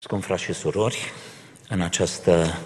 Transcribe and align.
Scump 0.00 0.24
frați 0.24 0.42
și 0.42 0.52
surori, 0.52 1.12
în 1.68 1.80
această 1.80 2.58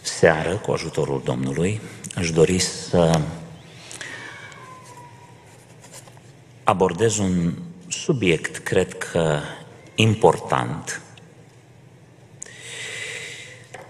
seară, 0.00 0.56
cu 0.56 0.72
ajutorul 0.72 1.22
Domnului, 1.24 1.80
aș 2.14 2.30
dori 2.30 2.58
să 2.58 3.20
abordez 6.64 7.18
un 7.18 7.52
subiect, 7.88 8.56
cred 8.56 8.98
că 8.98 9.40
important. 9.94 11.00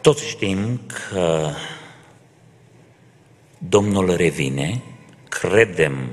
Toți 0.01 0.27
știm 0.27 0.81
că 0.87 1.51
Domnul 3.59 4.17
revine, 4.17 4.83
credem 5.29 6.11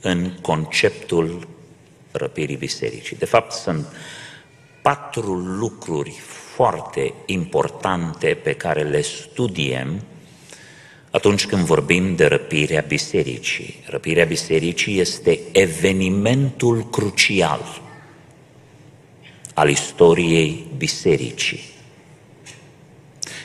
în 0.00 0.38
conceptul 0.40 1.48
răpirii 2.12 2.56
bisericii. 2.56 3.16
De 3.16 3.24
fapt, 3.24 3.52
sunt 3.52 3.86
patru 4.86 5.34
lucruri 5.34 6.10
foarte 6.54 7.14
importante 7.24 8.38
pe 8.42 8.52
care 8.52 8.82
le 8.82 9.00
studiem 9.00 10.02
atunci 11.10 11.46
când 11.46 11.64
vorbim 11.64 12.16
de 12.16 12.26
răpirea 12.26 12.84
bisericii. 12.88 13.82
Răpirea 13.86 14.24
bisericii 14.24 14.98
este 14.98 15.38
evenimentul 15.52 16.90
crucial 16.90 17.82
al 19.54 19.68
istoriei 19.68 20.66
bisericii. 20.76 21.62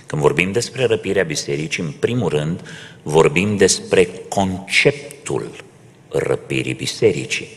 Când 0.05 0.21
vorbim 0.21 0.51
despre 0.51 0.85
răpirea 0.85 1.23
bisericii, 1.23 1.83
în 1.83 1.91
primul 1.91 2.29
rând, 2.29 2.61
vorbim 3.03 3.57
despre 3.57 4.09
conceptul 4.29 5.51
răpirii 6.09 6.73
bisericii. 6.73 7.47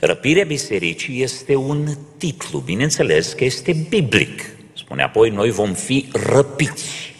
Răpirea 0.00 0.44
bisericii 0.44 1.22
este 1.22 1.54
un 1.54 1.96
titlu, 2.16 2.58
bineînțeles 2.58 3.32
că 3.32 3.44
este 3.44 3.72
biblic. 3.88 4.42
Spune 4.74 5.02
apoi, 5.02 5.30
noi 5.30 5.50
vom 5.50 5.74
fi 5.74 6.08
răpiți. 6.12 7.14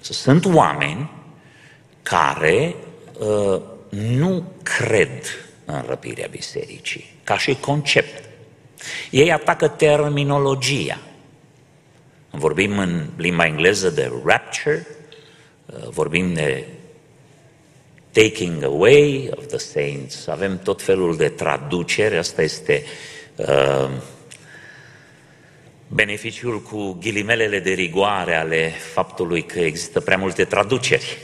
Sunt 0.00 0.44
oameni 0.44 1.10
care 2.02 2.74
uh, 3.18 3.60
nu 3.88 4.52
cred 4.62 5.24
în 5.64 5.84
răpirea 5.86 6.28
bisericii, 6.30 7.14
ca 7.24 7.38
și 7.38 7.54
concept. 7.60 8.28
Ei 9.10 9.32
atacă 9.32 9.68
terminologia. 9.68 10.98
Vorbim 12.30 12.78
în 12.78 13.06
limba 13.16 13.46
engleză 13.46 13.90
de 13.90 14.12
rapture, 14.24 14.86
uh, 15.66 15.88
vorbim 15.88 16.34
de 16.34 16.66
taking 18.12 18.62
away 18.62 19.30
of 19.36 19.46
the 19.46 19.58
saints, 19.58 20.26
avem 20.26 20.58
tot 20.58 20.82
felul 20.82 21.16
de 21.16 21.28
traduceri, 21.28 22.16
asta 22.16 22.42
este 22.42 22.84
uh, 23.36 23.90
beneficiul 25.88 26.62
cu 26.62 26.96
ghilimelele 27.00 27.58
de 27.58 27.70
rigoare 27.70 28.34
ale 28.34 28.72
faptului 28.92 29.42
că 29.42 29.58
există 29.58 30.00
prea 30.00 30.16
multe 30.16 30.44
traduceri. 30.44 31.18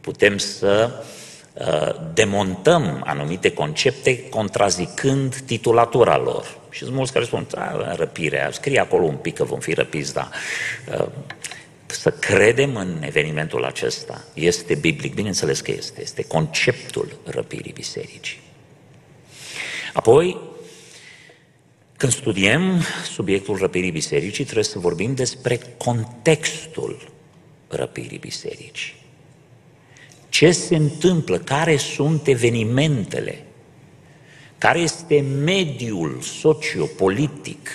Putem 0.00 0.38
să 0.38 1.04
uh, 1.52 1.94
demontăm 2.14 3.02
anumite 3.06 3.52
concepte 3.52 4.28
contrazicând 4.28 5.36
titulatura 5.36 6.18
lor. 6.18 6.58
Și 6.70 6.82
sunt 6.82 6.94
mulți 6.94 7.12
care 7.12 7.24
spun, 7.24 7.46
da, 7.50 7.94
răpirea, 7.94 8.50
scrie 8.50 8.80
acolo 8.80 9.04
un 9.04 9.16
pic 9.16 9.34
că 9.34 9.44
vom 9.44 9.58
fi 9.58 9.72
răpiți, 9.72 10.14
da. 10.14 10.28
Uh, 10.98 11.06
să 11.94 12.10
credem 12.10 12.76
în 12.76 13.02
evenimentul 13.02 13.64
acesta 13.64 14.24
este 14.34 14.74
biblic, 14.74 15.14
bineînțeles 15.14 15.60
că 15.60 15.70
este, 15.70 16.00
este 16.00 16.24
conceptul 16.24 17.18
răpirii 17.24 17.72
bisericii. 17.72 18.38
Apoi, 19.92 20.40
când 21.96 22.12
studiem 22.12 22.82
subiectul 23.12 23.56
răpirii 23.56 23.90
bisericii, 23.90 24.44
trebuie 24.44 24.64
să 24.64 24.78
vorbim 24.78 25.14
despre 25.14 25.60
contextul 25.76 27.12
răpirii 27.68 28.18
bisericii. 28.18 28.94
Ce 30.28 30.50
se 30.50 30.76
întâmplă, 30.76 31.38
care 31.38 31.76
sunt 31.76 32.26
evenimentele, 32.26 33.44
care 34.58 34.78
este 34.78 35.20
mediul 35.20 36.20
sociopolitic 36.20 37.68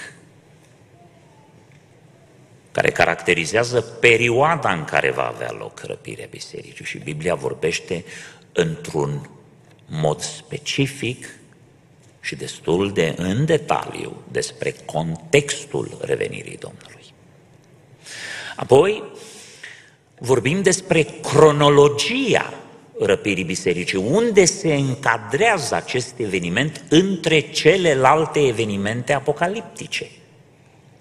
care 2.72 2.92
caracterizează 2.92 3.82
perioada 3.82 4.74
în 4.74 4.86
care 4.86 5.12
va 5.12 5.28
avea 5.28 5.52
loc 5.58 5.80
răpirea 5.80 6.28
bisericii. 6.30 6.86
Și 6.86 6.98
Biblia 6.98 7.36
vorbește 7.36 8.04
într-un 8.54 9.30
mod 9.86 10.22
specific 10.22 11.26
și 12.22 12.36
destul 12.36 12.92
de 12.92 13.14
în 13.18 13.46
detaliu 13.46 14.22
despre 14.32 14.76
contextul 14.86 15.98
revenirii 16.02 16.58
Domnului. 16.58 17.14
Apoi, 18.56 19.04
vorbim 20.18 20.62
despre 20.62 21.04
cronologia 21.04 22.54
răpirii 23.00 23.44
bisericii, 23.44 23.98
unde 23.98 24.46
se 24.46 24.74
încadrează 24.74 25.76
acest 25.76 26.14
eveniment 26.18 26.84
între 26.90 27.40
celelalte 27.40 28.48
evenimente 28.48 29.14
apocaliptice. 29.14 30.10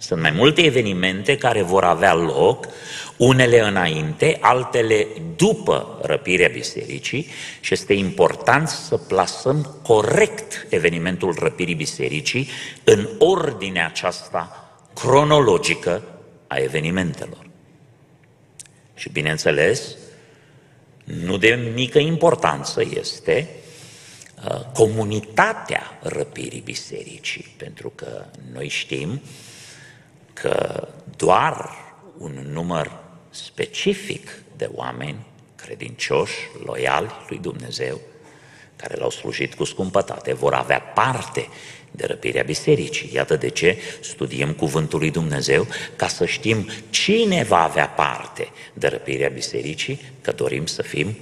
Sunt 0.01 0.21
mai 0.21 0.31
multe 0.31 0.63
evenimente 0.63 1.37
care 1.37 1.63
vor 1.63 1.85
avea 1.85 2.15
loc, 2.15 2.69
unele 3.17 3.61
înainte, 3.61 4.39
altele 4.41 5.07
după 5.37 5.99
răpirea 6.03 6.49
bisericii 6.49 7.27
și 7.61 7.73
este 7.73 7.93
important 7.93 8.69
să 8.69 8.97
plasăm 8.97 9.77
corect 9.83 10.67
evenimentul 10.69 11.37
răpirii 11.39 11.75
bisericii 11.75 12.49
în 12.85 13.09
ordinea 13.19 13.87
aceasta 13.87 14.73
cronologică 14.95 16.03
a 16.47 16.57
evenimentelor. 16.57 17.47
Și 18.95 19.11
bineînțeles, 19.11 19.97
nu 21.05 21.37
de 21.37 21.71
mică 21.75 21.99
importanță 21.99 22.83
este 22.95 23.49
uh, 24.45 24.61
comunitatea 24.75 25.99
răpirii 26.03 26.61
bisericii, 26.61 27.55
pentru 27.57 27.93
că 27.95 28.25
noi 28.53 28.69
știm 28.69 29.21
că 30.41 30.89
doar 31.17 31.71
un 32.19 32.49
număr 32.53 32.91
specific 33.31 34.43
de 34.57 34.71
oameni 34.75 35.27
credincioși, 35.57 36.35
loiali 36.65 37.11
lui 37.29 37.39
Dumnezeu, 37.39 38.01
care 38.77 38.97
l-au 38.97 39.11
slujit 39.11 39.55
cu 39.55 39.65
scumpătate, 39.65 40.35
vor 40.35 40.55
avea 40.55 40.81
parte 40.81 41.49
de 41.91 42.07
răpirea 42.07 42.43
bisericii. 42.43 43.11
Iată 43.13 43.37
de 43.37 43.49
ce 43.49 43.79
studiem 44.01 44.53
cuvântul 44.53 44.99
lui 44.99 45.11
Dumnezeu, 45.11 45.67
ca 45.97 46.09
să 46.09 46.27
știm 46.27 46.69
cine 46.91 47.43
va 47.43 47.63
avea 47.63 47.89
parte 47.89 48.49
de 48.73 48.89
răpirea 48.89 49.29
bisericii, 49.29 50.01
că 50.21 50.33
dorim 50.33 50.67
să 50.67 50.83
fim 50.83 51.17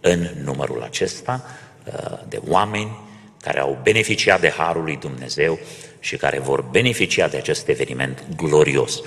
în 0.00 0.28
numărul 0.42 0.82
acesta 0.82 1.44
uh, 1.84 2.18
de 2.28 2.40
oameni 2.48 3.04
care 3.40 3.60
au 3.60 3.78
beneficiat 3.82 4.40
de 4.40 4.50
harul 4.50 4.82
lui 4.82 4.96
Dumnezeu 4.96 5.58
și 6.06 6.16
care 6.16 6.38
vor 6.38 6.60
beneficia 6.70 7.28
de 7.28 7.36
acest 7.36 7.68
eveniment 7.68 8.24
glorios. 8.36 9.00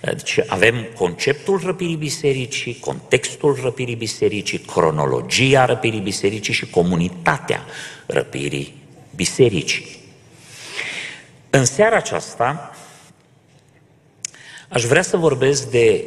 Deci 0.00 0.38
avem 0.46 0.86
conceptul 0.96 1.60
răpirii 1.64 1.96
bisericii, 1.96 2.78
contextul 2.80 3.58
răpirii 3.62 3.94
bisericii, 3.94 4.58
cronologia 4.58 5.64
răpirii 5.64 6.00
bisericii 6.00 6.52
și 6.52 6.70
comunitatea 6.70 7.64
răpirii 8.06 8.74
bisericii. 9.14 9.86
În 11.50 11.64
seara 11.64 11.96
aceasta 11.96 12.74
aș 14.68 14.84
vrea 14.84 15.02
să 15.02 15.16
vorbesc 15.16 15.70
de 15.70 16.04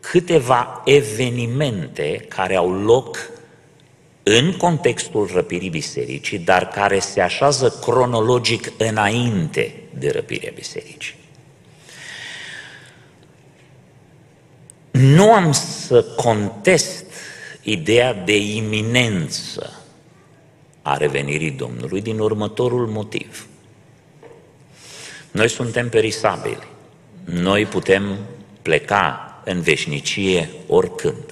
câteva 0.00 0.82
evenimente 0.84 2.26
care 2.28 2.56
au 2.56 2.72
loc 2.72 3.32
în 4.24 4.56
contextul 4.56 5.30
răpirii 5.32 5.70
bisericii, 5.70 6.38
dar 6.38 6.68
care 6.68 6.98
se 6.98 7.20
așează 7.20 7.78
cronologic 7.80 8.72
înainte 8.78 9.74
de 9.98 10.10
răpirea 10.10 10.52
bisericii. 10.54 11.14
Nu 14.90 15.32
am 15.32 15.52
să 15.52 16.02
contest 16.02 17.04
ideea 17.62 18.14
de 18.14 18.36
iminență 18.36 19.84
a 20.82 20.96
revenirii 20.96 21.50
Domnului 21.50 22.00
din 22.00 22.18
următorul 22.18 22.86
motiv. 22.86 23.46
Noi 25.30 25.48
suntem 25.48 25.88
perisabili. 25.88 26.66
Noi 27.24 27.66
putem 27.66 28.18
pleca 28.62 29.40
în 29.44 29.60
veșnicie 29.60 30.50
oricând. 30.66 31.23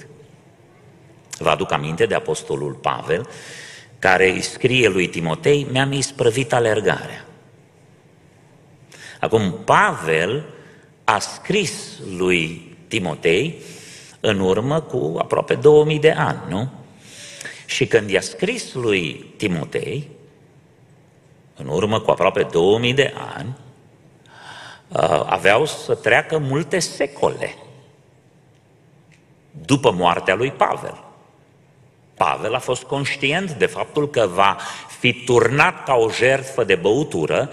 Vă 1.43 1.49
aduc 1.49 1.71
aminte 1.71 2.05
de 2.05 2.15
Apostolul 2.15 2.73
Pavel, 2.73 3.29
care 3.99 4.29
îi 4.29 4.41
scrie 4.41 4.87
lui 4.87 5.07
Timotei, 5.07 5.67
mi-am 5.71 5.91
isprăvit 5.91 6.53
alergarea. 6.53 7.25
Acum, 9.19 9.53
Pavel 9.65 10.45
a 11.03 11.19
scris 11.19 11.99
lui 12.17 12.75
Timotei 12.87 13.61
în 14.19 14.39
urmă 14.39 14.81
cu 14.81 15.15
aproape 15.17 15.55
2000 15.55 15.99
de 15.99 16.11
ani, 16.11 16.39
nu? 16.49 16.71
Și 17.65 17.87
când 17.87 18.09
i-a 18.09 18.21
scris 18.21 18.73
lui 18.73 19.33
Timotei, 19.37 20.09
în 21.55 21.67
urmă 21.67 21.99
cu 21.99 22.11
aproape 22.11 22.43
2000 22.43 22.93
de 22.93 23.13
ani, 23.35 23.57
uh, 24.87 25.23
aveau 25.25 25.65
să 25.65 25.95
treacă 25.95 26.37
multe 26.37 26.79
secole 26.79 27.55
după 29.65 29.91
moartea 29.91 30.35
lui 30.35 30.51
Pavel. 30.51 31.03
Pavel 32.13 32.53
a 32.53 32.59
fost 32.59 32.83
conștient 32.83 33.51
de 33.51 33.65
faptul 33.65 34.09
că 34.09 34.29
va 34.33 34.57
fi 34.99 35.13
turnat 35.13 35.83
ca 35.83 35.93
o 35.93 36.09
jertfă 36.09 36.63
de 36.63 36.75
băutură 36.75 37.49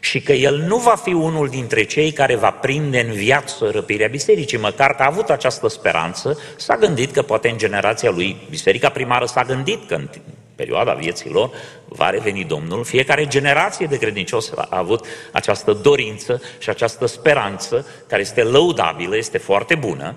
și 0.00 0.20
că 0.20 0.32
el 0.32 0.56
nu 0.56 0.76
va 0.76 0.94
fi 0.94 1.12
unul 1.12 1.48
dintre 1.48 1.82
cei 1.84 2.12
care 2.12 2.36
va 2.36 2.50
prinde 2.50 3.00
în 3.00 3.12
viață 3.12 3.70
răpirea 3.70 4.08
bisericii, 4.08 4.58
măcar 4.58 4.94
că 4.94 5.02
a 5.02 5.06
avut 5.06 5.30
această 5.30 5.68
speranță, 5.68 6.38
s-a 6.56 6.76
gândit 6.76 7.12
că 7.12 7.22
poate 7.22 7.48
în 7.48 7.58
generația 7.58 8.10
lui, 8.10 8.36
biserica 8.50 8.88
primară 8.88 9.26
s-a 9.26 9.42
gândit 9.42 9.86
că 9.88 9.94
în 9.94 10.08
perioada 10.54 10.92
vieții 10.92 11.30
lor 11.30 11.50
va 11.88 12.10
reveni 12.10 12.44
Domnul. 12.44 12.84
Fiecare 12.84 13.26
generație 13.26 13.86
de 13.86 13.98
credincioși 13.98 14.48
a 14.56 14.66
avut 14.78 15.06
această 15.32 15.72
dorință 15.72 16.42
și 16.58 16.70
această 16.70 17.06
speranță, 17.06 17.86
care 18.08 18.20
este 18.20 18.42
lăudabilă, 18.42 19.16
este 19.16 19.38
foarte 19.38 19.74
bună, 19.74 20.16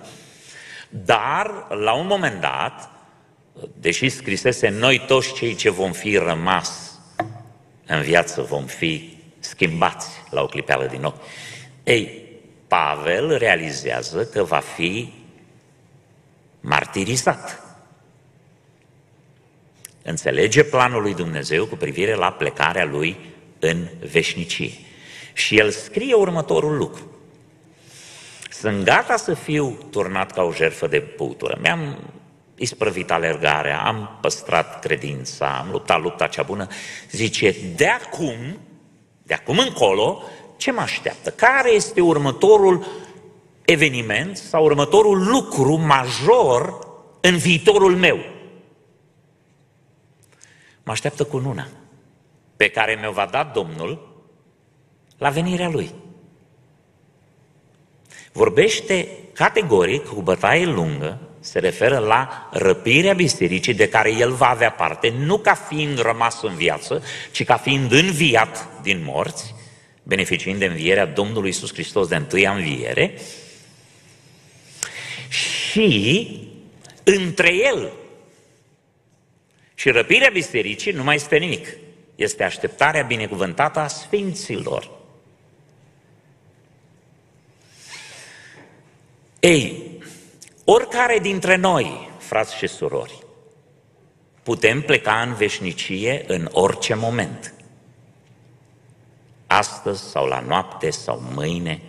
dar 0.90 1.68
la 1.70 1.94
un 1.94 2.06
moment 2.08 2.42
dat, 2.42 2.90
deși 3.74 4.10
scrisese 4.10 4.70
noi 4.70 5.04
toți 5.08 5.34
cei 5.34 5.56
ce 5.56 5.70
vom 5.70 5.92
fi 5.92 6.18
rămas 6.18 6.86
în 7.86 8.02
viață 8.02 8.42
vom 8.42 8.66
fi 8.66 9.18
schimbați 9.40 10.08
la 10.30 10.42
o 10.42 10.46
clipeală 10.46 10.86
din 10.86 11.02
nou. 11.02 11.22
Ei, 11.84 12.24
Pavel 12.68 13.38
realizează 13.38 14.26
că 14.26 14.44
va 14.44 14.60
fi 14.60 15.14
martirizat. 16.60 17.64
Înțelege 20.02 20.64
planul 20.64 21.02
lui 21.02 21.14
Dumnezeu 21.14 21.66
cu 21.66 21.76
privire 21.76 22.14
la 22.14 22.32
plecarea 22.32 22.86
lui 22.86 23.18
în 23.60 23.88
veșnicie. 24.12 24.72
Și 25.34 25.58
el 25.58 25.70
scrie 25.72 26.14
următorul 26.14 26.78
lucru. 26.78 27.12
Sunt 28.50 28.84
gata 28.84 29.16
să 29.16 29.34
fiu 29.34 29.88
turnat 29.92 30.32
ca 30.32 30.44
o 30.44 30.54
jertfă 30.54 30.88
de 30.88 31.04
băutură. 31.18 31.58
Mi-am 31.62 31.98
isprăvit 32.56 33.12
alergarea, 33.12 33.82
am 33.82 34.18
păstrat 34.22 34.80
credința, 34.80 35.58
am 35.58 35.72
luptat 35.72 36.02
lupta 36.02 36.28
cea 36.28 36.44
bună. 36.44 36.68
Zice, 37.12 37.56
de 37.76 37.88
acum, 37.88 38.60
de 39.24 39.34
acum 39.34 39.58
încolo, 39.58 40.24
ce 40.58 40.72
mă 40.72 40.82
așteaptă? 40.82 41.30
Care 41.30 41.72
este 41.72 42.02
următorul 42.02 42.86
eveniment 43.66 44.38
sau 44.38 44.64
următorul 44.64 45.28
lucru 45.28 45.76
major 45.76 46.88
în 47.22 47.38
viitorul 47.38 47.96
meu? 47.96 48.18
Mă 50.84 50.92
așteaptă 50.92 51.24
cu 51.24 51.38
luna 51.38 51.68
pe 52.58 52.70
care 52.70 52.98
mi-o 53.02 53.12
va 53.12 53.26
da 53.32 53.52
Domnul 53.54 54.14
la 55.18 55.30
venirea 55.30 55.70
Lui. 55.70 55.92
Vorbește 58.32 59.08
categoric 59.34 60.08
cu 60.08 60.22
bătaie 60.22 60.66
lungă, 60.66 61.25
se 61.46 61.60
referă 61.60 61.98
la 61.98 62.50
răpirea 62.52 63.14
bisericii 63.14 63.74
de 63.74 63.90
care 63.90 64.14
el 64.14 64.32
va 64.32 64.50
avea 64.50 64.72
parte, 64.72 65.14
nu 65.18 65.38
ca 65.38 65.54
fiind 65.54 66.00
rămas 66.00 66.42
în 66.42 66.56
viață, 66.56 67.04
ci 67.32 67.44
ca 67.44 67.58
fiind 67.58 67.92
înviat 67.92 68.68
din 68.82 69.02
morți, 69.04 69.56
beneficiind 70.04 70.60
de 70.60 70.66
învierea 70.66 71.06
Domnului 71.06 71.48
Iisus 71.48 71.74
Hristos 71.74 72.08
de 72.08 72.16
întâia 72.16 72.52
înviere, 72.52 73.14
și 75.30 76.40
între 77.04 77.54
el 77.54 77.92
și 79.76 79.90
răpirea 79.90 80.30
bisericii 80.30 80.92
nu 80.92 81.04
mai 81.04 81.16
este 81.16 81.38
nimic. 81.38 81.68
Este 82.16 82.44
așteptarea 82.44 83.02
binecuvântată 83.02 83.80
a 83.80 83.88
Sfinților. 83.88 84.90
Ei, 89.40 89.85
oricare 90.66 91.20
dintre 91.20 91.56
noi, 91.56 92.10
frați 92.18 92.56
și 92.56 92.68
surori, 92.68 93.24
putem 94.44 94.82
pleca 94.82 95.22
în 95.22 95.34
veșnicie 95.34 96.24
în 96.28 96.50
orice 96.52 96.94
moment. 96.94 97.54
Astăzi 99.48 100.04
sau 100.04 100.26
la 100.26 100.40
noapte 100.40 100.90
sau 100.90 101.24
mâine. 101.36 101.82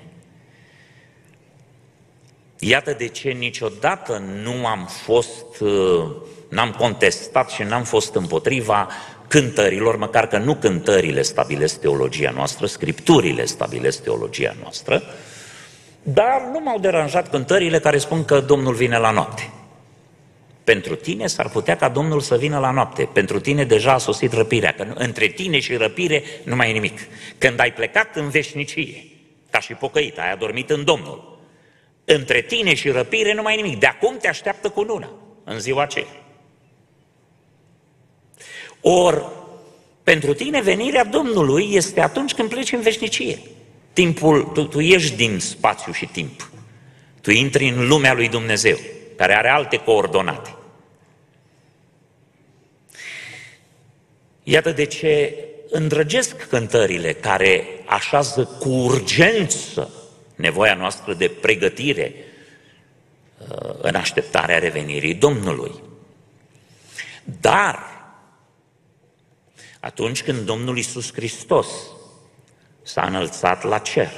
Iată 2.58 2.92
de 2.92 3.08
ce 3.08 3.30
niciodată 3.30 4.18
nu 4.18 4.66
am 4.66 4.86
fost, 4.86 5.62
n-am 6.48 6.70
contestat 6.70 7.50
și 7.50 7.62
n-am 7.62 7.84
fost 7.84 8.14
împotriva 8.14 8.88
cântărilor, 9.28 9.96
măcar 9.96 10.26
că 10.26 10.38
nu 10.38 10.54
cântările 10.54 11.22
stabilesc 11.22 11.80
teologia 11.80 12.30
noastră, 12.30 12.66
scripturile 12.66 13.44
stabilesc 13.44 14.02
teologia 14.02 14.56
noastră, 14.60 15.02
dar 16.08 16.48
nu 16.52 16.60
m-au 16.60 16.78
deranjat 16.78 17.30
cântările 17.30 17.78
care 17.78 17.98
spun 17.98 18.24
că 18.24 18.40
Domnul 18.40 18.74
vine 18.74 18.98
la 18.98 19.10
noapte. 19.10 19.50
Pentru 20.64 20.94
tine 20.94 21.26
s-ar 21.26 21.48
putea 21.48 21.76
ca 21.76 21.88
Domnul 21.88 22.20
să 22.20 22.36
vină 22.36 22.58
la 22.58 22.70
noapte. 22.70 23.08
Pentru 23.12 23.40
tine 23.40 23.64
deja 23.64 23.92
a 23.92 23.98
sosit 23.98 24.32
răpirea, 24.32 24.72
că 24.72 24.86
între 24.94 25.26
tine 25.26 25.58
și 25.58 25.74
răpire 25.74 26.22
nu 26.42 26.56
mai 26.56 26.70
e 26.70 26.72
nimic. 26.72 26.98
Când 27.38 27.60
ai 27.60 27.72
plecat 27.72 28.16
în 28.16 28.28
veșnicie, 28.28 29.06
ca 29.50 29.60
și 29.60 29.72
pocăit, 29.72 30.18
ai 30.18 30.32
adormit 30.32 30.70
în 30.70 30.84
Domnul. 30.84 31.38
Între 32.04 32.40
tine 32.40 32.74
și 32.74 32.88
răpire 32.88 33.34
nu 33.34 33.42
mai 33.42 33.58
e 33.58 33.62
nimic. 33.62 33.78
De 33.78 33.86
acum 33.86 34.16
te 34.20 34.28
așteaptă 34.28 34.68
cu 34.68 34.82
luna, 34.82 35.10
în 35.44 35.60
ziua 35.60 35.82
aceea. 35.82 36.22
Or, 38.80 39.32
pentru 40.02 40.34
tine 40.34 40.62
venirea 40.62 41.04
Domnului 41.04 41.68
este 41.72 42.00
atunci 42.00 42.34
când 42.34 42.48
pleci 42.48 42.72
în 42.72 42.80
veșnicie. 42.80 43.38
Timpul, 43.96 44.42
tu, 44.42 44.64
tu 44.64 44.80
ieși 44.80 45.12
din 45.12 45.38
spațiu 45.38 45.92
și 45.92 46.06
timp. 46.06 46.50
Tu 47.20 47.30
intri 47.30 47.68
în 47.68 47.86
lumea 47.86 48.12
lui 48.12 48.28
Dumnezeu, 48.28 48.78
care 49.16 49.36
are 49.36 49.48
alte 49.48 49.76
coordonate. 49.76 50.54
Iată 54.42 54.72
de 54.72 54.84
ce 54.84 55.34
îndrăgesc 55.70 56.48
cântările 56.48 57.12
care 57.12 57.66
așează 57.86 58.44
cu 58.44 58.68
urgență 58.68 59.90
nevoia 60.34 60.74
noastră 60.74 61.14
de 61.14 61.28
pregătire 61.28 62.14
uh, 63.38 63.74
în 63.80 63.94
așteptarea 63.94 64.58
revenirii 64.58 65.14
Domnului. 65.14 65.72
Dar, 67.40 67.78
atunci 69.80 70.22
când 70.22 70.38
Domnul 70.38 70.78
Isus 70.78 71.12
Hristos 71.12 71.66
s-a 72.86 73.02
înălțat 73.06 73.64
la 73.64 73.78
cer. 73.78 74.12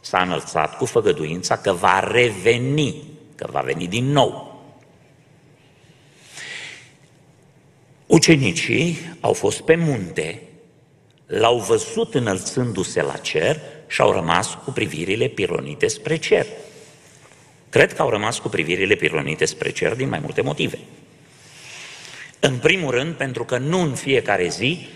S-a 0.00 0.22
înălțat 0.22 0.76
cu 0.76 0.84
făgăduința 0.84 1.56
că 1.56 1.72
va 1.72 2.00
reveni, 2.00 3.02
că 3.34 3.46
va 3.50 3.60
veni 3.60 3.88
din 3.88 4.04
nou. 4.04 4.60
Ucenicii 8.06 8.98
au 9.20 9.32
fost 9.32 9.60
pe 9.60 9.74
munte, 9.74 10.42
l-au 11.26 11.58
văzut 11.58 12.14
înălțându-se 12.14 13.02
la 13.02 13.16
cer 13.16 13.60
și 13.86 14.00
au 14.00 14.12
rămas 14.12 14.58
cu 14.64 14.70
privirile 14.70 15.26
pironite 15.28 15.86
spre 15.86 16.16
cer. 16.16 16.46
Cred 17.68 17.94
că 17.94 18.02
au 18.02 18.10
rămas 18.10 18.38
cu 18.38 18.48
privirile 18.48 18.94
pironite 18.94 19.44
spre 19.44 19.70
cer 19.70 19.94
din 19.94 20.08
mai 20.08 20.18
multe 20.18 20.40
motive. 20.40 20.78
În 22.40 22.58
primul 22.58 22.90
rând, 22.90 23.14
pentru 23.14 23.44
că 23.44 23.58
nu 23.58 23.80
în 23.80 23.94
fiecare 23.94 24.48
zi 24.48 24.88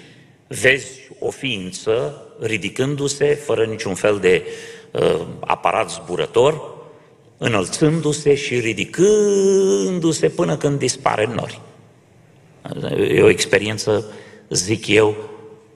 vezi 0.46 0.88
o 1.18 1.30
ființă 1.30 2.24
ridicându-se 2.40 3.34
fără 3.34 3.64
niciun 3.64 3.94
fel 3.94 4.18
de 4.18 4.42
uh, 4.90 5.20
aparat 5.40 5.90
zburător, 5.90 6.78
înălțându-se 7.38 8.34
și 8.34 8.58
ridicându-se 8.58 10.28
până 10.28 10.56
când 10.56 10.78
dispare 10.78 11.24
în 11.24 11.32
nori. 11.32 11.60
E 13.08 13.22
o 13.22 13.28
experiență, 13.28 14.04
zic 14.48 14.86
eu, 14.86 15.16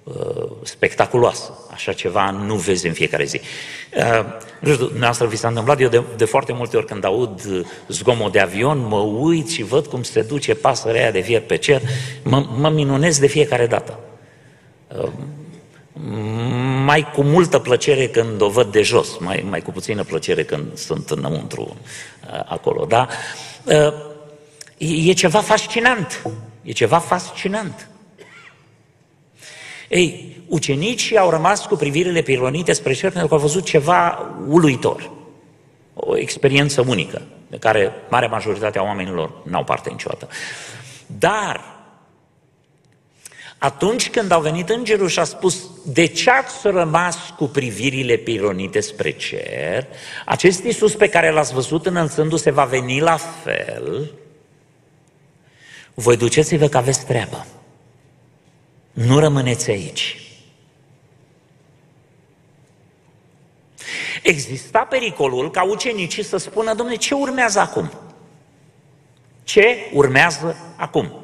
uh, 0.05 0.51
spectaculoasă. 0.63 1.67
Așa 1.71 1.93
ceva 1.93 2.31
nu 2.31 2.55
vezi 2.55 2.87
în 2.87 2.93
fiecare 2.93 3.25
zi. 3.25 3.41
Uh, 3.97 4.25
nu 4.61 4.73
știu, 4.73 4.85
dumneavoastră 4.85 5.27
vi 5.27 5.37
s-a 5.37 5.49
întâmplat, 5.49 5.81
eu 5.81 5.89
de, 5.89 6.03
de 6.17 6.25
foarte 6.25 6.53
multe 6.53 6.77
ori 6.77 6.87
când 6.87 7.05
aud 7.05 7.67
zgomot 7.89 8.33
de 8.33 8.41
avion, 8.41 8.87
mă 8.89 8.99
uit 8.99 9.49
și 9.49 9.63
văd 9.63 9.87
cum 9.87 10.03
se 10.03 10.23
duce 10.23 10.55
pasărea 10.55 11.01
aia 11.01 11.11
de 11.11 11.21
fier 11.21 11.41
pe 11.41 11.57
cer, 11.57 11.83
mă, 12.23 12.47
mă 12.57 12.69
minunez 12.69 13.19
de 13.19 13.27
fiecare 13.27 13.67
dată. 13.67 13.99
Uh, 15.95 16.03
mai 16.85 17.11
cu 17.11 17.23
multă 17.23 17.59
plăcere 17.59 18.09
când 18.09 18.41
o 18.41 18.49
văd 18.49 18.73
de 18.73 18.83
jos, 18.83 19.19
mai, 19.19 19.45
mai 19.49 19.61
cu 19.61 19.71
puțină 19.71 20.05
plăcere 20.05 20.45
când 20.45 20.77
sunt 20.77 21.11
înăuntru 21.11 21.63
uh, 21.63 22.41
acolo, 22.45 22.85
da? 22.85 23.09
Uh, 23.65 23.95
e 25.09 25.13
ceva 25.13 25.41
fascinant, 25.41 26.23
e 26.63 26.73
ceva 26.73 26.99
fascinant. 26.99 27.89
Ei, 29.89 30.37
ucenicii 30.49 31.19
au 31.19 31.31
rămas 31.31 31.67
cu 31.67 31.77
privirile 31.77 32.23
pironite 32.23 32.73
spre 32.73 32.93
cer 32.93 33.11
pentru 33.11 33.29
că 33.29 33.35
au 33.35 33.41
văzut 33.41 33.65
ceva 33.65 34.31
uluitor, 34.49 35.11
o 35.95 36.17
experiență 36.17 36.85
unică, 36.87 37.23
de 37.49 37.57
care 37.57 37.93
marea 38.09 38.29
majoritate 38.29 38.79
a 38.79 38.83
oamenilor 38.83 39.33
n-au 39.45 39.65
parte 39.65 39.91
niciodată. 39.91 40.29
Dar 41.07 41.74
atunci 43.65 44.11
când 44.11 44.31
au 44.31 44.41
venit 44.41 44.69
îngerul 44.69 45.09
și 45.09 45.19
a 45.19 45.25
spus, 45.25 45.71
de 45.85 46.07
ce 46.07 46.31
ați 46.31 46.55
rămas 46.63 47.17
cu 47.37 47.45
privirile 47.45 48.17
pironite 48.17 48.81
spre 48.81 49.11
cer? 49.11 49.87
Acest 50.25 50.65
Iisus 50.65 50.95
pe 50.95 51.09
care 51.09 51.31
l-ați 51.31 51.53
văzut 51.53 51.87
înălțându-se 51.87 52.51
va 52.51 52.65
veni 52.65 53.01
la 53.01 53.17
fel. 53.17 54.13
Voi 55.95 56.17
duceți-vă 56.17 56.69
că 56.69 56.77
aveți 56.77 57.07
treabă. 57.07 57.47
Nu 58.93 59.19
rămâneți 59.19 59.71
aici. 59.71 60.21
Exista 64.23 64.79
pericolul 64.79 65.51
ca 65.51 65.63
ucenicii 65.63 66.25
să 66.25 66.37
spună, 66.37 66.75
domnule, 66.75 66.99
ce 66.99 67.15
urmează 67.15 67.59
acum? 67.59 67.93
Ce 69.45 69.91
urmează 69.93 70.57
acum? 70.77 71.24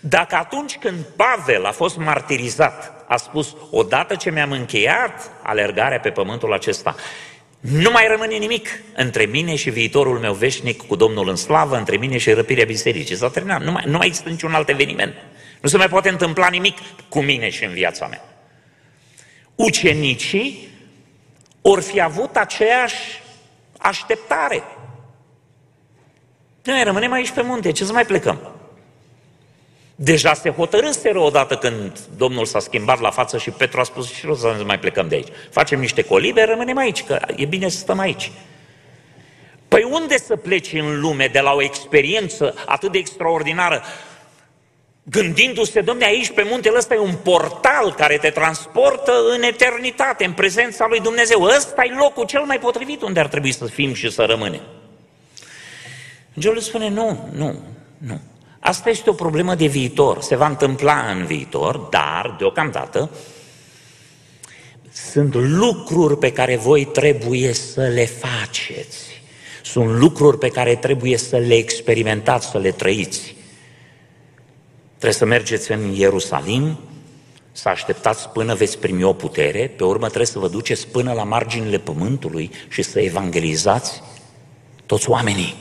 Dacă 0.00 0.34
atunci 0.34 0.76
când 0.76 1.04
Pavel 1.16 1.64
a 1.64 1.70
fost 1.70 1.96
martirizat, 1.96 3.04
a 3.08 3.16
spus, 3.16 3.56
odată 3.70 4.14
ce 4.14 4.30
mi-am 4.30 4.50
încheiat 4.50 5.30
alergarea 5.42 6.00
pe 6.00 6.10
pământul 6.10 6.52
acesta, 6.52 6.94
nu 7.60 7.90
mai 7.90 8.06
rămâne 8.08 8.36
nimic 8.36 8.68
între 8.94 9.24
mine 9.24 9.54
și 9.54 9.70
viitorul 9.70 10.18
meu 10.18 10.32
veșnic 10.32 10.86
cu 10.86 10.96
Domnul 10.96 11.28
în 11.28 11.36
slavă, 11.36 11.76
între 11.76 11.96
mine 11.96 12.18
și 12.18 12.32
răpirea 12.32 12.64
bisericii. 12.64 13.16
S-a 13.16 13.30
terminat, 13.30 13.62
nu 13.62 13.70
mai, 13.70 13.84
nu 13.86 13.96
mai 13.96 14.06
există 14.06 14.28
niciun 14.28 14.54
alt 14.54 14.68
eveniment. 14.68 15.14
Nu 15.60 15.68
se 15.68 15.76
mai 15.76 15.88
poate 15.88 16.08
întâmpla 16.08 16.48
nimic 16.48 16.78
cu 17.08 17.20
mine 17.20 17.50
și 17.50 17.64
în 17.64 17.72
viața 17.72 18.06
mea. 18.06 18.24
Ucenicii 19.54 20.68
or 21.62 21.82
fi 21.82 22.00
avut 22.00 22.36
aceeași 22.36 23.22
așteptare. 23.78 24.62
Noi 26.62 26.82
rămânem 26.82 27.12
aici 27.12 27.30
pe 27.30 27.42
munte, 27.42 27.72
ce 27.72 27.84
să 27.84 27.92
mai 27.92 28.06
plecăm? 28.06 28.57
Deja 30.00 30.34
se 30.34 30.50
hotărâseră 30.50 31.18
odată 31.18 31.56
când 31.56 31.98
Domnul 32.16 32.44
s-a 32.44 32.58
schimbat 32.58 33.00
la 33.00 33.10
față 33.10 33.38
și 33.38 33.50
Petru 33.50 33.80
a 33.80 33.82
spus 33.82 34.12
și 34.12 34.34
să 34.34 34.54
nu 34.58 34.64
mai 34.64 34.78
plecăm 34.78 35.08
de 35.08 35.14
aici. 35.14 35.28
Facem 35.50 35.80
niște 35.80 36.02
colibe, 36.02 36.42
rămânem 36.42 36.78
aici, 36.78 37.04
că 37.04 37.20
e 37.36 37.44
bine 37.44 37.68
să 37.68 37.78
stăm 37.78 37.98
aici. 37.98 38.32
Păi 39.68 39.88
unde 39.90 40.18
să 40.18 40.36
pleci 40.36 40.72
în 40.72 41.00
lume 41.00 41.28
de 41.32 41.40
la 41.40 41.52
o 41.52 41.62
experiență 41.62 42.54
atât 42.66 42.92
de 42.92 42.98
extraordinară, 42.98 43.82
gândindu-se, 45.02 45.80
domne, 45.80 46.04
aici 46.04 46.30
pe 46.30 46.46
muntele 46.50 46.76
ăsta 46.76 46.94
e 46.94 46.98
un 46.98 47.14
portal 47.14 47.94
care 47.94 48.16
te 48.16 48.30
transportă 48.30 49.12
în 49.36 49.42
eternitate, 49.42 50.24
în 50.24 50.32
prezența 50.32 50.86
lui 50.88 51.00
Dumnezeu. 51.00 51.42
Ăsta 51.42 51.84
e 51.84 51.94
locul 51.98 52.26
cel 52.26 52.42
mai 52.42 52.58
potrivit 52.58 53.02
unde 53.02 53.20
ar 53.20 53.28
trebui 53.28 53.52
să 53.52 53.64
fim 53.64 53.94
și 53.94 54.10
să 54.10 54.22
rămânem. 54.22 54.62
Îngerul 56.34 56.60
spune, 56.60 56.88
nu, 56.88 57.28
nu, 57.32 57.62
nu. 57.98 58.20
Asta 58.60 58.90
este 58.90 59.10
o 59.10 59.12
problemă 59.12 59.54
de 59.54 59.66
viitor, 59.66 60.20
se 60.20 60.36
va 60.36 60.46
întâmpla 60.46 61.10
în 61.10 61.24
viitor, 61.24 61.76
dar, 61.76 62.34
deocamdată, 62.38 63.10
sunt 65.10 65.34
lucruri 65.34 66.18
pe 66.18 66.32
care 66.32 66.56
voi 66.56 66.84
trebuie 66.84 67.52
să 67.52 67.80
le 67.80 68.04
faceți. 68.04 69.22
Sunt 69.62 69.98
lucruri 69.98 70.38
pe 70.38 70.48
care 70.48 70.76
trebuie 70.76 71.16
să 71.16 71.36
le 71.36 71.54
experimentați, 71.54 72.50
să 72.50 72.58
le 72.58 72.70
trăiți. 72.70 73.36
Trebuie 74.88 75.12
să 75.12 75.24
mergeți 75.24 75.72
în 75.72 75.94
Ierusalim, 75.94 76.78
să 77.52 77.68
așteptați 77.68 78.28
până 78.28 78.54
veți 78.54 78.78
primi 78.78 79.02
o 79.02 79.12
putere, 79.12 79.74
pe 79.76 79.84
urmă 79.84 80.06
trebuie 80.06 80.26
să 80.26 80.38
vă 80.38 80.48
duceți 80.48 80.88
până 80.88 81.12
la 81.12 81.24
marginile 81.24 81.78
pământului 81.78 82.50
și 82.68 82.82
să 82.82 83.00
evangelizați 83.00 84.02
toți 84.86 85.10
oamenii. 85.10 85.54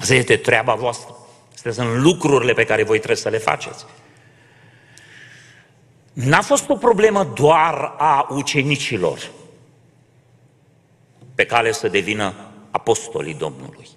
Asta 0.00 0.14
este 0.14 0.36
treaba 0.36 0.74
voastră. 0.74 1.17
Astea 1.58 1.72
sunt 1.72 2.02
lucrurile 2.02 2.52
pe 2.52 2.64
care 2.64 2.82
voi 2.82 2.96
trebuie 2.96 3.16
să 3.16 3.28
le 3.28 3.38
faceți. 3.38 3.84
N-a 6.12 6.40
fost 6.40 6.68
o 6.68 6.76
problemă 6.76 7.24
doar 7.34 7.94
a 7.96 8.26
ucenicilor 8.30 9.30
pe 11.34 11.44
care 11.46 11.72
să 11.72 11.88
devină 11.88 12.34
apostolii 12.70 13.34
Domnului. 13.34 13.88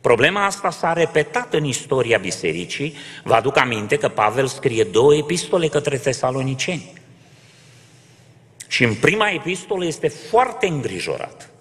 Problema 0.00 0.44
asta 0.44 0.70
s-a 0.70 0.92
repetat 0.92 1.54
în 1.54 1.64
istoria 1.64 2.18
bisericii. 2.18 2.94
Vă 3.22 3.34
aduc 3.34 3.56
aminte 3.56 3.96
că 3.96 4.08
Pavel 4.08 4.46
scrie 4.46 4.84
două 4.84 5.14
epistole 5.14 5.68
către 5.68 5.98
tesaloniceni. 5.98 6.92
Și 8.68 8.84
în 8.84 8.94
prima 8.94 9.30
epistolă 9.30 9.84
este 9.84 10.08
foarte 10.08 10.66
îngrijorat. 10.66 11.53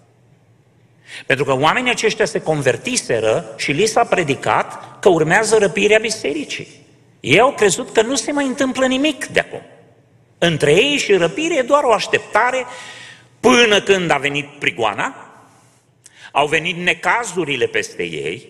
Pentru 1.25 1.45
că 1.45 1.53
oamenii 1.55 1.91
aceștia 1.91 2.25
se 2.25 2.41
convertiseră 2.41 3.53
și 3.57 3.71
li 3.71 3.85
s-a 3.85 4.03
predicat 4.03 4.99
că 4.99 5.09
urmează 5.09 5.57
răpirea 5.57 5.99
bisericii. 5.99 6.67
Ei 7.19 7.39
au 7.39 7.51
crezut 7.51 7.93
că 7.93 8.01
nu 8.01 8.15
se 8.15 8.31
mai 8.31 8.45
întâmplă 8.45 8.85
nimic 8.85 9.25
de 9.25 9.39
acum. 9.39 9.61
Între 10.37 10.71
ei 10.71 10.97
și 10.97 11.13
răpire 11.13 11.57
e 11.57 11.61
doar 11.61 11.83
o 11.83 11.93
așteptare 11.93 12.65
până 13.39 13.81
când 13.81 14.11
a 14.11 14.17
venit 14.17 14.45
prigoana, 14.59 15.15
au 16.31 16.47
venit 16.47 16.77
necazurile 16.77 17.65
peste 17.65 18.03
ei, 18.03 18.49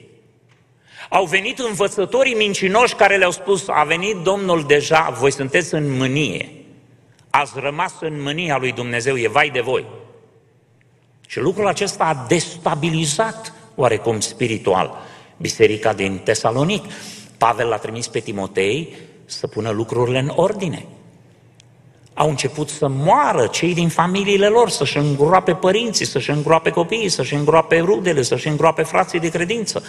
au 1.10 1.26
venit 1.26 1.60
învățătorii 1.60 2.34
mincinoși 2.34 2.96
care 2.96 3.18
le-au 3.18 3.32
spus, 3.32 3.68
a 3.68 3.84
venit 3.84 4.16
Domnul 4.16 4.64
deja, 4.64 5.16
voi 5.20 5.32
sunteți 5.32 5.74
în 5.74 5.98
mânie, 5.98 6.50
ați 7.30 7.54
rămas 7.56 7.94
în 8.00 8.22
mânia 8.22 8.58
lui 8.58 8.72
Dumnezeu, 8.72 9.18
e 9.18 9.28
vai 9.28 9.50
de 9.50 9.62
voi. 9.62 9.86
Și 11.28 11.40
lucrul 11.40 11.68
acesta 11.68 12.04
a 12.04 12.26
destabilizat 12.28 13.54
oarecum 13.76 14.20
spiritual 14.20 14.98
biserica 15.38 15.94
din 15.94 16.18
Tesalonic. 16.24 16.86
Pavel 17.38 17.68
l-a 17.68 17.78
trimis 17.78 18.08
pe 18.08 18.20
Timotei 18.20 18.96
să 19.26 19.48
pună 19.48 19.70
lucrurile 19.70 20.20
în 20.20 20.32
ordine. 20.36 20.86
Au 22.14 22.30
început 22.30 22.70
să 22.70 22.88
moară 22.88 23.48
cei 23.48 23.74
din 23.74 23.90
familiile 23.90 24.48
lor, 24.48 24.70
să-și 24.70 24.98
îngroape 24.98 25.54
părinții, 25.54 26.06
să-și 26.06 26.30
îngroape 26.30 26.70
copiii, 26.70 27.10
să-și 27.10 27.34
îngroape 27.34 27.80
rudele, 27.80 28.22
să-și 28.22 28.48
îngroape 28.48 28.84
frații 28.84 29.20
de 29.20 29.30
credință. 29.30 29.84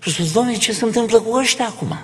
Și 0.00 0.10
spus, 0.10 0.32
Doamne, 0.32 0.56
ce 0.56 0.72
se 0.72 0.84
întâmplă 0.84 1.20
cu 1.20 1.36
ăștia 1.36 1.66
acum? 1.66 1.98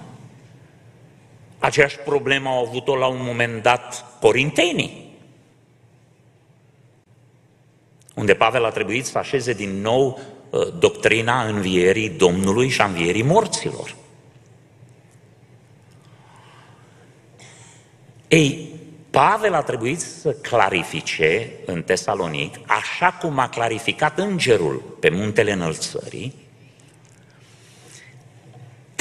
Aceeași 1.59 1.99
problemă 1.99 2.49
au 2.49 2.67
avut-o 2.67 2.97
la 2.97 3.07
un 3.07 3.21
moment 3.21 3.63
dat 3.63 4.05
corintenii. 4.21 5.10
Unde 8.21 8.35
Pavel 8.35 8.65
a 8.65 8.71
trebuit 8.71 9.07
să 9.07 9.19
așeze 9.19 9.53
din 9.53 9.81
nou 9.81 10.21
uh, 10.51 10.61
doctrina 10.79 11.43
învierii 11.43 12.09
Domnului 12.09 12.69
și 12.69 12.81
a 12.81 12.85
învierii 12.85 13.23
morților. 13.23 13.95
Ei, 18.29 18.69
Pavel 19.11 19.55
a 19.55 19.63
trebuit 19.63 20.01
să 20.01 20.33
clarifice 20.33 21.51
în 21.67 21.83
Tesalonic, 21.83 22.59
așa 22.67 23.13
cum 23.13 23.39
a 23.39 23.49
clarificat 23.49 24.19
îngerul 24.19 24.97
pe 25.01 25.09
muntele 25.09 25.53
înălțării, 25.53 26.35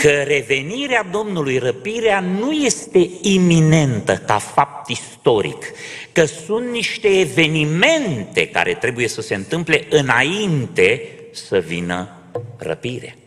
că 0.01 0.21
revenirea 0.21 1.03
Domnului, 1.11 1.57
răpirea, 1.57 2.19
nu 2.19 2.51
este 2.51 3.09
iminentă 3.21 4.17
ca 4.17 4.37
fapt 4.37 4.89
istoric, 4.89 5.65
că 6.11 6.25
sunt 6.25 6.69
niște 6.69 7.07
evenimente 7.07 8.47
care 8.47 8.73
trebuie 8.73 9.07
să 9.07 9.21
se 9.21 9.35
întâmple 9.35 9.85
înainte 9.89 11.09
să 11.31 11.57
vină 11.57 12.09
răpire. 12.57 13.17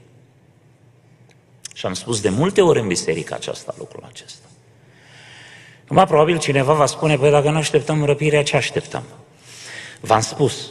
Și 1.75 1.87
am 1.87 1.95
spus 1.95 2.21
de 2.21 2.29
multe 2.29 2.61
ori 2.61 2.81
în 2.81 2.87
biserică 2.87 3.35
aceasta, 3.35 3.75
lucrul 3.79 4.05
acesta. 4.09 4.47
Acum, 5.85 6.05
probabil 6.07 6.38
cineva 6.38 6.73
va 6.73 6.87
spune, 6.87 7.17
păi 7.17 7.31
dacă 7.31 7.50
nu 7.50 7.57
așteptăm 7.57 8.05
răpirea, 8.05 8.43
ce 8.43 8.57
așteptăm? 8.57 9.02
V-am 10.00 10.21
spus, 10.21 10.71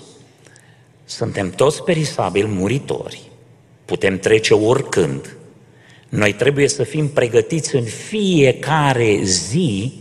suntem 1.06 1.52
toți 1.52 1.84
perisabili, 1.84 2.48
muritori, 2.48 3.22
putem 3.86 4.20
trece 4.20 4.54
oricând, 4.54 5.36
noi 6.12 6.34
trebuie 6.34 6.68
să 6.68 6.84
fim 6.84 7.10
pregătiți 7.10 7.76
în 7.76 7.84
fiecare 7.84 9.20
zi 9.24 9.94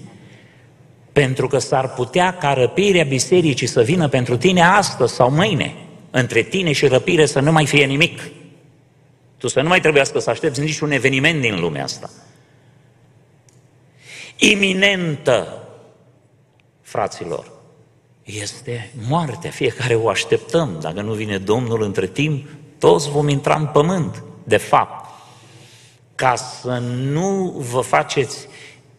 pentru 1.12 1.46
că 1.46 1.58
s-ar 1.58 1.92
putea 1.92 2.36
ca 2.36 2.52
răpirea 2.52 3.04
bisericii 3.04 3.66
să 3.66 3.82
vină 3.82 4.08
pentru 4.08 4.36
tine 4.36 4.62
astăzi 4.62 5.14
sau 5.14 5.30
mâine. 5.30 5.74
Între 6.10 6.42
tine 6.42 6.72
și 6.72 6.86
răpire 6.86 7.26
să 7.26 7.40
nu 7.40 7.52
mai 7.52 7.66
fie 7.66 7.84
nimic. 7.84 8.20
Tu 9.36 9.48
să 9.48 9.60
nu 9.60 9.68
mai 9.68 9.80
trebuiască 9.80 10.18
să 10.18 10.30
aștepți 10.30 10.60
niciun 10.60 10.90
eveniment 10.90 11.40
din 11.40 11.60
lumea 11.60 11.82
asta. 11.82 12.10
Iminentă, 14.36 15.68
fraților, 16.80 17.52
este 18.22 18.92
moartea. 19.08 19.50
Fiecare 19.50 19.94
o 19.94 20.08
așteptăm. 20.08 20.78
Dacă 20.80 21.00
nu 21.00 21.12
vine 21.12 21.38
Domnul 21.38 21.82
între 21.82 22.06
timp, 22.06 22.48
toți 22.78 23.10
vom 23.10 23.28
intra 23.28 23.54
în 23.54 23.66
pământ. 23.66 24.22
De 24.44 24.56
fapt, 24.56 25.09
ca 26.20 26.34
să 26.34 26.78
nu 26.94 27.54
vă 27.56 27.80
faceți 27.80 28.48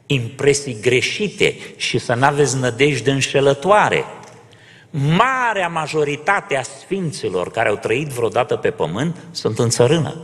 impresii 0.06 0.80
greșite 0.82 1.56
și 1.76 1.98
să 1.98 2.14
nu 2.14 2.26
aveți 2.26 2.58
nădejde 2.58 3.12
înșelătoare. 3.12 4.06
Marea 4.90 5.68
majoritate 5.68 6.58
a 6.58 6.62
sfinților 6.62 7.52
care 7.52 7.70
au 7.70 7.76
trăit 7.76 8.08
vreodată 8.08 8.56
pe 8.56 8.72
pământ 8.72 9.16
sunt 9.32 9.60
în 9.60 9.70
țărână. 9.70 10.22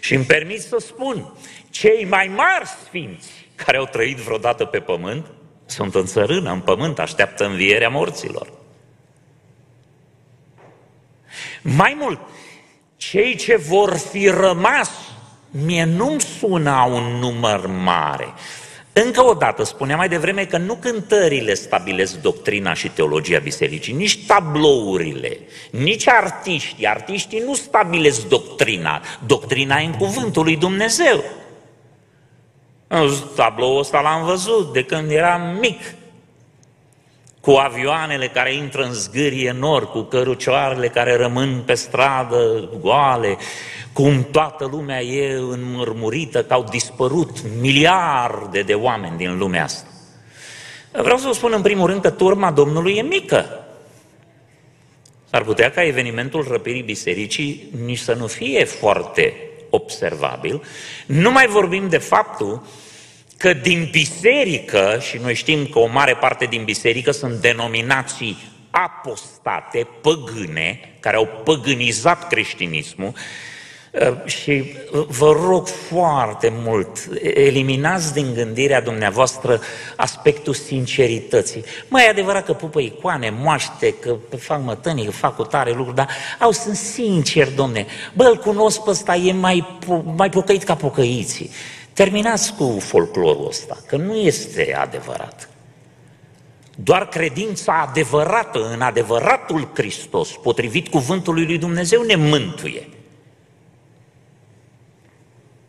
Și 0.00 0.14
îmi 0.14 0.24
permit 0.24 0.60
să 0.60 0.76
spun, 0.86 1.32
cei 1.70 2.06
mai 2.10 2.30
mari 2.36 2.68
sfinți 2.86 3.48
care 3.54 3.76
au 3.76 3.86
trăit 3.86 4.16
vreodată 4.16 4.64
pe 4.64 4.78
pământ 4.78 5.26
sunt 5.66 5.94
în 5.94 6.06
țărână, 6.06 6.50
în 6.50 6.60
pământ, 6.60 6.98
așteaptă 6.98 7.44
învierea 7.44 7.88
morților. 7.88 8.52
Mai 11.62 11.96
mult, 11.98 12.20
cei 13.10 13.36
ce 13.36 13.56
vor 13.56 13.96
fi 13.96 14.28
rămas, 14.28 14.90
mie 15.50 15.84
nu-mi 15.84 16.20
sună 16.20 16.88
un 16.92 17.18
număr 17.18 17.66
mare. 17.66 18.32
Încă 18.92 19.24
o 19.24 19.34
dată, 19.34 19.62
spuneam 19.62 19.98
mai 19.98 20.08
devreme 20.08 20.44
că 20.44 20.56
nu 20.56 20.74
cântările 20.74 21.54
stabilesc 21.54 22.20
doctrina 22.20 22.74
și 22.74 22.88
teologia 22.88 23.38
bisericii, 23.38 23.92
nici 23.92 24.26
tablourile, 24.26 25.38
nici 25.70 26.08
artiștii. 26.08 26.86
Artiștii 26.86 27.42
nu 27.46 27.54
stabilesc 27.54 28.28
doctrina. 28.28 29.02
Doctrina 29.26 29.80
e 29.80 29.84
în 29.86 29.92
cuvântul 29.92 30.44
lui 30.44 30.56
Dumnezeu. 30.56 31.24
Tabloul 33.36 33.78
ăsta 33.78 34.00
l-am 34.00 34.24
văzut 34.24 34.72
de 34.72 34.84
când 34.84 35.10
eram 35.10 35.58
mic 35.60 35.80
cu 37.42 37.50
avioanele 37.50 38.28
care 38.28 38.54
intră 38.54 38.82
în 38.82 38.92
zgârie 38.92 39.52
nor, 39.58 39.90
cu 39.90 40.00
cărucioarele 40.00 40.88
care 40.88 41.16
rămân 41.16 41.62
pe 41.66 41.74
stradă 41.74 42.68
goale, 42.80 43.36
cum 43.92 44.26
toată 44.30 44.68
lumea 44.70 45.00
e 45.00 45.34
înmărmurită, 45.34 46.44
că 46.44 46.52
au 46.52 46.66
dispărut 46.70 47.30
miliarde 47.60 48.62
de 48.62 48.74
oameni 48.74 49.16
din 49.16 49.38
lumea 49.38 49.64
asta. 49.64 49.86
Vreau 50.92 51.16
să 51.16 51.26
vă 51.26 51.32
spun 51.32 51.52
în 51.54 51.62
primul 51.62 51.86
rând 51.86 52.00
că 52.00 52.10
turma 52.10 52.50
Domnului 52.50 52.94
e 52.96 53.02
mică. 53.02 53.66
S-ar 55.30 55.42
putea 55.42 55.70
ca 55.70 55.84
evenimentul 55.84 56.46
răpirii 56.50 56.82
bisericii 56.82 57.68
nici 57.84 57.98
să 57.98 58.14
nu 58.14 58.26
fie 58.26 58.64
foarte 58.64 59.34
observabil. 59.70 60.62
Nu 61.06 61.30
mai 61.30 61.46
vorbim 61.46 61.88
de 61.88 61.98
faptul 61.98 62.62
că 63.42 63.52
din 63.52 63.88
biserică, 63.90 64.98
și 65.00 65.18
noi 65.22 65.34
știm 65.34 65.66
că 65.66 65.78
o 65.78 65.86
mare 65.86 66.14
parte 66.14 66.44
din 66.44 66.64
biserică 66.64 67.10
sunt 67.10 67.34
denominații 67.34 68.36
apostate, 68.70 69.86
păgâne, 70.00 70.80
care 71.00 71.16
au 71.16 71.28
păgânizat 71.44 72.28
creștinismul, 72.28 73.12
uh, 73.90 74.24
și 74.24 74.64
vă 75.08 75.32
rog 75.46 75.66
foarte 75.66 76.52
mult, 76.54 77.08
eliminați 77.34 78.12
din 78.12 78.34
gândirea 78.34 78.80
dumneavoastră 78.80 79.60
aspectul 79.96 80.54
sincerității. 80.54 81.64
Mai 81.88 82.04
e 82.04 82.08
adevărat 82.08 82.44
că 82.44 82.52
pupă 82.52 82.80
icoane, 82.80 83.34
moaște, 83.38 83.94
că 83.94 84.16
fac 84.38 84.62
mătănii, 84.64 85.04
că 85.04 85.10
fac 85.10 85.36
cu 85.36 85.42
tare 85.42 85.72
lucruri, 85.72 85.96
dar 85.96 86.08
au, 86.38 86.50
sunt 86.50 86.76
sincer, 86.76 87.48
domne. 87.48 87.86
Bă, 88.14 88.24
îl 88.24 88.36
cunosc 88.36 88.82
pe 88.82 88.90
ăsta, 88.90 89.14
e 89.14 89.32
mai, 89.32 89.78
mai 90.16 90.30
pocăit 90.30 90.62
ca 90.62 90.74
pocăiții. 90.74 91.50
Terminați 91.92 92.54
cu 92.54 92.78
folclorul 92.80 93.46
ăsta, 93.46 93.78
că 93.86 93.96
nu 93.96 94.14
este 94.14 94.74
adevărat. 94.74 95.48
Doar 96.76 97.08
credința 97.08 97.86
adevărată 97.88 98.70
în 98.72 98.80
adevăratul 98.80 99.70
Hristos, 99.74 100.30
potrivit 100.30 100.88
cuvântului 100.88 101.46
lui 101.46 101.58
Dumnezeu, 101.58 102.02
ne 102.02 102.14
mântuie. 102.14 102.88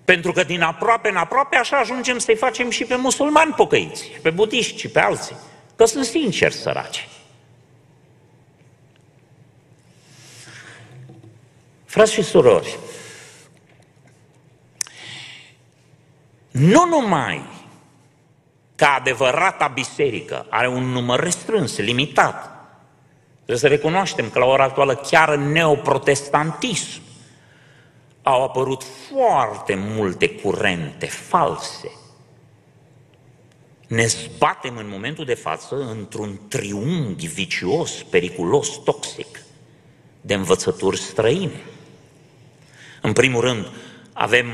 Pentru 0.05 0.31
că 0.31 0.43
din 0.43 0.61
aproape 0.61 1.09
în 1.09 1.15
aproape 1.15 1.55
așa 1.55 1.77
ajungem 1.77 2.17
să-i 2.17 2.35
facem 2.35 2.69
și 2.69 2.83
pe 2.83 2.95
musulmani 2.95 3.53
pocăiți, 3.53 4.11
pe 4.21 4.29
budiști 4.29 4.79
și 4.79 4.87
pe 4.87 4.99
alții, 4.99 5.35
că 5.75 5.85
sunt 5.85 6.05
sinceri 6.05 6.53
săraci. 6.53 7.07
Frați 11.85 12.13
și 12.13 12.23
surori, 12.23 12.77
nu 16.53 16.85
numai 16.85 17.45
că 18.75 18.85
adevărata 18.85 19.67
biserică 19.67 20.45
are 20.49 20.67
un 20.67 20.83
număr 20.83 21.19
restrâns, 21.19 21.77
limitat, 21.77 22.51
trebuie 23.35 23.57
să 23.57 23.67
recunoaștem 23.67 24.29
că 24.29 24.39
la 24.39 24.45
ora 24.45 24.63
actuală 24.63 24.95
chiar 24.95 25.29
în 25.29 25.51
neoprotestantism 25.51 27.01
au 28.23 28.43
apărut 28.43 28.83
foarte 28.83 29.75
multe 29.75 30.29
curente 30.29 31.05
false. 31.05 31.91
Ne 33.87 34.05
zbatem 34.05 34.77
în 34.77 34.89
momentul 34.89 35.25
de 35.25 35.33
față 35.33 35.75
într-un 35.75 36.39
triunghi 36.47 37.27
vicios, 37.27 38.03
periculos, 38.03 38.83
toxic, 38.83 39.41
de 40.21 40.33
învățături 40.33 40.97
străine. 40.97 41.61
În 43.01 43.13
primul 43.13 43.41
rând, 43.41 43.67
avem 44.13 44.47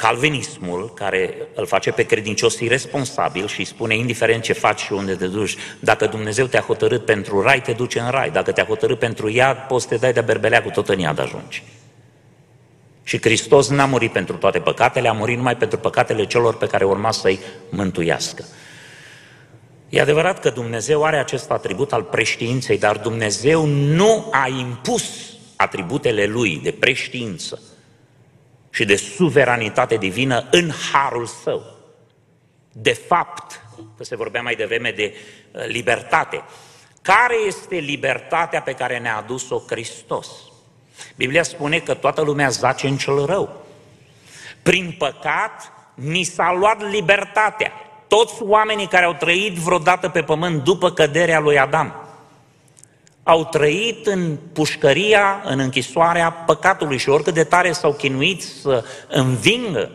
Calvinismul, 0.00 0.92
care 0.94 1.34
îl 1.54 1.66
face 1.66 1.90
pe 1.90 2.02
credincios 2.02 2.58
irresponsabil 2.58 3.46
și 3.46 3.64
spune, 3.64 3.96
indiferent 3.96 4.42
ce 4.42 4.52
faci 4.52 4.80
și 4.80 4.92
unde 4.92 5.14
te 5.14 5.26
duci, 5.26 5.56
dacă 5.80 6.06
Dumnezeu 6.06 6.46
te-a 6.46 6.60
hotărât 6.60 7.04
pentru 7.04 7.42
rai, 7.42 7.62
te 7.62 7.72
duce 7.72 8.00
în 8.00 8.10
rai. 8.10 8.30
Dacă 8.30 8.52
te-a 8.52 8.64
hotărât 8.64 8.98
pentru 8.98 9.28
iad, 9.28 9.56
poți 9.56 9.82
să 9.82 9.88
te 9.90 9.96
dai 9.96 10.12
de 10.12 10.20
berbelea 10.20 10.62
cu 10.62 10.70
tot 10.70 10.88
în 10.88 10.98
iad 10.98 11.18
ajungi. 11.18 11.62
Și 13.02 13.20
Hristos 13.20 13.68
n-a 13.68 13.86
murit 13.86 14.12
pentru 14.12 14.36
toate 14.36 14.58
păcatele, 14.58 15.08
a 15.08 15.12
murit 15.12 15.36
numai 15.36 15.56
pentru 15.56 15.78
păcatele 15.78 16.26
celor 16.26 16.56
pe 16.56 16.66
care 16.66 16.84
urma 16.84 17.10
să-i 17.10 17.38
mântuiască. 17.70 18.44
E 19.88 20.00
adevărat 20.00 20.40
că 20.40 20.50
Dumnezeu 20.50 21.04
are 21.04 21.16
acest 21.16 21.50
atribut 21.50 21.92
al 21.92 22.02
preștiinței, 22.02 22.78
dar 22.78 22.96
Dumnezeu 22.96 23.64
nu 23.66 24.28
a 24.30 24.48
impus 24.58 25.04
atributele 25.56 26.26
lui 26.26 26.60
de 26.62 26.70
preștiință 26.70 27.62
și 28.70 28.84
de 28.84 28.96
suveranitate 28.96 29.96
divină 29.96 30.48
în 30.50 30.70
harul 30.92 31.26
său. 31.26 31.62
De 32.72 32.92
fapt, 32.92 33.64
că 33.96 34.04
se 34.04 34.16
vorbea 34.16 34.42
mai 34.42 34.54
devreme 34.54 34.90
de 34.90 35.14
uh, 35.14 35.64
libertate, 35.66 36.42
care 37.02 37.34
este 37.46 37.76
libertatea 37.76 38.62
pe 38.62 38.72
care 38.72 38.98
ne-a 38.98 39.16
adus-o 39.16 39.62
Hristos? 39.68 40.28
Biblia 41.16 41.42
spune 41.42 41.78
că 41.78 41.94
toată 41.94 42.20
lumea 42.20 42.48
zace 42.48 42.86
în 42.86 42.96
cel 42.96 43.24
rău. 43.24 43.64
Prin 44.62 44.94
păcat, 44.98 45.72
ni 45.94 46.22
s-a 46.22 46.52
luat 46.52 46.90
libertatea. 46.90 47.72
Toți 48.08 48.42
oamenii 48.42 48.86
care 48.86 49.04
au 49.04 49.14
trăit 49.14 49.54
vreodată 49.54 50.08
pe 50.08 50.22
pământ 50.22 50.64
după 50.64 50.90
căderea 50.90 51.38
lui 51.38 51.58
Adam, 51.58 51.99
au 53.30 53.44
trăit 53.44 54.06
în 54.06 54.36
pușcăria, 54.52 55.42
în 55.44 55.58
închisoarea 55.58 56.32
păcatului 56.32 56.98
și 56.98 57.08
oricât 57.08 57.34
de 57.34 57.44
tare 57.44 57.72
s-au 57.72 57.92
chinuit 57.92 58.42
să 58.42 58.84
învingă 59.08 59.90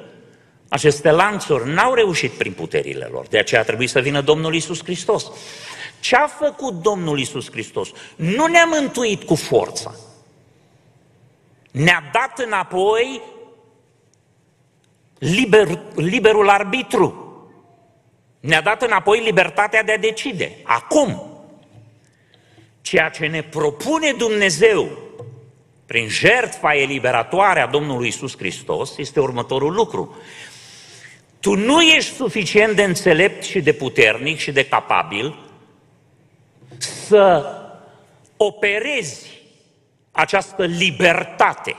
aceste 0.70 1.12
lanțuri, 1.12 1.74
n-au 1.74 1.94
reușit 1.94 2.32
prin 2.32 2.54
puterile 2.54 3.08
lor. 3.12 3.28
De 3.28 3.38
aceea 3.38 3.62
a 3.62 3.64
trebuit 3.64 3.90
să 3.90 4.00
vină 4.00 4.22
Domnul 4.22 4.56
Isus 4.56 4.84
Hristos. 4.84 5.32
Ce 6.00 6.16
a 6.16 6.28
făcut 6.28 6.74
Domnul 6.74 7.20
Isus 7.20 7.52
Hristos? 7.52 7.90
Nu 8.16 8.46
ne-a 8.46 8.66
mântuit 8.66 9.24
cu 9.24 9.36
forța. 9.36 9.96
Ne-a 11.72 12.04
dat 12.14 12.46
înapoi 12.46 13.22
liber, 15.18 15.80
liberul 15.96 16.50
arbitru. 16.50 17.20
Ne-a 18.40 18.62
dat 18.62 18.82
înapoi 18.82 19.24
libertatea 19.24 19.84
de 19.84 19.92
a 19.92 19.98
decide. 19.98 20.58
Acum, 20.64 21.35
Ceea 22.86 23.10
ce 23.10 23.28
ne 23.28 23.44
propune 23.44 24.12
Dumnezeu 24.12 24.98
prin 25.86 26.08
jertfa 26.08 26.76
eliberatoare 26.76 27.60
a 27.60 27.68
Domnului 27.68 28.08
Isus 28.08 28.38
Hristos 28.38 28.98
este 28.98 29.20
următorul 29.20 29.74
lucru. 29.74 30.18
Tu 31.40 31.56
nu 31.56 31.82
ești 31.82 32.16
suficient 32.16 32.76
de 32.76 32.84
înțelept 32.84 33.44
și 33.44 33.62
de 33.62 33.74
puternic 33.74 34.38
și 34.38 34.52
de 34.52 34.66
capabil 34.66 35.40
să 36.78 37.46
operezi 38.38 39.42
această 40.12 40.66
libertate. 40.66 41.76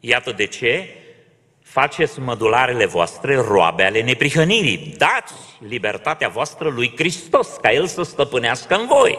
Iată 0.00 0.32
de 0.32 0.46
ce 0.46 0.88
faceți 1.74 2.20
mădularele 2.20 2.86
voastre 2.86 3.36
roabe 3.36 3.82
ale 3.82 4.02
neprihănirii. 4.02 4.94
Dați 4.98 5.34
libertatea 5.58 6.28
voastră 6.28 6.68
lui 6.68 6.92
Hristos, 6.96 7.48
ca 7.62 7.72
El 7.72 7.86
să 7.86 8.02
stăpânească 8.02 8.74
în 8.74 8.86
voi. 8.86 9.18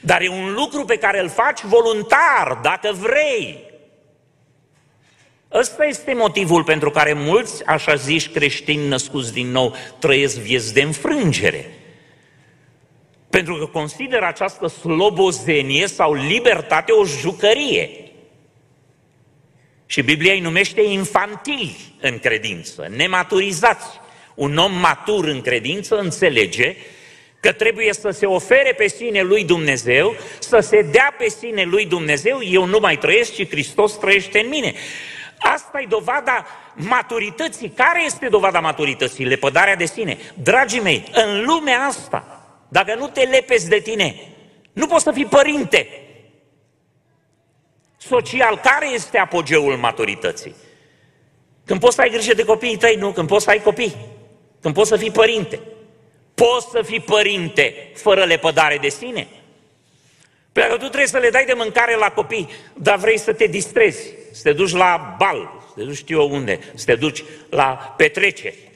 Dar 0.00 0.20
e 0.20 0.28
un 0.28 0.52
lucru 0.52 0.84
pe 0.84 0.96
care 0.96 1.20
îl 1.20 1.28
faci 1.28 1.62
voluntar, 1.62 2.58
dacă 2.62 2.92
vrei. 2.92 3.64
Ăsta 5.52 5.84
este 5.84 6.14
motivul 6.14 6.64
pentru 6.64 6.90
care 6.90 7.12
mulți, 7.12 7.64
așa 7.66 7.94
zici 7.94 8.30
creștini 8.30 8.88
născuți 8.88 9.32
din 9.32 9.50
nou, 9.50 9.74
trăiesc 9.98 10.38
vieți 10.38 10.74
de 10.74 10.82
înfrângere. 10.82 11.70
Pentru 13.30 13.54
că 13.56 13.66
consideră 13.66 14.26
această 14.26 14.66
slobozenie 14.66 15.86
sau 15.86 16.12
libertate 16.12 16.92
o 16.92 17.04
jucărie. 17.04 18.03
Și 19.86 20.02
Biblia 20.02 20.32
îi 20.32 20.40
numește 20.40 20.82
infantili 20.82 21.76
în 22.00 22.18
credință, 22.18 22.88
nematurizați. 22.96 23.86
Un 24.34 24.56
om 24.56 24.72
matur 24.72 25.24
în 25.24 25.40
credință 25.40 25.96
înțelege 25.96 26.76
că 27.40 27.52
trebuie 27.52 27.92
să 27.92 28.10
se 28.10 28.26
ofere 28.26 28.72
pe 28.72 28.88
sine 28.88 29.22
lui 29.22 29.44
Dumnezeu, 29.44 30.16
să 30.38 30.58
se 30.58 30.82
dea 30.82 31.14
pe 31.18 31.28
sine 31.28 31.62
lui 31.62 31.86
Dumnezeu, 31.86 32.42
eu 32.42 32.64
nu 32.64 32.78
mai 32.80 32.98
trăiesc, 32.98 33.34
ci 33.34 33.48
Hristos 33.48 33.98
trăiește 33.98 34.38
în 34.38 34.48
mine. 34.48 34.74
Asta 35.38 35.80
e 35.80 35.86
dovada 35.88 36.46
maturității. 36.74 37.68
Care 37.68 38.04
este 38.04 38.28
dovada 38.28 38.60
maturității? 38.60 39.24
Lepădarea 39.24 39.76
de 39.76 39.84
sine. 39.84 40.18
Dragii 40.34 40.80
mei, 40.80 41.04
în 41.12 41.44
lumea 41.44 41.80
asta, 41.80 42.46
dacă 42.68 42.94
nu 42.94 43.08
te 43.08 43.20
lepezi 43.20 43.68
de 43.68 43.78
tine, 43.78 44.14
nu 44.72 44.86
poți 44.86 45.02
să 45.02 45.12
fii 45.12 45.26
părinte. 45.26 45.88
Social, 48.06 48.58
care 48.58 48.88
este 48.88 49.18
apogeul 49.18 49.76
maturității? 49.76 50.54
Când 51.64 51.80
poți 51.80 51.94
să 51.94 52.00
ai 52.00 52.10
grijă 52.10 52.34
de 52.34 52.44
copiii 52.44 52.76
tăi, 52.76 52.96
nu, 52.96 53.12
când 53.12 53.28
poți 53.28 53.44
să 53.44 53.50
ai 53.50 53.62
copii, 53.62 53.96
când 54.60 54.74
poți 54.74 54.88
să 54.88 54.96
fii 54.96 55.10
părinte. 55.10 55.60
Poți 56.34 56.66
să 56.70 56.82
fii 56.82 57.00
părinte 57.00 57.90
fără 57.94 58.24
lepădare 58.24 58.78
de 58.78 58.88
sine? 58.88 59.28
Pentru 60.52 60.72
că 60.72 60.78
tu 60.78 60.86
trebuie 60.86 61.06
să 61.06 61.18
le 61.18 61.30
dai 61.30 61.44
de 61.44 61.52
mâncare 61.52 61.96
la 61.96 62.10
copii, 62.10 62.48
dar 62.76 62.98
vrei 62.98 63.18
să 63.18 63.32
te 63.32 63.46
distrezi, 63.46 64.10
să 64.32 64.42
te 64.42 64.52
duci 64.52 64.72
la 64.72 65.14
bal, 65.18 65.62
să 65.66 65.72
te 65.74 65.82
duci 65.82 65.96
știu 65.96 66.20
eu 66.20 66.30
unde, 66.30 66.58
să 66.74 66.84
te 66.84 66.94
duci 66.94 67.24
la 67.50 67.94
petreceri. 67.96 68.70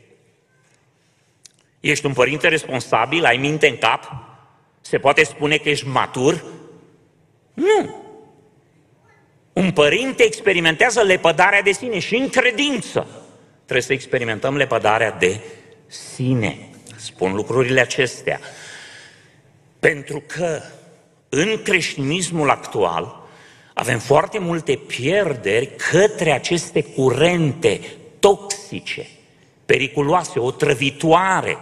Ești 1.80 2.06
un 2.06 2.12
părinte 2.12 2.48
responsabil, 2.48 3.24
ai 3.24 3.36
minte 3.36 3.68
în 3.68 3.78
cap, 3.78 4.12
se 4.80 4.98
poate 4.98 5.24
spune 5.24 5.56
că 5.56 5.68
ești 5.68 5.86
matur? 5.86 6.44
Nu. 7.54 8.06
Un 9.58 9.70
părinte 9.70 10.22
experimentează 10.22 11.02
lepădarea 11.02 11.62
de 11.62 11.72
sine 11.72 11.98
și 11.98 12.16
în 12.16 12.28
credință 12.28 13.06
trebuie 13.64 13.82
să 13.82 13.92
experimentăm 13.92 14.56
lepădarea 14.56 15.10
de 15.10 15.40
sine. 15.86 16.68
Spun 16.96 17.34
lucrurile 17.34 17.80
acestea. 17.80 18.40
Pentru 19.78 20.22
că 20.26 20.60
în 21.28 21.62
creștinismul 21.62 22.50
actual 22.50 23.28
avem 23.74 23.98
foarte 23.98 24.38
multe 24.38 24.80
pierderi 24.86 25.70
către 25.90 26.32
aceste 26.32 26.82
curente 26.82 27.80
toxice, 28.18 29.06
periculoase, 29.66 30.38
otrăvitoare. 30.38 31.58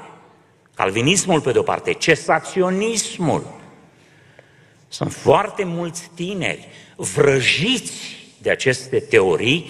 Calvinismul 0.74 1.40
pe 1.40 1.52
de-o 1.52 1.62
parte, 1.62 1.92
cesaționismul. 1.92 3.54
Sunt 4.88 5.12
foarte 5.12 5.64
mulți 5.64 6.11
tineri 6.14 6.68
vrăjiți 6.96 7.92
de 8.42 8.50
aceste 8.50 8.98
teorii 8.98 9.66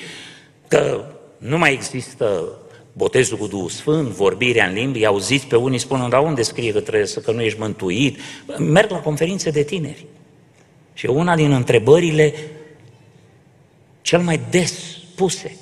că 0.68 1.04
nu 1.38 1.58
mai 1.58 1.72
există 1.72 2.58
botezul 2.92 3.38
cu 3.38 3.46
Duhul 3.46 3.68
Sfânt, 3.68 4.08
vorbirea 4.08 4.66
în 4.66 4.74
limbi, 4.74 5.04
auziți 5.04 5.46
pe 5.46 5.56
unii 5.56 5.78
spunând, 5.78 6.10
dar 6.10 6.22
unde 6.22 6.42
scrie 6.42 6.72
că 6.72 6.80
trebuie 6.80 7.06
să, 7.06 7.20
că 7.20 7.32
nu 7.32 7.42
ești 7.42 7.60
mântuit? 7.60 8.18
Merg 8.58 8.90
la 8.90 9.00
conferințe 9.00 9.50
de 9.50 9.62
tineri. 9.62 10.06
Și 10.94 11.06
una 11.06 11.36
din 11.36 11.52
întrebările 11.52 12.34
cel 14.02 14.20
mai 14.20 14.40
des 14.50 14.96
puse. 15.14 15.56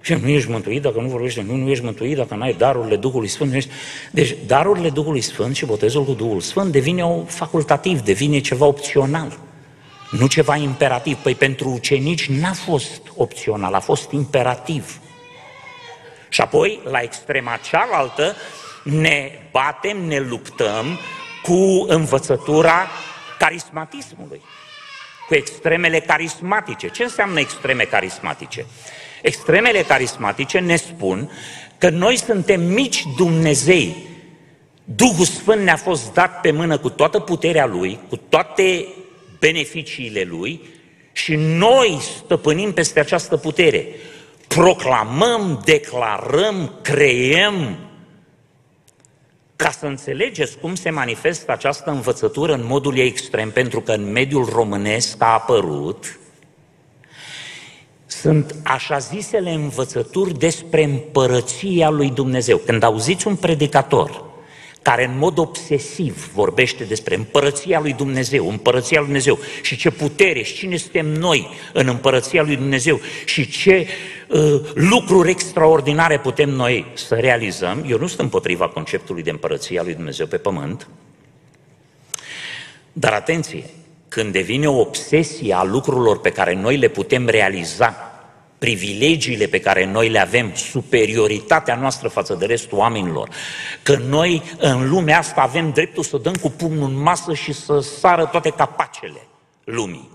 Și 0.00 0.14
nu 0.14 0.28
ești 0.28 0.50
mântuit 0.50 0.82
dacă 0.82 1.00
nu 1.00 1.08
vorbești, 1.08 1.40
nu, 1.40 1.56
nu 1.56 1.68
ești 1.68 1.84
mântuit 1.84 2.16
dacă 2.16 2.34
nu 2.34 2.42
ai 2.42 2.54
darurile 2.54 2.96
Duhului 2.96 3.28
Sfânt. 3.28 3.50
Nu 3.50 3.56
ești... 3.56 3.70
Deci 4.12 4.36
darurile 4.46 4.90
Duhului 4.90 5.20
Sfânt 5.20 5.56
și 5.56 5.66
botezul 5.66 6.04
cu 6.04 6.12
Duhul 6.12 6.40
Sfânt 6.40 6.72
devine 6.72 7.04
o 7.04 7.24
facultativ, 7.24 8.00
devine 8.00 8.38
ceva 8.38 8.66
opțional. 8.66 9.38
Nu 10.10 10.26
ceva 10.26 10.56
imperativ. 10.56 11.16
Păi 11.16 11.34
pentru 11.34 11.68
ucenici 11.68 12.28
n-a 12.28 12.52
fost 12.52 13.02
opțional, 13.16 13.74
a 13.74 13.80
fost 13.80 14.10
imperativ. 14.10 15.00
Și 16.28 16.40
apoi, 16.40 16.80
la 16.84 17.00
extrema 17.00 17.58
cealaltă, 17.70 18.36
ne 18.84 19.30
batem, 19.50 20.04
ne 20.04 20.18
luptăm 20.18 20.98
cu 21.42 21.84
învățătura 21.88 22.88
carismatismului, 23.38 24.40
cu 25.28 25.34
extremele 25.34 26.00
carismatice. 26.00 26.88
Ce 26.88 27.02
înseamnă 27.02 27.40
extreme 27.40 27.82
carismatice? 27.82 28.66
Extremele 29.22 29.82
carismatice 29.82 30.58
ne 30.58 30.76
spun 30.76 31.30
că 31.78 31.90
noi 31.90 32.16
suntem 32.16 32.60
mici 32.62 33.04
Dumnezei. 33.16 33.96
Duhul 34.84 35.24
Sfânt 35.24 35.62
ne-a 35.62 35.76
fost 35.76 36.12
dat 36.12 36.40
pe 36.40 36.50
mână 36.50 36.78
cu 36.78 36.90
toată 36.90 37.20
puterea 37.20 37.66
Lui, 37.66 38.00
cu 38.08 38.16
toate 38.16 38.86
beneficiile 39.40 40.22
Lui 40.22 40.60
și 41.12 41.34
noi 41.34 41.98
stăpânim 42.24 42.72
peste 42.72 43.00
această 43.00 43.36
putere 43.36 43.86
proclamăm, 44.54 45.62
declarăm, 45.64 46.78
creăm, 46.82 47.78
ca 49.56 49.70
să 49.70 49.86
înțelegeți 49.86 50.58
cum 50.58 50.74
se 50.74 50.90
manifestă 50.90 51.52
această 51.52 51.90
învățătură 51.90 52.54
în 52.54 52.66
modul 52.66 52.96
ei 52.96 53.06
extrem, 53.06 53.50
pentru 53.50 53.80
că 53.80 53.92
în 53.92 54.12
mediul 54.12 54.44
românesc 54.44 55.22
a 55.22 55.32
apărut, 55.32 56.18
sunt 58.06 58.54
așa 58.64 58.98
zisele 58.98 59.50
învățături 59.50 60.38
despre 60.38 60.84
împărăția 60.84 61.90
lui 61.90 62.10
Dumnezeu. 62.10 62.56
Când 62.56 62.82
auziți 62.82 63.26
un 63.26 63.36
predicator 63.36 64.29
care 64.82 65.04
în 65.04 65.18
mod 65.18 65.38
obsesiv 65.38 66.32
vorbește 66.32 66.84
despre 66.84 67.14
împărăția 67.14 67.80
lui 67.80 67.92
Dumnezeu, 67.92 68.48
împărăția 68.48 68.98
lui 68.98 69.06
Dumnezeu 69.06 69.38
și 69.62 69.76
ce 69.76 69.90
putere 69.90 70.42
și 70.42 70.54
cine 70.54 70.76
suntem 70.76 71.06
noi 71.06 71.48
în 71.72 71.88
împărăția 71.88 72.42
lui 72.42 72.56
Dumnezeu 72.56 73.00
și 73.24 73.48
ce 73.48 73.86
uh, 74.28 74.60
lucruri 74.74 75.30
extraordinare 75.30 76.18
putem 76.18 76.50
noi 76.50 76.86
să 76.94 77.14
realizăm, 77.14 77.84
eu 77.88 77.98
nu 77.98 78.06
sunt 78.06 78.20
împotriva 78.20 78.68
conceptului 78.68 79.22
de 79.22 79.30
împărăția 79.30 79.82
lui 79.82 79.94
Dumnezeu 79.94 80.26
pe 80.26 80.36
pământ, 80.36 80.88
dar 82.92 83.12
atenție, 83.12 83.64
când 84.08 84.32
devine 84.32 84.68
o 84.68 84.80
obsesie 84.80 85.54
a 85.54 85.62
lucrurilor 85.62 86.20
pe 86.20 86.30
care 86.30 86.54
noi 86.54 86.76
le 86.76 86.88
putem 86.88 87.26
realiza 87.26 88.09
privilegiile 88.60 89.46
pe 89.46 89.60
care 89.60 89.84
noi 89.84 90.08
le 90.08 90.18
avem, 90.18 90.54
superioritatea 90.54 91.76
noastră 91.76 92.08
față 92.08 92.34
de 92.34 92.46
restul 92.46 92.78
oamenilor, 92.78 93.28
că 93.82 93.96
noi 93.96 94.42
în 94.58 94.88
lumea 94.88 95.18
asta 95.18 95.40
avem 95.40 95.70
dreptul 95.70 96.02
să 96.02 96.16
dăm 96.16 96.34
cu 96.34 96.50
pumnul 96.50 96.88
în 96.88 97.02
masă 97.02 97.34
și 97.34 97.52
să 97.52 97.80
sară 97.80 98.24
toate 98.24 98.50
capacele 98.50 99.26
lumii. 99.64 100.10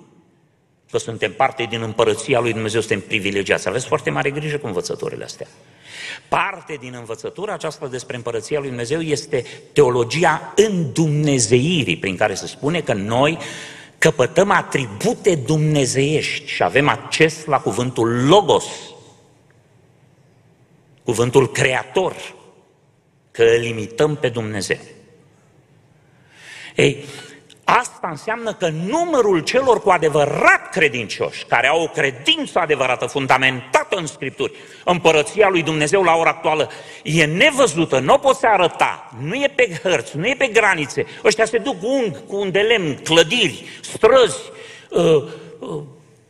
Că 0.91 0.97
suntem 0.97 1.33
parte 1.33 1.63
din 1.69 1.81
împărăția 1.81 2.39
lui 2.39 2.53
Dumnezeu, 2.53 2.79
suntem 2.79 3.07
privilegiați. 3.07 3.67
Aveți 3.67 3.87
foarte 3.87 4.09
mare 4.09 4.29
grijă 4.29 4.57
cu 4.57 4.67
învățătorile 4.67 5.23
astea. 5.23 5.47
Parte 6.27 6.77
din 6.79 6.93
învățătura 6.97 7.53
aceasta 7.53 7.87
despre 7.87 8.15
împărăția 8.15 8.59
lui 8.59 8.67
Dumnezeu 8.67 9.01
este 9.01 9.45
teologia 9.73 10.53
îndumnezeirii, 10.55 11.97
prin 11.97 12.15
care 12.15 12.33
se 12.33 12.47
spune 12.47 12.81
că 12.81 12.93
noi 12.93 13.37
căpătăm 13.97 14.51
atribute 14.51 15.35
dumnezeiești 15.35 16.47
și 16.47 16.63
avem 16.63 16.87
acces 16.87 17.45
la 17.45 17.59
cuvântul 17.59 18.27
Logos, 18.27 18.65
cuvântul 21.03 21.51
Creator, 21.51 22.35
că 23.31 23.43
îl 23.43 23.59
limităm 23.59 24.15
pe 24.15 24.29
Dumnezeu. 24.29 24.79
Ei, 26.75 27.05
Asta 27.67 28.07
înseamnă 28.09 28.53
că 28.53 28.67
numărul 28.67 29.39
celor 29.39 29.81
cu 29.81 29.89
adevărat 29.89 30.69
credincioși, 30.71 31.45
care 31.45 31.67
au 31.67 31.81
o 31.81 31.87
credință 31.87 32.59
adevărată, 32.59 33.05
fundamentată 33.05 33.95
în 33.95 34.05
Scripturi, 34.05 34.53
împărăția 34.83 35.49
lui 35.49 35.63
Dumnezeu 35.63 36.03
la 36.03 36.15
ora 36.15 36.29
actuală, 36.29 36.69
e 37.03 37.25
nevăzută, 37.25 37.99
nu 37.99 38.13
o 38.13 38.17
poți 38.17 38.45
arăta, 38.45 39.11
nu 39.21 39.33
e 39.35 39.53
pe 39.55 39.79
hărți, 39.83 40.17
nu 40.17 40.27
e 40.27 40.35
pe 40.37 40.47
granițe. 40.47 41.05
Ăștia 41.23 41.45
se 41.45 41.57
duc 41.57 41.75
ung 41.83 42.25
cu 42.27 42.35
un 42.35 42.51
de 42.51 42.59
lemn, 42.59 42.95
clădiri, 43.03 43.65
străzi, 43.81 44.39
uh, 44.89 45.23
uh, 45.59 45.81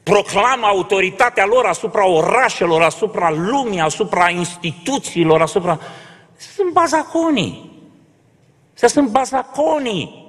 proclamă 0.04 0.66
autoritatea 0.66 1.46
lor 1.46 1.66
asupra 1.66 2.08
orașelor, 2.08 2.82
asupra 2.82 3.32
lumii, 3.32 3.80
asupra 3.80 4.30
instituțiilor, 4.30 5.42
asupra... 5.42 5.80
Sunt 6.56 6.72
bazaconii. 6.72 7.72
Să 8.74 8.88
sunt 8.88 9.10
bazaconii. 9.10 10.25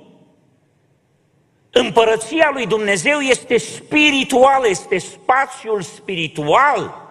Împărăția 1.78 2.50
lui 2.52 2.66
Dumnezeu 2.66 3.18
este 3.18 3.56
spirituală, 3.56 4.68
este 4.68 4.98
spațiul 4.98 5.82
spiritual 5.82 7.04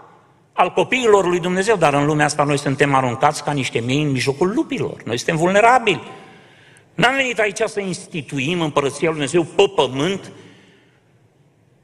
al 0.54 0.72
copiilor 0.72 1.28
lui 1.28 1.40
Dumnezeu, 1.40 1.76
dar 1.76 1.94
în 1.94 2.06
lumea 2.06 2.26
asta 2.26 2.44
noi 2.44 2.58
suntem 2.58 2.94
aruncați 2.94 3.44
ca 3.44 3.52
niște 3.52 3.80
miei 3.80 4.02
în 4.02 4.12
mijlocul 4.12 4.54
lupilor. 4.56 5.02
Noi 5.04 5.18
suntem 5.18 5.36
vulnerabili. 5.36 6.02
N-am 6.94 7.16
venit 7.16 7.40
aici 7.40 7.62
să 7.66 7.80
instituim 7.80 8.62
împărăția 8.62 9.10
lui 9.10 9.26
Dumnezeu 9.28 9.44
pe 9.44 9.72
pământ 9.76 10.32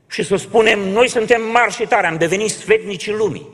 și 0.08 0.24
să 0.24 0.36
spunem, 0.36 0.80
noi 0.80 1.08
suntem 1.08 1.42
mari 1.52 1.74
și 1.74 1.86
tare, 1.86 2.08
am 2.08 2.18
devenit 2.18 2.50
sfetnicii 2.50 3.14
lumii. 3.14 3.48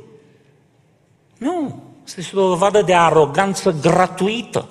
Nu, 1.38 1.84
este 2.06 2.40
o 2.40 2.48
dovadă 2.48 2.82
de 2.82 2.94
aroganță 2.94 3.76
gratuită. 3.82 4.70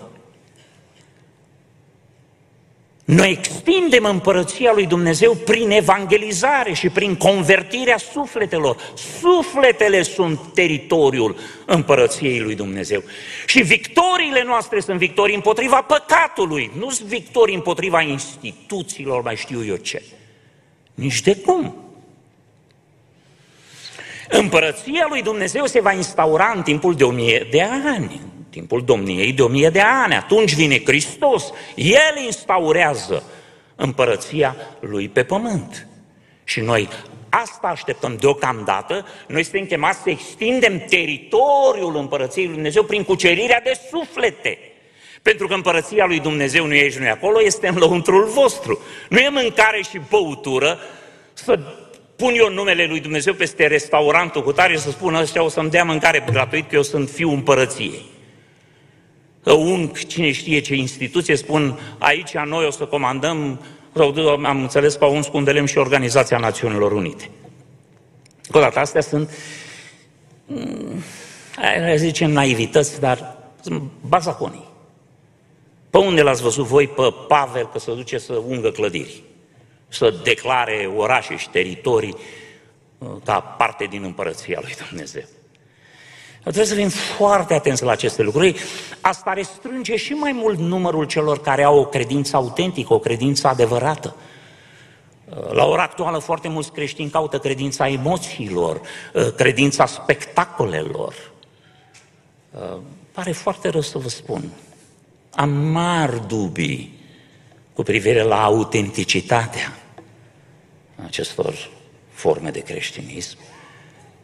Noi 3.06 3.30
extindem 3.30 4.04
împărăția 4.04 4.72
lui 4.72 4.86
Dumnezeu 4.86 5.34
prin 5.34 5.70
evangelizare 5.70 6.72
și 6.72 6.88
prin 6.88 7.16
convertirea 7.16 7.96
sufletelor. 7.96 8.76
Sufletele 9.20 10.02
sunt 10.02 10.40
teritoriul 10.54 11.36
împărăției 11.66 12.40
lui 12.40 12.54
Dumnezeu. 12.54 13.02
Și 13.46 13.62
victoriile 13.62 14.42
noastre 14.44 14.80
sunt 14.80 14.98
victorii 14.98 15.34
împotriva 15.34 15.82
păcatului, 15.82 16.70
nu 16.78 16.90
sunt 16.90 17.08
victorii 17.08 17.54
împotriva 17.54 18.00
instituțiilor, 18.00 19.22
mai 19.22 19.36
știu 19.36 19.64
eu 19.64 19.76
ce. 19.76 20.02
Nici 20.94 21.20
de 21.20 21.36
cum. 21.36 21.74
Împărăția 24.28 25.06
lui 25.08 25.22
Dumnezeu 25.22 25.66
se 25.66 25.80
va 25.80 25.92
instaura 25.92 26.52
în 26.56 26.62
timpul 26.62 26.94
de 26.94 27.04
o 27.04 27.10
mie 27.10 27.46
de 27.50 27.62
ani, 27.62 28.20
în 28.35 28.35
timpul 28.50 28.84
domniei 28.84 29.32
de 29.32 29.42
o 29.42 29.48
mie 29.48 29.70
de 29.70 29.80
ani. 29.80 30.14
Atunci 30.14 30.54
vine 30.54 30.82
Hristos, 30.84 31.52
El 31.74 32.24
instaurează 32.24 33.22
împărăția 33.76 34.56
lui 34.80 35.08
pe 35.08 35.24
pământ. 35.24 35.86
Și 36.44 36.60
noi 36.60 36.88
asta 37.28 37.66
așteptăm 37.66 38.16
deocamdată, 38.20 39.06
noi 39.26 39.42
suntem 39.42 39.66
chemați 39.66 40.02
să 40.02 40.10
extindem 40.10 40.78
teritoriul 40.78 41.96
împărăției 41.96 42.44
lui 42.44 42.54
Dumnezeu 42.54 42.82
prin 42.82 43.04
cucerirea 43.04 43.60
de 43.60 43.80
suflete. 43.90 44.58
Pentru 45.22 45.46
că 45.46 45.54
împărăția 45.54 46.06
lui 46.06 46.20
Dumnezeu 46.20 46.66
nu 46.66 46.74
e 46.74 46.80
aici, 46.80 46.96
nu 46.96 47.04
e 47.04 47.10
acolo, 47.10 47.42
este 47.42 47.68
în 47.68 47.76
lăuntrul 47.76 48.24
vostru. 48.24 48.80
Nu 49.08 49.18
e 49.18 49.28
mâncare 49.28 49.82
și 49.82 50.00
băutură 50.10 50.78
să 51.32 51.58
pun 52.16 52.34
eu 52.34 52.52
numele 52.52 52.84
lui 52.84 53.00
Dumnezeu 53.00 53.34
peste 53.34 53.66
restaurantul 53.66 54.42
cu 54.42 54.52
tare 54.52 54.72
și 54.72 54.78
să 54.78 54.90
spun 54.90 55.14
ăștia 55.14 55.42
o 55.42 55.48
să-mi 55.48 55.70
dea 55.70 55.84
mâncare 55.84 56.24
gratuit 56.30 56.68
că 56.68 56.74
eu 56.74 56.82
sunt 56.82 57.08
fiul 57.08 57.32
împărăției. 57.32 58.14
Un, 59.52 59.92
cine 60.08 60.32
știe 60.32 60.60
ce 60.60 60.74
instituție, 60.74 61.36
spun 61.36 61.78
aici 61.98 62.32
noi 62.34 62.66
o 62.66 62.70
să 62.70 62.84
comandăm, 62.84 63.60
sau 63.94 64.14
am 64.44 64.60
înțeles 64.60 64.94
că 64.94 65.04
au 65.04 65.14
uns 65.14 65.26
cu 65.26 65.36
un 65.36 65.66
și 65.66 65.78
Organizația 65.78 66.38
Națiunilor 66.38 66.92
Unite. 66.92 67.30
Cu 68.50 68.58
dată, 68.58 68.78
astea 68.78 69.00
sunt, 69.00 69.30
mm, 70.46 71.02
hai 71.56 71.98
zicem 71.98 72.30
naivități, 72.30 73.00
dar 73.00 73.36
sunt 73.60 73.82
bazaconii. 74.08 74.68
Pe 75.90 75.98
unde 75.98 76.22
l-ați 76.22 76.42
văzut 76.42 76.64
voi 76.64 76.88
pe 76.88 77.14
Pavel 77.28 77.68
că 77.68 77.78
se 77.78 77.94
duce 77.94 78.18
să 78.18 78.32
ungă 78.32 78.70
clădiri? 78.70 79.22
să 79.88 80.14
declare 80.22 80.92
orașe 80.96 81.36
și 81.36 81.50
teritorii 81.50 82.16
uh, 82.98 83.08
ca 83.24 83.40
parte 83.40 83.84
din 83.84 84.02
împărăția 84.02 84.58
lui 84.62 84.74
Dumnezeu. 84.88 85.24
Trebuie 86.52 86.66
să 86.66 86.74
fim 86.74 86.88
foarte 86.88 87.54
atenți 87.54 87.82
la 87.82 87.90
aceste 87.90 88.22
lucruri. 88.22 88.60
Asta 89.00 89.32
restrânge 89.32 89.96
și 89.96 90.12
mai 90.12 90.32
mult 90.32 90.58
numărul 90.58 91.04
celor 91.04 91.40
care 91.40 91.62
au 91.62 91.78
o 91.78 91.84
credință 91.84 92.36
autentică, 92.36 92.94
o 92.94 92.98
credință 92.98 93.48
adevărată. 93.48 94.16
Uh, 95.28 95.50
la 95.52 95.64
ora 95.64 95.82
actuală 95.82 96.18
foarte 96.18 96.48
mulți 96.48 96.72
creștini 96.72 97.10
caută 97.10 97.38
credința 97.38 97.88
emoțiilor, 97.88 98.80
uh, 99.14 99.32
credința 99.36 99.86
spectacolelor. 99.86 101.14
Pare 103.12 103.32
foarte 103.32 103.68
rău 103.68 103.80
să 103.80 103.98
vă 103.98 104.08
spun. 104.08 104.50
Am 105.34 105.50
mari 105.50 106.26
dubii 106.26 106.98
cu 107.74 107.82
privire 107.82 108.22
la 108.22 108.44
autenticitatea 108.44 109.78
acestor 111.06 111.68
forme 112.10 112.50
de 112.50 112.60
creștinism 112.60 113.38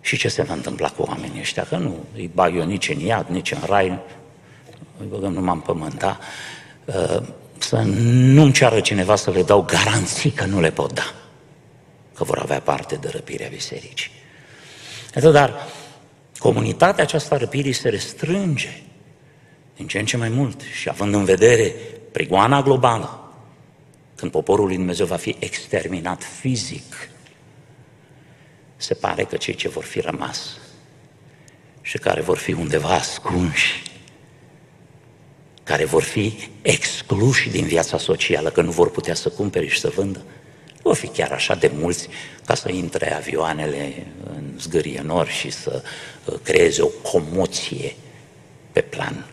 și 0.02 0.16
ce 0.16 0.28
se 0.28 0.42
va 0.42 0.54
întâmpla 0.54 0.88
cu 0.88 1.02
oamenii 1.02 1.40
ăștia, 1.40 1.64
că 1.64 1.76
nu 1.76 2.04
îi 2.14 2.30
bag 2.34 2.56
eu 2.56 2.64
nici 2.64 2.88
în 2.88 2.98
iad, 2.98 3.26
nici 3.28 3.50
în 3.50 3.60
rai, 3.66 3.98
îi 4.98 5.06
băgăm 5.08 5.32
numai 5.32 5.54
în 5.54 5.60
pământ, 5.60 5.98
da? 5.98 6.18
Uh, 6.84 7.22
să 7.58 7.76
nu-mi 7.86 8.52
ceară 8.52 8.80
cineva 8.80 9.16
să 9.16 9.30
le 9.30 9.42
dau 9.42 9.62
garanții 9.62 10.30
că 10.30 10.44
nu 10.44 10.60
le 10.60 10.70
pot 10.70 10.92
da, 10.92 11.14
că 12.14 12.24
vor 12.24 12.38
avea 12.38 12.60
parte 12.60 12.94
de 12.94 13.08
răpirea 13.08 13.48
bisericii. 13.48 14.10
Atât, 15.14 15.32
dar 15.32 15.66
comunitatea 16.38 17.04
aceasta 17.04 17.36
răpirii 17.36 17.72
se 17.72 17.88
restrânge 17.88 18.82
din 19.76 19.86
ce 19.86 19.98
în 19.98 20.04
ce 20.04 20.16
mai 20.16 20.28
mult 20.28 20.60
și 20.80 20.88
având 20.88 21.14
în 21.14 21.24
vedere 21.24 21.74
prigoana 22.12 22.62
globală, 22.62 23.32
când 24.14 24.30
poporul 24.30 24.66
lui 24.66 24.76
Dumnezeu 24.76 25.06
va 25.06 25.16
fi 25.16 25.36
exterminat 25.38 26.22
fizic, 26.22 27.10
se 28.82 28.94
pare 28.94 29.24
că 29.24 29.36
cei 29.36 29.54
ce 29.54 29.68
vor 29.68 29.84
fi 29.84 30.00
rămas 30.00 30.56
și 31.82 31.98
care 31.98 32.20
vor 32.20 32.38
fi 32.38 32.52
undeva 32.52 32.88
ascunși, 32.88 33.82
care 35.62 35.84
vor 35.84 36.02
fi 36.02 36.38
excluși 36.62 37.50
din 37.50 37.64
viața 37.64 37.98
socială, 37.98 38.50
că 38.50 38.62
nu 38.62 38.70
vor 38.70 38.90
putea 38.90 39.14
să 39.14 39.28
cumpere 39.28 39.66
și 39.66 39.78
să 39.78 39.88
vândă, 39.88 40.18
nu 40.68 40.80
vor 40.82 40.96
fi 40.96 41.06
chiar 41.06 41.32
așa 41.32 41.54
de 41.54 41.70
mulți 41.74 42.08
ca 42.44 42.54
să 42.54 42.70
intre 42.70 43.14
avioanele 43.14 44.06
în 44.24 44.54
zgârie 44.58 45.00
nori 45.00 45.30
și 45.30 45.50
să 45.50 45.82
uh, 46.24 46.34
creeze 46.42 46.82
o 46.82 46.86
comoție 46.86 47.94
pe 48.72 48.80
plan 48.80 49.26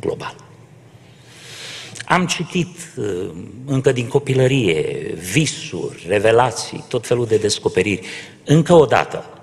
global. 0.00 0.36
Am 2.12 2.26
citit 2.26 2.76
uh, 2.96 3.30
încă 3.66 3.92
din 3.92 4.08
copilărie 4.08 5.12
visuri, 5.32 6.04
revelații, 6.08 6.84
tot 6.88 7.06
felul 7.06 7.26
de 7.26 7.36
descoperiri. 7.36 8.06
Încă 8.44 8.72
o 8.72 8.84
dată, 8.84 9.40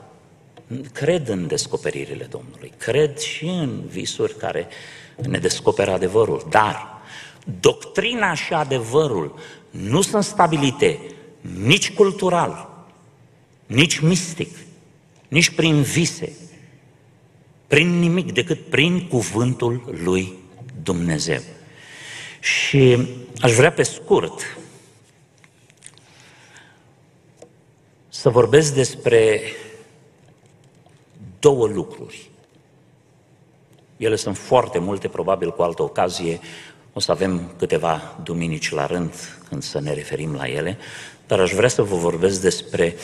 cred 0.91 1.27
în 1.27 1.47
descoperirile 1.47 2.27
Domnului, 2.29 2.71
cred 2.77 3.17
și 3.17 3.45
în 3.45 3.81
visuri 3.87 4.37
care 4.37 4.67
ne 5.15 5.37
descoperă 5.37 5.91
adevărul, 5.91 6.47
dar 6.49 6.87
doctrina 7.59 8.33
și 8.33 8.53
adevărul 8.53 9.35
nu 9.69 10.01
sunt 10.01 10.23
stabilite 10.23 10.99
nici 11.63 11.93
cultural, 11.93 12.85
nici 13.65 13.99
mistic, 13.99 14.55
nici 15.27 15.49
prin 15.49 15.81
vise, 15.81 16.33
prin 17.67 17.99
nimic 17.99 18.33
decât 18.33 18.59
prin 18.59 19.07
cuvântul 19.07 19.99
lui 20.03 20.33
Dumnezeu. 20.83 21.41
Și 22.39 23.07
aș 23.41 23.53
vrea 23.53 23.71
pe 23.71 23.83
scurt 23.83 24.57
să 28.09 28.29
vorbesc 28.29 28.73
despre 28.73 29.41
două 31.39 31.67
lucruri. 31.67 32.29
Ele 33.97 34.15
sunt 34.15 34.37
foarte 34.37 34.79
multe, 34.79 35.07
probabil 35.07 35.51
cu 35.51 35.61
altă 35.61 35.83
ocazie 35.83 36.39
o 36.93 36.99
să 36.99 37.11
avem 37.11 37.51
câteva 37.57 38.17
duminici 38.23 38.71
la 38.71 38.85
rând 38.85 39.13
când 39.49 39.63
să 39.63 39.79
ne 39.79 39.93
referim 39.93 40.33
la 40.33 40.49
ele, 40.49 40.77
dar 41.27 41.39
aș 41.39 41.51
vrea 41.51 41.69
să 41.69 41.81
vă 41.81 41.95
vorbesc 41.95 42.41
despre 42.41 42.95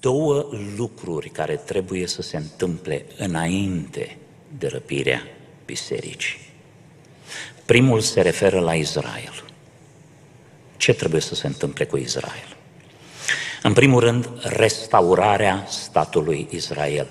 două 0.00 0.48
lucruri 0.76 1.28
care 1.28 1.56
trebuie 1.56 2.06
să 2.06 2.22
se 2.22 2.36
întâmple 2.36 3.06
înainte 3.16 4.16
de 4.58 4.66
răpirea 4.66 5.22
bisericii. 5.64 6.49
Primul 7.70 8.00
se 8.00 8.20
referă 8.20 8.60
la 8.60 8.74
Israel. 8.74 9.44
Ce 10.76 10.94
trebuie 10.94 11.20
să 11.20 11.34
se 11.34 11.46
întâmple 11.46 11.84
cu 11.84 11.96
Israel? 11.96 12.56
În 13.62 13.72
primul 13.72 14.00
rând, 14.00 14.28
restaurarea 14.42 15.66
statului 15.68 16.48
Israel. 16.50 17.06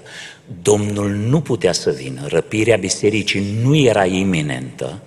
Domnul 0.62 1.10
nu 1.10 1.42
putea 1.42 1.72
să 1.72 1.92
vină, 1.92 2.28
răpirea 2.28 2.78
bisericii 2.78 3.60
nu 3.62 3.76
era 3.76 4.06
iminentă 4.06 5.02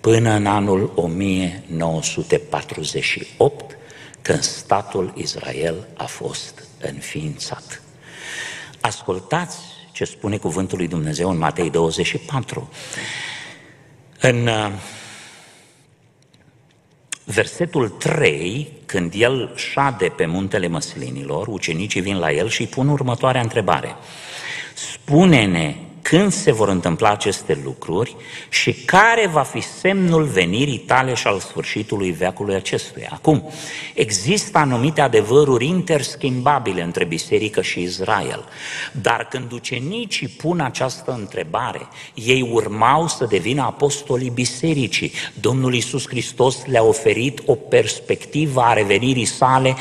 până 0.00 0.30
în 0.30 0.46
anul 0.46 0.92
1948, 0.94 3.76
când 4.22 4.42
statul 4.42 5.12
Israel 5.16 5.86
a 5.96 6.04
fost 6.04 6.64
înființat. 6.80 7.82
Ascultați 8.80 9.58
ce 9.92 10.04
spune 10.04 10.36
cuvântul 10.36 10.78
lui 10.78 10.88
Dumnezeu 10.88 11.30
în 11.30 11.38
Matei 11.38 11.70
24. 11.70 12.68
În 14.20 14.46
uh, 14.46 14.72
versetul 17.24 17.88
3, 17.88 18.68
când 18.86 19.12
el 19.16 19.52
șade 19.56 20.08
pe 20.08 20.26
muntele 20.26 20.66
măslinilor, 20.66 21.46
ucenicii 21.46 22.00
vin 22.00 22.18
la 22.18 22.32
el 22.32 22.48
și 22.48 22.60
îi 22.60 22.66
pun 22.66 22.88
următoarea 22.88 23.40
întrebare. 23.40 23.96
Spune-ne 24.74 25.85
când 26.08 26.32
se 26.32 26.52
vor 26.52 26.68
întâmpla 26.68 27.10
aceste 27.10 27.60
lucruri 27.64 28.16
și 28.48 28.72
care 28.72 29.26
va 29.26 29.42
fi 29.42 29.60
semnul 29.60 30.24
venirii 30.24 30.78
tale 30.78 31.14
și 31.14 31.26
al 31.26 31.38
sfârșitului 31.38 32.10
veacului 32.10 32.54
acestuia. 32.54 33.08
Acum, 33.12 33.50
există 33.94 34.58
anumite 34.58 35.00
adevăruri 35.00 35.66
interschimbabile 35.66 36.82
între 36.82 37.04
biserică 37.04 37.62
și 37.62 37.80
Israel, 37.80 38.44
dar 39.02 39.28
când 39.30 39.52
ucenicii 39.52 40.28
pun 40.28 40.60
această 40.60 41.12
întrebare, 41.18 41.88
ei 42.14 42.48
urmau 42.52 43.08
să 43.08 43.24
devină 43.24 43.62
apostolii 43.62 44.30
bisericii. 44.30 45.12
Domnul 45.40 45.74
Iisus 45.74 46.08
Hristos 46.08 46.66
le-a 46.66 46.82
oferit 46.82 47.42
o 47.46 47.54
perspectivă 47.54 48.60
a 48.60 48.72
revenirii 48.72 49.24
sale 49.24 49.76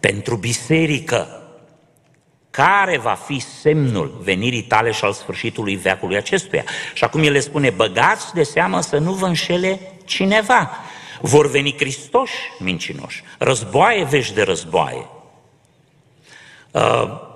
pentru 0.00 0.36
biserică 0.36 1.37
care 2.50 2.98
va 2.98 3.14
fi 3.14 3.38
semnul 3.38 4.20
venirii 4.22 4.62
tale 4.62 4.90
și 4.90 5.04
al 5.04 5.12
sfârșitului 5.12 5.76
veacului 5.76 6.16
acestuia. 6.16 6.64
Și 6.94 7.04
acum 7.04 7.22
el 7.22 7.32
le 7.32 7.40
spune, 7.40 7.70
băgați 7.70 8.34
de 8.34 8.42
seamă 8.42 8.80
să 8.80 8.98
nu 8.98 9.12
vă 9.12 9.26
înșele 9.26 9.80
cineva. 10.04 10.70
Vor 11.20 11.50
veni 11.50 11.72
Cristoși 11.72 12.34
mincinoși, 12.58 13.22
războaie 13.38 14.04
vești 14.04 14.34
de 14.34 14.42
războaie, 14.42 15.06
uh, 16.70 17.26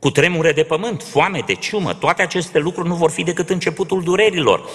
cu 0.00 0.10
tremure 0.10 0.52
de 0.52 0.62
pământ, 0.62 1.02
foame, 1.02 1.42
de 1.46 1.54
ciumă, 1.54 1.94
toate 1.94 2.22
aceste 2.22 2.58
lucruri 2.58 2.88
nu 2.88 2.94
vor 2.94 3.10
fi 3.10 3.22
decât 3.22 3.50
începutul 3.50 4.02
durerilor. 4.02 4.68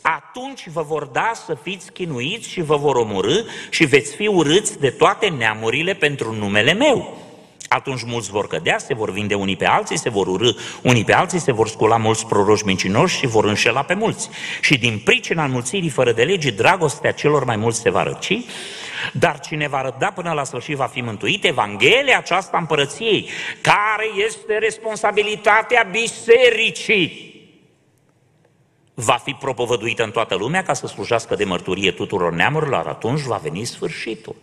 Atunci 0.00 0.68
vă 0.68 0.82
vor 0.82 1.04
da 1.04 1.32
să 1.46 1.56
fiți 1.62 1.92
chinuiți 1.92 2.48
și 2.48 2.62
vă 2.62 2.76
vor 2.76 2.96
omorâ 2.96 3.40
și 3.70 3.84
veți 3.84 4.14
fi 4.14 4.26
urâți 4.26 4.78
de 4.78 4.90
toate 4.90 5.28
neamurile 5.28 5.94
pentru 5.94 6.32
numele 6.32 6.72
meu. 6.72 7.25
Atunci 7.68 8.02
mulți 8.02 8.30
vor 8.30 8.46
cădea, 8.46 8.78
se 8.78 8.94
vor 8.94 9.10
vinde 9.10 9.34
unii 9.34 9.56
pe 9.56 9.66
alții, 9.66 9.98
se 9.98 10.08
vor 10.08 10.26
urâ 10.26 10.50
unii 10.82 11.04
pe 11.04 11.14
alții, 11.14 11.38
se 11.38 11.52
vor 11.52 11.68
scula 11.68 11.96
mulți 11.96 12.26
proroși 12.26 12.64
mincinoși 12.64 13.18
și 13.18 13.26
vor 13.26 13.44
înșela 13.44 13.82
pe 13.82 13.94
mulți. 13.94 14.28
Și 14.60 14.78
din 14.78 15.00
pricina 15.04 15.44
înmulțirii 15.44 15.88
fără 15.88 16.12
de 16.12 16.22
lege, 16.22 16.50
dragostea 16.50 17.12
celor 17.12 17.44
mai 17.44 17.56
mulți 17.56 17.80
se 17.80 17.90
va 17.90 18.02
răci, 18.02 18.44
dar 19.12 19.40
cine 19.40 19.68
va 19.68 19.82
răbda 19.82 20.06
până 20.06 20.32
la 20.32 20.44
sfârșit 20.44 20.76
va 20.76 20.86
fi 20.86 21.00
mântuit. 21.00 21.44
Evanghelia 21.44 22.18
aceasta 22.18 22.58
împărăției, 22.58 23.28
care 23.60 24.06
este 24.26 24.58
responsabilitatea 24.58 25.88
bisericii, 25.90 27.34
va 28.94 29.20
fi 29.24 29.32
propovăduită 29.32 30.02
în 30.02 30.10
toată 30.10 30.34
lumea 30.34 30.62
ca 30.62 30.72
să 30.72 30.86
slujească 30.86 31.34
de 31.34 31.44
mărturie 31.44 31.90
tuturor 31.90 32.32
neamurilor, 32.32 32.86
atunci 32.86 33.20
va 33.20 33.36
veni 33.36 33.64
sfârșitul. 33.64 34.36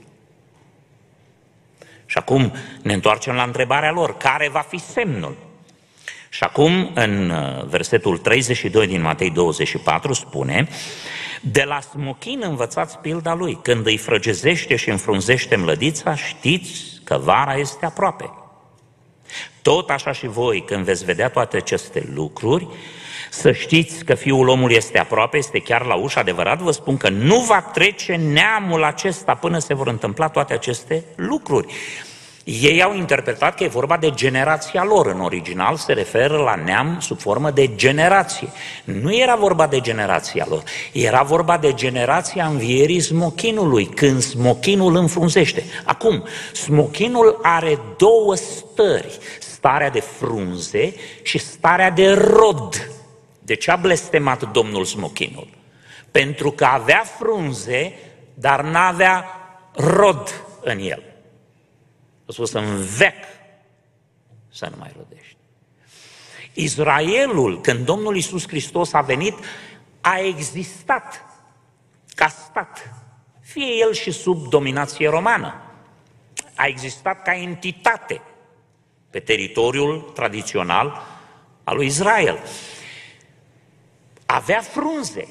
Și 2.13 2.19
acum 2.19 2.53
ne 2.81 2.93
întoarcem 2.93 3.35
la 3.35 3.43
întrebarea 3.43 3.91
lor, 3.91 4.17
care 4.17 4.49
va 4.49 4.59
fi 4.59 4.77
semnul? 4.77 5.37
Și 6.29 6.43
acum, 6.43 6.91
în 6.93 7.29
uh, 7.29 7.65
versetul 7.65 8.17
32 8.17 8.87
din 8.87 9.01
Matei 9.01 9.29
24, 9.29 10.13
spune, 10.13 10.67
de 11.41 11.63
la 11.63 11.79
smochin 11.79 12.41
învățați 12.43 12.97
pilda 12.97 13.33
lui, 13.33 13.59
când 13.61 13.85
îi 13.85 13.97
frăgezește 13.97 14.75
și 14.75 14.89
înfrunzește 14.89 15.55
mlădița, 15.55 16.15
știți 16.15 17.01
că 17.03 17.17
vara 17.17 17.55
este 17.55 17.85
aproape. 17.85 18.29
Tot 19.61 19.89
așa 19.89 20.11
și 20.11 20.27
voi, 20.27 20.63
când 20.65 20.83
veți 20.83 21.05
vedea 21.05 21.29
toate 21.29 21.57
aceste 21.57 22.09
lucruri, 22.13 22.67
să 23.33 23.51
știți 23.51 24.05
că 24.05 24.13
Fiul 24.13 24.47
omului 24.47 24.75
este 24.75 24.99
aproape, 24.99 25.37
este 25.37 25.59
chiar 25.59 25.85
la 25.85 25.95
ușă, 25.95 26.19
adevărat 26.19 26.59
vă 26.59 26.71
spun 26.71 26.97
că 26.97 27.09
nu 27.09 27.39
va 27.39 27.61
trece 27.61 28.15
neamul 28.15 28.83
acesta 28.83 29.33
până 29.33 29.57
se 29.57 29.73
vor 29.73 29.87
întâmpla 29.87 30.27
toate 30.27 30.53
aceste 30.53 31.03
lucruri. 31.15 31.73
Ei 32.43 32.83
au 32.83 32.95
interpretat 32.95 33.55
că 33.55 33.63
e 33.63 33.67
vorba 33.67 33.97
de 33.97 34.11
generația 34.11 34.83
lor. 34.83 35.07
În 35.07 35.19
original 35.19 35.75
se 35.75 35.93
referă 35.93 36.37
la 36.37 36.55
neam 36.55 36.97
sub 36.99 37.19
formă 37.19 37.51
de 37.51 37.75
generație. 37.75 38.47
Nu 38.83 39.15
era 39.15 39.35
vorba 39.35 39.67
de 39.67 39.79
generația 39.79 40.45
lor, 40.49 40.63
era 40.91 41.21
vorba 41.21 41.57
de 41.57 41.73
generația 41.73 42.45
învierii 42.45 42.99
smochinului, 42.99 43.85
când 43.85 44.21
smochinul 44.21 44.95
înfrunzește. 44.95 45.63
Acum, 45.83 46.23
smochinul 46.53 47.39
are 47.41 47.79
două 47.97 48.35
stări, 48.35 49.17
starea 49.39 49.89
de 49.89 49.99
frunze 49.99 50.93
și 51.21 51.37
starea 51.37 51.89
de 51.89 52.11
rod. 52.11 52.87
De 53.45 53.53
ce 53.53 53.71
a 53.71 53.75
blestemat 53.75 54.51
Domnul 54.51 54.85
smochinul? 54.85 55.47
Pentru 56.11 56.51
că 56.51 56.65
avea 56.65 57.03
frunze, 57.19 57.93
dar 58.33 58.63
n-avea 58.63 59.25
rod 59.75 60.45
în 60.61 60.79
el. 60.79 61.03
A 62.25 62.31
spus 62.31 62.51
în 62.51 62.83
vec 62.97 63.15
să 64.51 64.67
nu 64.69 64.75
mai 64.79 64.91
rodești. 64.97 65.35
Israelul, 66.53 67.61
când 67.61 67.85
Domnul 67.85 68.15
Isus 68.15 68.47
Hristos 68.47 68.93
a 68.93 69.01
venit, 69.01 69.33
a 70.01 70.19
existat 70.19 71.25
ca 72.15 72.27
stat, 72.27 72.93
fie 73.39 73.75
el 73.79 73.93
și 73.93 74.11
sub 74.11 74.47
dominație 74.47 75.09
romană. 75.09 75.53
A 76.55 76.65
existat 76.65 77.21
ca 77.21 77.35
entitate 77.35 78.21
pe 79.09 79.19
teritoriul 79.19 80.11
tradițional 80.13 81.01
al 81.63 81.75
lui 81.75 81.85
Israel 81.85 82.39
avea 84.33 84.61
frunze, 84.61 85.27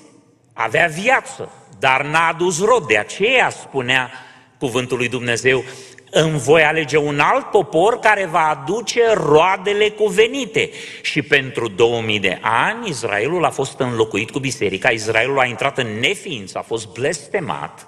avea 0.53 0.87
viață, 0.87 1.53
dar 1.79 2.05
n-a 2.05 2.29
adus 2.29 2.65
rod. 2.65 2.87
De 2.87 2.99
aceea 2.99 3.51
spunea 3.51 4.11
cuvântul 4.59 4.97
lui 4.97 5.09
Dumnezeu, 5.09 5.65
îmi 6.11 6.38
voi 6.38 6.62
alege 6.62 6.97
un 6.97 7.21
alt 7.21 7.51
popor 7.51 7.99
care 7.99 8.25
va 8.25 8.49
aduce 8.49 9.12
roadele 9.15 9.91
cuvenite. 9.91 10.71
Și 11.03 11.23
pentru 11.23 11.69
2000 11.69 12.21
de 12.21 12.38
ani 12.43 12.88
Israelul 12.88 13.45
a 13.45 13.51
fost 13.51 13.79
înlocuit 13.79 14.31
cu 14.31 14.38
biserica, 14.38 14.91
Israelul 14.91 15.38
a 15.38 15.45
intrat 15.45 15.79
în 15.79 15.99
neființă, 15.99 16.59
a 16.59 16.62
fost 16.62 16.88
blestemat, 16.88 17.87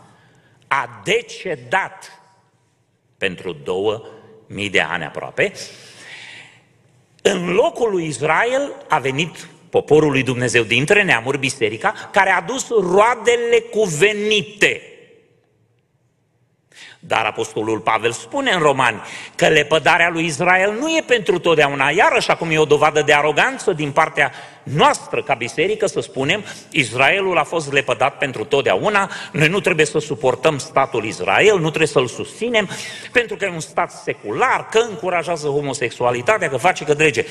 a 0.67 1.01
decedat 1.05 2.23
pentru 3.19 3.53
2000 3.53 4.71
de 4.71 4.81
ani 4.81 5.05
aproape. 5.05 5.53
În 7.23 7.53
locul 7.53 7.91
lui 7.91 8.07
Israel 8.07 8.73
a 8.89 8.99
venit 8.99 9.49
poporul 9.75 10.11
lui 10.11 10.23
Dumnezeu 10.23 10.63
dintre 10.63 11.03
neamuri, 11.03 11.39
biserica, 11.39 11.95
care 12.11 12.31
a 12.31 12.41
dus 12.41 12.69
roadele 12.69 13.59
cuvenite. 13.71 14.83
Dar 16.99 17.25
Apostolul 17.25 17.79
Pavel 17.81 18.13
spune 18.13 18.51
în 18.51 18.61
Romani 18.61 19.01
că 19.35 19.49
lepădarea 19.49 20.09
lui 20.09 20.25
Israel 20.25 20.73
nu 20.73 20.89
e 20.89 21.03
pentru 21.07 21.39
totdeauna. 21.39 21.91
Iarăși 21.91 22.31
acum 22.31 22.51
e 22.51 22.59
o 22.59 22.65
dovadă 22.65 23.03
de 23.03 23.13
aroganță 23.13 23.73
din 23.73 23.91
partea 23.91 24.33
noastră 24.63 25.23
ca 25.23 25.35
biserică 25.35 25.87
să 25.87 26.01
spunem 26.01 26.45
Israelul 26.71 27.39
a 27.39 27.45
fost 27.45 27.73
lepădat 27.73 28.19
pentru 28.19 28.45
totdeauna, 28.45 29.11
noi 29.33 29.49
nu 29.49 29.61
trebuie 29.61 29.87
să 29.87 29.99
suportăm 29.99 30.59
statul 30.59 31.05
Israel, 31.05 31.55
nu 31.55 31.69
trebuie 31.69 31.89
să-l 31.89 32.07
susținem 32.07 32.69
pentru 33.13 33.37
că 33.37 33.45
e 33.45 33.49
un 33.49 33.61
stat 33.61 33.91
secular, 33.91 34.69
că 34.71 34.79
încurajează 34.79 35.47
homosexualitatea, 35.47 36.49
că 36.49 36.57
face 36.57 36.85
că 36.85 36.95
drege 36.95 37.25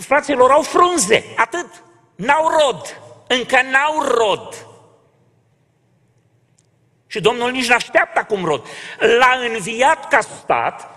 fraților, 0.00 0.50
au 0.50 0.62
frunze, 0.62 1.24
atât. 1.36 1.66
N-au 2.14 2.48
rod, 2.48 3.00
încă 3.26 3.60
n-au 3.62 4.02
rod. 4.02 4.66
Și 7.06 7.20
Domnul 7.20 7.50
nici 7.50 7.68
n-așteaptă 7.68 8.18
acum 8.18 8.44
rod. 8.44 8.66
L-a 8.98 9.38
înviat 9.54 10.08
ca 10.08 10.20
stat, 10.20 10.88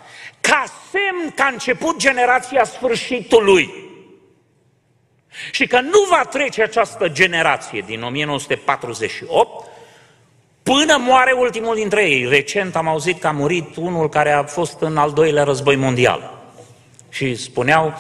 ca 0.42 0.64
semn 0.92 1.32
că 1.36 1.42
a 1.42 1.48
început 1.48 1.98
generația 1.98 2.64
sfârșitului. 2.64 3.74
Și 5.52 5.68
că 5.68 5.80
nu 5.80 6.06
va 6.10 6.24
trece 6.30 6.64
această 6.64 7.08
generație 7.08 7.84
din 7.86 8.04
1948 8.04 9.68
până 10.64 10.98
moare 10.98 11.32
ultimul 11.32 11.76
dintre 11.76 12.10
ei. 12.10 12.26
Recent 12.26 12.76
am 12.76 12.88
auzit 12.88 13.20
că 13.20 13.28
a 13.28 13.32
murit 13.32 13.76
unul 13.76 14.10
care 14.10 14.32
a 14.32 14.44
fost 14.44 14.82
în 14.82 14.98
al 14.98 15.12
doilea 15.12 15.44
război 15.44 15.76
mondial. 15.76 16.42
Și 17.10 17.36
spuneau, 17.36 17.94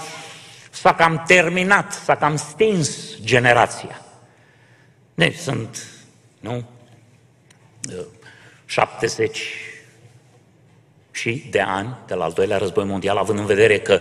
s-a 0.83 0.93
cam 0.93 1.23
terminat, 1.27 1.93
s-a 1.93 2.15
cam 2.15 2.35
stins 2.35 3.17
generația. 3.21 4.01
Deci 5.13 5.35
sunt, 5.35 5.87
nu, 6.39 6.63
70 8.65 9.39
și 11.11 11.47
de 11.51 11.59
ani 11.59 11.97
de 12.07 12.13
la 12.13 12.23
al 12.23 12.31
doilea 12.31 12.57
război 12.57 12.85
mondial, 12.85 13.17
având 13.17 13.39
în 13.39 13.45
vedere 13.45 13.79
că 13.79 13.99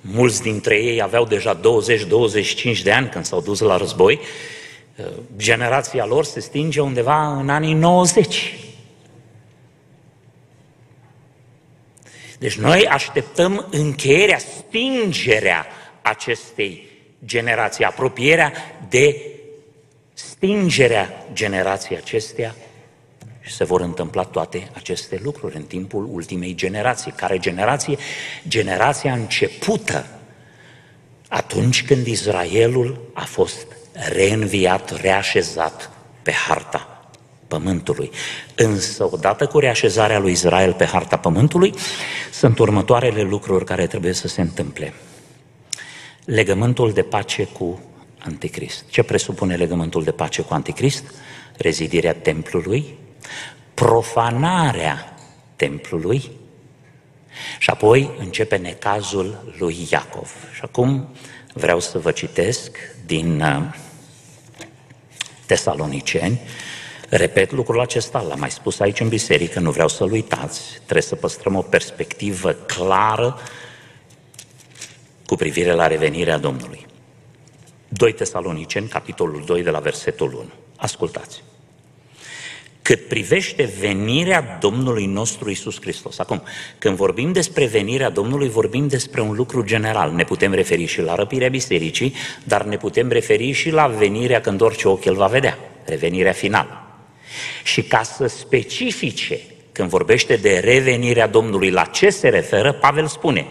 mulți 0.00 0.42
dintre 0.42 0.76
ei 0.76 1.02
aveau 1.02 1.24
deja 1.24 1.60
20-25 1.60 2.82
de 2.82 2.92
ani 2.92 3.08
când 3.08 3.24
s-au 3.24 3.40
dus 3.40 3.60
la 3.60 3.76
război, 3.76 4.20
generația 5.36 6.04
lor 6.04 6.24
se 6.24 6.40
stinge 6.40 6.80
undeva 6.80 7.38
în 7.38 7.48
anii 7.48 7.74
90. 7.74 8.58
Deci 12.38 12.58
noi 12.58 12.86
așteptăm 12.86 13.66
încheierea, 13.70 14.38
stingerea 14.38 15.66
acestei 16.04 16.88
generații, 17.24 17.84
apropierea 17.84 18.52
de 18.88 19.16
stingerea 20.12 21.26
generației 21.32 21.98
acesteia 21.98 22.54
și 23.40 23.52
se 23.52 23.64
vor 23.64 23.80
întâmpla 23.80 24.22
toate 24.22 24.70
aceste 24.74 25.20
lucruri 25.22 25.56
în 25.56 25.62
timpul 25.62 26.08
ultimei 26.12 26.54
generații. 26.54 27.12
Care 27.12 27.38
generație? 27.38 27.96
Generația 28.48 29.12
începută 29.12 30.06
atunci 31.28 31.84
când 31.84 32.06
Israelul 32.06 33.10
a 33.14 33.24
fost 33.24 33.66
reînviat, 33.92 35.00
reașezat 35.00 35.90
pe 36.22 36.32
harta 36.32 37.08
pământului. 37.48 38.10
Însă, 38.54 39.08
odată 39.10 39.46
cu 39.46 39.58
reașezarea 39.58 40.18
lui 40.18 40.32
Israel 40.32 40.72
pe 40.72 40.84
harta 40.84 41.16
pământului, 41.16 41.74
sunt 42.32 42.58
următoarele 42.58 43.22
lucruri 43.22 43.64
care 43.64 43.86
trebuie 43.86 44.12
să 44.12 44.28
se 44.28 44.40
întâmple 44.40 44.92
legământul 46.24 46.92
de 46.92 47.02
pace 47.02 47.44
cu 47.44 47.80
Anticrist. 48.18 48.84
Ce 48.88 49.02
presupune 49.02 49.56
legământul 49.56 50.04
de 50.04 50.10
pace 50.10 50.42
cu 50.42 50.54
Anticrist? 50.54 51.04
Rezidirea 51.56 52.14
templului, 52.14 52.98
profanarea 53.74 55.16
templului 55.56 56.30
și 57.58 57.70
apoi 57.70 58.10
începe 58.18 58.56
necazul 58.56 59.54
lui 59.58 59.88
Iacov. 59.90 60.32
Și 60.54 60.60
acum 60.64 61.08
vreau 61.52 61.80
să 61.80 61.98
vă 61.98 62.10
citesc 62.10 62.70
din 63.06 63.40
uh, 63.40 63.62
Tesaloniceni, 65.46 66.40
Repet 67.08 67.52
lucrul 67.52 67.80
acesta, 67.80 68.24
l-am 68.28 68.38
mai 68.38 68.50
spus 68.50 68.80
aici 68.80 69.00
în 69.00 69.08
biserică, 69.08 69.60
nu 69.60 69.70
vreau 69.70 69.88
să-l 69.88 70.10
uitați. 70.10 70.60
Trebuie 70.74 71.02
să 71.02 71.14
păstrăm 71.14 71.56
o 71.56 71.62
perspectivă 71.62 72.52
clară 72.52 73.38
cu 75.34 75.40
privire 75.40 75.72
la 75.72 75.86
revenirea 75.86 76.38
Domnului. 76.38 76.86
2 77.88 78.12
Tesaloniceni, 78.12 78.88
capitolul 78.88 79.42
2, 79.46 79.62
de 79.62 79.70
la 79.70 79.78
versetul 79.78 80.32
1. 80.32 80.44
Ascultați. 80.76 81.42
Cât 82.82 83.08
privește 83.08 83.72
venirea 83.80 84.58
Domnului 84.60 85.06
nostru 85.06 85.50
Isus 85.50 85.80
Hristos. 85.80 86.18
Acum, 86.18 86.42
când 86.78 86.96
vorbim 86.96 87.32
despre 87.32 87.66
venirea 87.66 88.10
Domnului, 88.10 88.48
vorbim 88.48 88.88
despre 88.88 89.20
un 89.20 89.34
lucru 89.34 89.62
general. 89.62 90.12
Ne 90.12 90.24
putem 90.24 90.52
referi 90.52 90.84
și 90.84 91.00
la 91.00 91.14
răpirea 91.14 91.48
bisericii, 91.48 92.14
dar 92.44 92.64
ne 92.64 92.76
putem 92.76 93.08
referi 93.08 93.52
și 93.52 93.70
la 93.70 93.86
venirea 93.86 94.40
când 94.40 94.60
orice 94.60 94.88
ochi 94.88 95.06
îl 95.06 95.14
va 95.14 95.26
vedea, 95.26 95.58
revenirea 95.84 96.32
finală. 96.32 96.82
Și 97.64 97.82
ca 97.82 98.02
să 98.02 98.26
specifice 98.26 99.40
când 99.74 99.88
vorbește 99.88 100.36
de 100.36 100.58
revenirea 100.58 101.26
Domnului, 101.26 101.70
la 101.70 101.84
ce 101.84 102.10
se 102.10 102.28
referă, 102.28 102.72
Pavel 102.72 103.06
spune, 103.06 103.46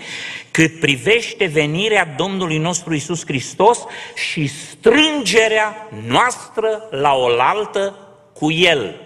cât 0.51 0.79
privește 0.79 1.45
venirea 1.45 2.13
Domnului 2.17 2.57
nostru 2.57 2.93
Isus 2.93 3.25
Hristos 3.25 3.79
și 4.15 4.47
strângerea 4.47 5.89
noastră 6.05 6.87
la 6.91 7.13
oaltă 7.13 7.97
cu 8.33 8.51
El. 8.51 9.01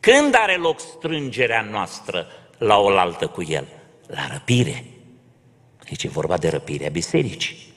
Când 0.00 0.34
are 0.36 0.56
loc 0.56 0.80
strângerea 0.80 1.68
noastră 1.70 2.26
la 2.58 2.78
oaltă 2.78 3.26
cu 3.26 3.42
El? 3.42 3.66
La 4.06 4.26
răpire. 4.32 4.84
Deci 5.88 6.04
e 6.04 6.08
vorba 6.08 6.36
de 6.36 6.48
răpirea 6.48 6.88
bisericii. 6.88 7.69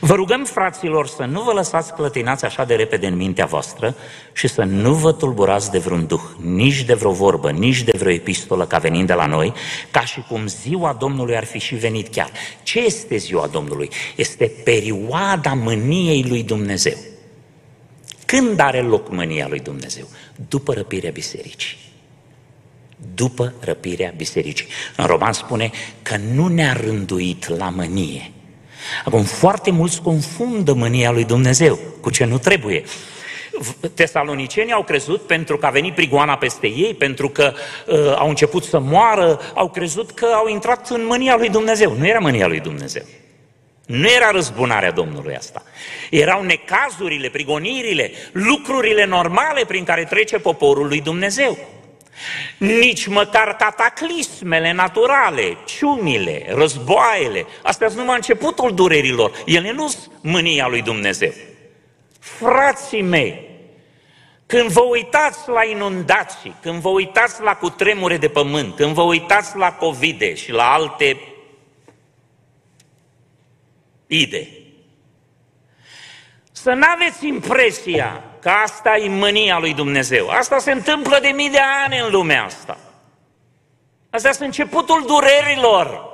Vă 0.00 0.14
rugăm, 0.14 0.44
fraților, 0.44 1.06
să 1.06 1.24
nu 1.24 1.42
vă 1.42 1.52
lăsați 1.52 1.94
clătinați 1.94 2.44
așa 2.44 2.64
de 2.64 2.74
repede 2.74 3.06
în 3.06 3.16
mintea 3.16 3.46
voastră 3.46 3.94
și 4.32 4.48
să 4.48 4.62
nu 4.62 4.94
vă 4.94 5.12
tulburați 5.12 5.70
de 5.70 5.78
vreun 5.78 6.06
duh, 6.06 6.22
nici 6.40 6.82
de 6.82 6.94
vreo 6.94 7.12
vorbă, 7.12 7.50
nici 7.50 7.82
de 7.82 7.92
vreo 7.98 8.12
epistolă 8.12 8.66
ca 8.66 8.78
venind 8.78 9.06
de 9.06 9.12
la 9.12 9.26
noi, 9.26 9.52
ca 9.90 10.04
și 10.04 10.24
cum 10.28 10.46
ziua 10.46 10.92
Domnului 10.92 11.36
ar 11.36 11.44
fi 11.44 11.58
și 11.58 11.74
venit 11.74 12.08
chiar. 12.08 12.30
Ce 12.62 12.80
este 12.80 13.16
ziua 13.16 13.46
Domnului? 13.46 13.90
Este 14.16 14.52
perioada 14.64 15.54
mâniei 15.54 16.24
lui 16.28 16.42
Dumnezeu. 16.42 16.96
Când 18.26 18.60
are 18.60 18.80
loc 18.80 19.10
mânia 19.10 19.48
lui 19.48 19.60
Dumnezeu? 19.60 20.08
După 20.48 20.72
răpirea 20.72 21.10
bisericii. 21.10 21.78
După 23.14 23.54
răpirea 23.60 24.14
bisericii. 24.16 24.66
În 24.96 25.04
Roman 25.04 25.32
spune 25.32 25.70
că 26.02 26.16
nu 26.16 26.46
ne-a 26.46 26.72
rânduit 26.72 27.48
la 27.48 27.68
mânie, 27.68 28.30
Acum, 29.04 29.22
foarte 29.22 29.70
mulți 29.70 30.02
confundă 30.02 30.72
mânia 30.72 31.10
lui 31.10 31.24
Dumnezeu 31.24 31.78
cu 32.00 32.10
ce 32.10 32.24
nu 32.24 32.38
trebuie. 32.38 32.82
Tesalonicenii 33.94 34.72
au 34.72 34.82
crezut 34.82 35.26
pentru 35.26 35.56
că 35.56 35.66
a 35.66 35.70
venit 35.70 35.94
prigoana 35.94 36.36
peste 36.36 36.66
ei, 36.66 36.94
pentru 36.94 37.28
că 37.28 37.52
uh, 37.86 38.14
au 38.16 38.28
început 38.28 38.64
să 38.64 38.78
moară, 38.78 39.40
au 39.54 39.70
crezut 39.70 40.10
că 40.10 40.26
au 40.26 40.48
intrat 40.48 40.90
în 40.90 41.04
mânia 41.06 41.36
lui 41.36 41.48
Dumnezeu. 41.48 41.94
Nu 41.98 42.06
era 42.06 42.18
mânia 42.18 42.46
lui 42.46 42.60
Dumnezeu. 42.60 43.02
Nu 43.86 44.08
era 44.10 44.30
răzbunarea 44.30 44.90
Domnului 44.90 45.36
asta. 45.36 45.62
Erau 46.10 46.42
necazurile, 46.42 47.28
prigonirile, 47.28 48.10
lucrurile 48.32 49.04
normale 49.04 49.64
prin 49.64 49.84
care 49.84 50.04
trece 50.04 50.38
poporul 50.38 50.86
lui 50.86 51.00
Dumnezeu. 51.00 51.58
Nici 52.56 53.06
măcar 53.06 53.56
cataclismele 53.56 54.72
naturale, 54.72 55.56
ciumile, 55.64 56.46
războaiele, 56.48 57.46
astea 57.62 57.88
sunt 57.88 58.00
numai 58.00 58.16
începutul 58.16 58.74
durerilor. 58.74 59.42
Ele 59.46 59.72
nu 59.72 59.88
sunt 59.88 60.12
mânia 60.20 60.66
lui 60.68 60.82
Dumnezeu. 60.82 61.32
Frații 62.18 63.02
mei, 63.02 63.50
când 64.46 64.70
vă 64.70 64.80
uitați 64.80 65.48
la 65.48 65.64
inundații, 65.64 66.54
când 66.62 66.80
vă 66.80 66.88
uitați 66.88 67.42
la 67.42 67.54
cutremure 67.54 68.16
de 68.16 68.28
pământ, 68.28 68.74
când 68.74 68.94
vă 68.94 69.02
uitați 69.02 69.56
la 69.56 69.72
covid 69.72 70.36
și 70.36 70.50
la 70.50 70.72
alte 70.72 71.16
ide, 74.06 74.48
să 76.52 76.70
nu 76.72 76.86
aveți 76.94 77.26
impresia 77.26 78.24
că 78.42 78.48
asta 78.48 78.96
e 78.96 79.08
mânia 79.08 79.58
lui 79.58 79.74
Dumnezeu. 79.74 80.28
Asta 80.28 80.58
se 80.58 80.70
întâmplă 80.72 81.18
de 81.20 81.28
mii 81.28 81.50
de 81.50 81.60
ani 81.84 81.98
în 81.98 82.10
lumea 82.10 82.44
asta. 82.44 82.78
Asta 84.10 84.28
este 84.28 84.44
începutul 84.44 85.04
durerilor. 85.06 86.10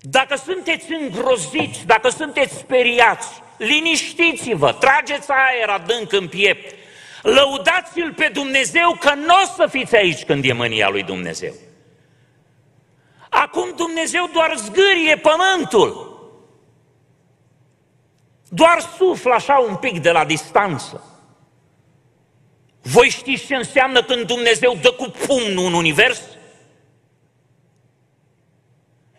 Dacă 0.00 0.36
sunteți 0.36 0.92
îngroziți, 0.92 1.86
dacă 1.86 2.08
sunteți 2.08 2.54
speriați, 2.54 3.42
liniștiți-vă, 3.56 4.72
trageți 4.72 5.30
aer 5.30 5.68
adânc 5.68 6.12
în 6.12 6.28
piept, 6.28 6.74
lăudați-L 7.22 8.12
pe 8.16 8.30
Dumnezeu 8.32 8.96
că 9.00 9.14
nu 9.14 9.34
o 9.42 9.46
să 9.56 9.66
fiți 9.70 9.96
aici 9.96 10.24
când 10.24 10.44
e 10.44 10.52
mânia 10.52 10.88
lui 10.88 11.02
Dumnezeu. 11.02 11.54
Acum 13.28 13.72
Dumnezeu 13.76 14.30
doar 14.32 14.56
zgârie 14.56 15.16
pământul. 15.16 16.01
Doar 18.54 18.80
suflă 18.96 19.34
așa 19.34 19.58
un 19.68 19.76
pic 19.76 20.00
de 20.00 20.10
la 20.10 20.24
distanță. 20.24 21.04
Voi 22.82 23.08
știți 23.08 23.46
ce 23.46 23.54
înseamnă 23.54 24.02
când 24.02 24.26
Dumnezeu 24.26 24.78
dă 24.82 24.92
cu 24.92 25.12
pumnul 25.26 25.66
în 25.66 25.72
univers? 25.72 26.20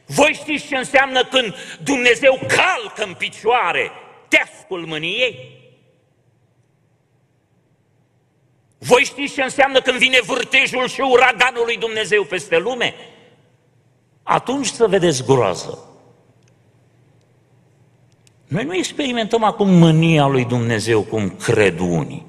Voi 0.06 0.34
știți 0.34 0.68
ce 0.68 0.76
înseamnă 0.76 1.24
când 1.24 1.56
Dumnezeu 1.84 2.40
calcă 2.48 3.04
în 3.04 3.14
picioare 3.14 3.92
teascul 4.28 4.86
mâniei? 4.86 5.62
Voi 8.78 9.04
știți 9.04 9.34
ce 9.34 9.44
înseamnă 9.44 9.82
când 9.82 9.98
vine 9.98 10.20
vârtejul 10.22 10.88
și 10.88 11.02
uraganul 11.02 11.66
lui 11.66 11.78
Dumnezeu 11.78 12.24
peste 12.24 12.58
lume? 12.58 12.96
Atunci 14.24 14.68
să 14.68 14.88
vedeți 14.88 15.24
groază. 15.24 15.93
Noi 18.54 18.64
nu 18.64 18.76
experimentăm 18.76 19.44
acum 19.44 19.70
mânia 19.70 20.26
lui 20.26 20.46
Dumnezeu 20.46 21.02
cum 21.02 21.30
cred 21.30 21.80
unii. 21.80 22.26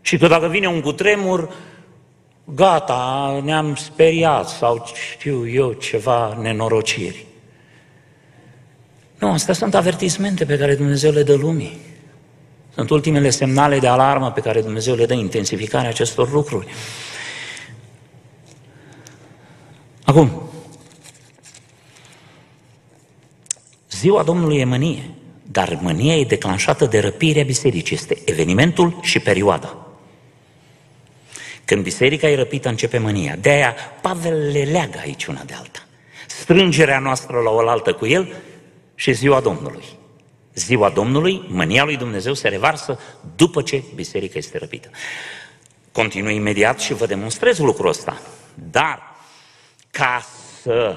Și 0.00 0.16
că 0.18 0.26
dacă 0.26 0.46
vine 0.46 0.66
un 0.66 0.80
cutremur, 0.80 1.54
gata, 2.44 3.40
ne-am 3.44 3.74
speriat 3.74 4.48
sau 4.48 4.86
știu 5.12 5.48
eu 5.48 5.72
ceva 5.72 6.38
nenorociri. 6.40 7.26
Nu, 9.18 9.30
astea 9.30 9.54
sunt 9.54 9.74
avertismente 9.74 10.44
pe 10.44 10.58
care 10.58 10.74
Dumnezeu 10.74 11.12
le 11.12 11.22
dă 11.22 11.34
lumii. 11.34 11.78
Sunt 12.74 12.90
ultimele 12.90 13.30
semnale 13.30 13.78
de 13.78 13.88
alarmă 13.88 14.30
pe 14.30 14.40
care 14.40 14.60
Dumnezeu 14.60 14.94
le 14.94 15.06
dă 15.06 15.14
intensificarea 15.14 15.88
acestor 15.88 16.32
lucruri. 16.32 16.66
Acum, 20.04 20.51
Ziua 24.02 24.22
Domnului 24.22 24.58
e 24.58 24.64
mânie, 24.64 25.10
dar 25.42 25.78
mânia 25.80 26.16
e 26.16 26.24
declanșată 26.24 26.86
de 26.86 27.00
răpirea 27.00 27.44
bisericii. 27.44 27.96
Este 27.96 28.18
evenimentul 28.24 28.98
și 29.02 29.18
perioada. 29.18 29.86
Când 31.64 31.82
biserica 31.82 32.28
e 32.28 32.34
răpită, 32.34 32.68
începe 32.68 32.98
mânia. 32.98 33.36
De 33.40 33.50
aia 33.50 33.74
Pavel 34.00 34.50
le 34.50 34.62
leagă 34.62 34.98
aici 34.98 35.24
una 35.24 35.42
de 35.46 35.52
alta. 35.54 35.86
Strângerea 36.26 36.98
noastră 36.98 37.40
la 37.40 37.50
oaltă 37.50 37.92
cu 37.92 38.06
el 38.06 38.34
și 38.94 39.12
ziua 39.12 39.40
Domnului. 39.40 39.84
Ziua 40.54 40.90
Domnului, 40.90 41.46
mânia 41.48 41.84
lui 41.84 41.96
Dumnezeu 41.96 42.34
se 42.34 42.48
revarsă 42.48 42.98
după 43.36 43.62
ce 43.62 43.82
biserica 43.94 44.38
este 44.38 44.58
răpită. 44.58 44.90
Continui 45.92 46.34
imediat 46.34 46.80
și 46.80 46.94
vă 46.94 47.06
demonstrez 47.06 47.58
lucrul 47.58 47.88
ăsta. 47.88 48.20
Dar, 48.54 49.16
ca 49.90 50.26
să 50.62 50.96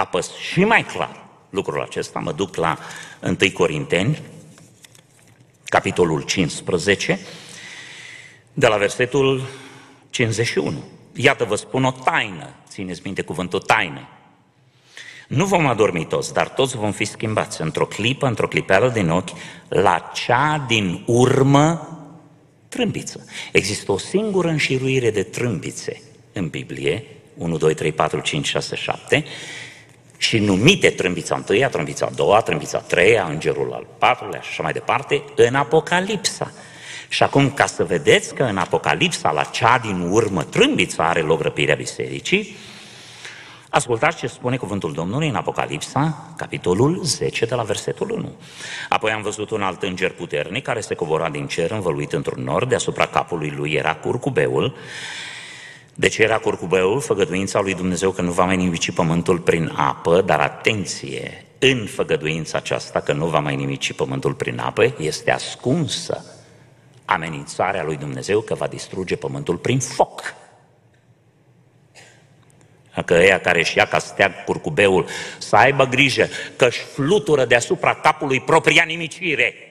apăs 0.00 0.30
și 0.36 0.64
mai 0.64 0.84
clar 0.84 1.24
lucrul 1.50 1.82
acesta, 1.82 2.18
mă 2.18 2.32
duc 2.32 2.56
la 2.56 2.78
1 3.22 3.36
Corinteni, 3.52 4.22
capitolul 5.64 6.22
15, 6.22 7.18
de 8.52 8.66
la 8.66 8.76
versetul 8.76 9.42
51. 10.10 10.84
Iată, 11.14 11.44
vă 11.44 11.54
spun 11.54 11.84
o 11.84 11.90
taină, 11.90 12.54
țineți 12.68 13.00
minte 13.04 13.22
cuvântul 13.22 13.60
taină. 13.60 14.08
Nu 15.28 15.44
vom 15.44 15.66
adormi 15.66 16.06
toți, 16.06 16.32
dar 16.32 16.48
toți 16.48 16.76
vom 16.76 16.92
fi 16.92 17.04
schimbați 17.04 17.60
într-o 17.60 17.86
clipă, 17.86 18.26
într-o 18.26 18.48
clipeală 18.48 18.88
din 18.88 19.08
ochi, 19.08 19.28
la 19.68 20.10
cea 20.14 20.64
din 20.68 21.02
urmă 21.06 21.98
trâmbiță. 22.68 23.24
Există 23.52 23.92
o 23.92 23.98
singură 23.98 24.48
înșiruire 24.48 25.10
de 25.10 25.22
trâmbițe 25.22 26.02
în 26.32 26.48
Biblie, 26.48 27.04
1, 27.36 27.56
2, 27.56 27.74
3, 27.74 27.92
4, 27.92 28.20
5, 28.20 28.46
6, 28.46 28.76
7, 28.76 29.24
și 30.20 30.38
numite 30.38 30.90
trâmbița 30.90 31.34
întâia, 31.34 31.68
trâmbița 31.68 32.06
a 32.06 32.14
doua, 32.14 32.40
trâmbița 32.40 32.78
a 32.78 32.80
treia, 32.80 33.24
îngerul 33.24 33.72
al 33.72 33.86
patrulea 33.98 34.40
și 34.40 34.48
așa 34.50 34.62
mai 34.62 34.72
departe, 34.72 35.22
în 35.34 35.54
Apocalipsa. 35.54 36.52
Și 37.08 37.22
acum, 37.22 37.50
ca 37.50 37.66
să 37.66 37.84
vedeți 37.84 38.34
că 38.34 38.42
în 38.42 38.56
Apocalipsa, 38.56 39.30
la 39.30 39.42
cea 39.42 39.78
din 39.78 40.08
urmă, 40.10 40.42
trâmbița 40.42 41.08
are 41.08 41.20
loc 41.20 41.40
răpirea 41.40 41.74
bisericii, 41.74 42.56
Ascultați 43.72 44.16
ce 44.16 44.26
spune 44.26 44.56
cuvântul 44.56 44.92
Domnului 44.92 45.28
în 45.28 45.34
Apocalipsa, 45.34 46.32
capitolul 46.36 47.00
10, 47.02 47.46
de 47.46 47.54
la 47.54 47.62
versetul 47.62 48.10
1. 48.10 48.32
Apoi 48.88 49.10
am 49.10 49.22
văzut 49.22 49.50
un 49.50 49.62
alt 49.62 49.82
înger 49.82 50.12
puternic 50.12 50.64
care 50.64 50.80
se 50.80 50.94
cobora 50.94 51.28
din 51.28 51.46
cer 51.46 51.70
învăluit 51.70 52.12
într-un 52.12 52.42
nor, 52.42 52.64
deasupra 52.64 53.06
capului 53.06 53.50
lui 53.56 53.72
era 53.72 53.94
curcubeul. 53.94 54.76
De 56.00 56.08
ce 56.08 56.22
era 56.22 56.38
curcubeul? 56.38 57.00
Făgăduința 57.00 57.60
lui 57.60 57.74
Dumnezeu 57.74 58.10
că 58.10 58.22
nu 58.22 58.30
va 58.30 58.44
mai 58.44 58.56
nimici 58.56 58.92
pământul 58.92 59.38
prin 59.38 59.72
apă, 59.76 60.20
dar 60.20 60.40
atenție, 60.40 61.44
în 61.58 61.86
făgăduința 61.86 62.58
aceasta 62.58 63.00
că 63.00 63.12
nu 63.12 63.26
va 63.26 63.38
mai 63.38 63.56
nimici 63.56 63.92
pământul 63.92 64.34
prin 64.34 64.58
apă, 64.58 64.94
este 64.98 65.30
ascunsă 65.30 66.24
amenințarea 67.04 67.82
lui 67.82 67.96
Dumnezeu 67.96 68.40
că 68.40 68.54
va 68.54 68.66
distruge 68.66 69.16
pământul 69.16 69.56
prin 69.56 69.78
foc. 69.78 70.34
Că 73.04 73.14
ăia 73.14 73.40
care 73.40 73.58
își 73.58 73.76
ia 73.76 73.86
ca 73.86 73.98
steag 73.98 74.44
curcubeul 74.44 75.06
să 75.38 75.56
aibă 75.56 75.84
grijă 75.84 76.28
că 76.56 76.66
își 76.66 76.80
flutură 76.80 77.44
deasupra 77.44 77.94
capului 77.94 78.40
propria 78.40 78.84
nimicire. 78.86 79.69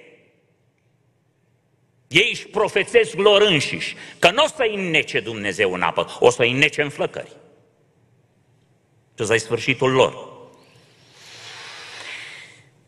Ei 2.10 2.30
își 2.32 2.47
profețesc 2.47 3.16
lor 3.16 3.41
înșiși 3.41 3.95
că 4.20 4.32
nu 4.32 4.43
o 4.43 4.47
să-i 4.47 4.89
nece 4.89 5.20
Dumnezeu 5.20 5.74
în 5.74 5.82
apă, 5.82 6.18
o 6.20 6.30
să-i 6.30 6.51
nece 6.51 6.82
în 6.82 6.89
flăcări. 6.89 7.36
Și 9.16 9.24
ăsta 9.24 9.38
sfârșitul 9.38 9.91
lor. 9.91 10.28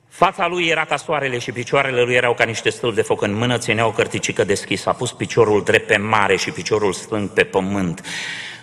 Fața 0.07 0.47
lui 0.47 0.67
era 0.67 0.86
ca 0.86 0.95
soarele 0.95 1.38
și 1.38 1.51
picioarele 1.51 2.01
lui 2.01 2.15
erau 2.15 2.34
ca 2.34 2.43
niște 2.43 2.69
stâlpi 2.69 2.95
de 2.95 3.01
foc 3.01 3.22
în 3.22 3.34
mână, 3.34 3.57
ținea 3.57 3.86
o 3.86 3.91
cărticică 3.91 4.43
deschisă, 4.43 4.89
a 4.89 4.93
pus 4.93 5.11
piciorul 5.11 5.63
drept 5.63 5.88
pe 5.88 5.97
mare 5.97 6.36
și 6.36 6.51
piciorul 6.51 6.93
stâng 6.93 7.30
pe 7.30 7.43
pământ. 7.43 8.01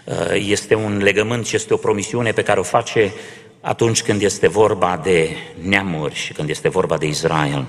Uh, 0.04 0.14
este 0.32 0.74
un 0.74 1.02
legământ 1.02 1.46
și 1.46 1.56
este 1.56 1.74
o 1.74 1.76
promisiune 1.76 2.32
pe 2.32 2.42
care 2.42 2.60
o 2.60 2.62
face 2.62 3.12
atunci 3.60 4.02
când 4.02 4.22
este 4.22 4.48
vorba 4.48 5.00
de 5.02 5.36
neamuri 5.62 6.14
și 6.14 6.32
când 6.32 6.48
este 6.48 6.68
vorba 6.68 6.98
de 6.98 7.06
Israel. 7.06 7.66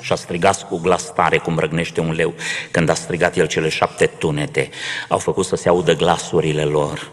Și 0.00 0.12
a 0.12 0.14
strigat 0.14 0.68
cu 0.68 0.78
glas 0.78 1.12
tare, 1.12 1.38
cum 1.38 1.58
răgnește 1.58 2.00
un 2.00 2.12
leu, 2.12 2.34
când 2.70 2.88
a 2.88 2.94
strigat 2.94 3.36
el 3.36 3.46
cele 3.46 3.68
șapte 3.68 4.06
tunete. 4.06 4.68
Au 5.08 5.18
făcut 5.18 5.44
să 5.44 5.56
se 5.56 5.68
audă 5.68 5.96
glasurile 5.96 6.64
lor. 6.64 7.10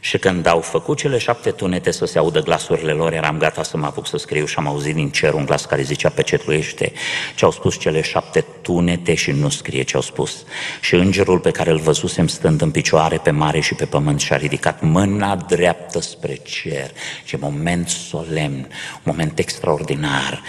Și 0.00 0.18
când 0.18 0.46
au 0.46 0.60
făcut 0.60 0.96
cele 0.96 1.18
șapte 1.18 1.50
tunete 1.50 1.90
să 1.90 2.04
se 2.04 2.18
audă 2.18 2.42
glasurile 2.42 2.92
lor, 2.92 3.12
eram 3.12 3.38
gata 3.38 3.62
să 3.62 3.76
mă 3.76 3.86
apuc 3.86 4.06
să 4.06 4.16
scriu 4.16 4.44
și 4.44 4.54
am 4.58 4.66
auzit 4.66 4.94
din 4.94 5.10
cer 5.10 5.32
un 5.32 5.44
glas 5.44 5.64
care 5.64 5.82
zicea 5.82 6.08
pecetluiește 6.08 6.92
ce 7.34 7.44
au 7.44 7.50
spus 7.50 7.78
cele 7.78 8.00
șapte 8.00 8.44
tunete 8.62 9.14
și 9.14 9.30
nu 9.30 9.48
scrie 9.48 9.82
ce 9.82 9.96
au 9.96 10.02
spus. 10.02 10.44
Și 10.80 10.94
îngerul 10.94 11.38
pe 11.38 11.50
care 11.50 11.70
îl 11.70 11.78
văzusem 11.78 12.26
stând 12.26 12.62
în 12.62 12.70
picioare 12.70 13.18
pe 13.18 13.30
mare 13.30 13.60
și 13.60 13.74
pe 13.74 13.84
pământ 13.84 14.20
și-a 14.20 14.36
ridicat 14.36 14.82
mâna 14.82 15.36
dreaptă 15.36 16.00
spre 16.00 16.34
cer. 16.34 16.90
Ce 17.24 17.36
moment 17.36 17.88
solemn, 17.88 18.58
un 18.58 19.02
moment 19.02 19.38
extraordinar, 19.38 20.42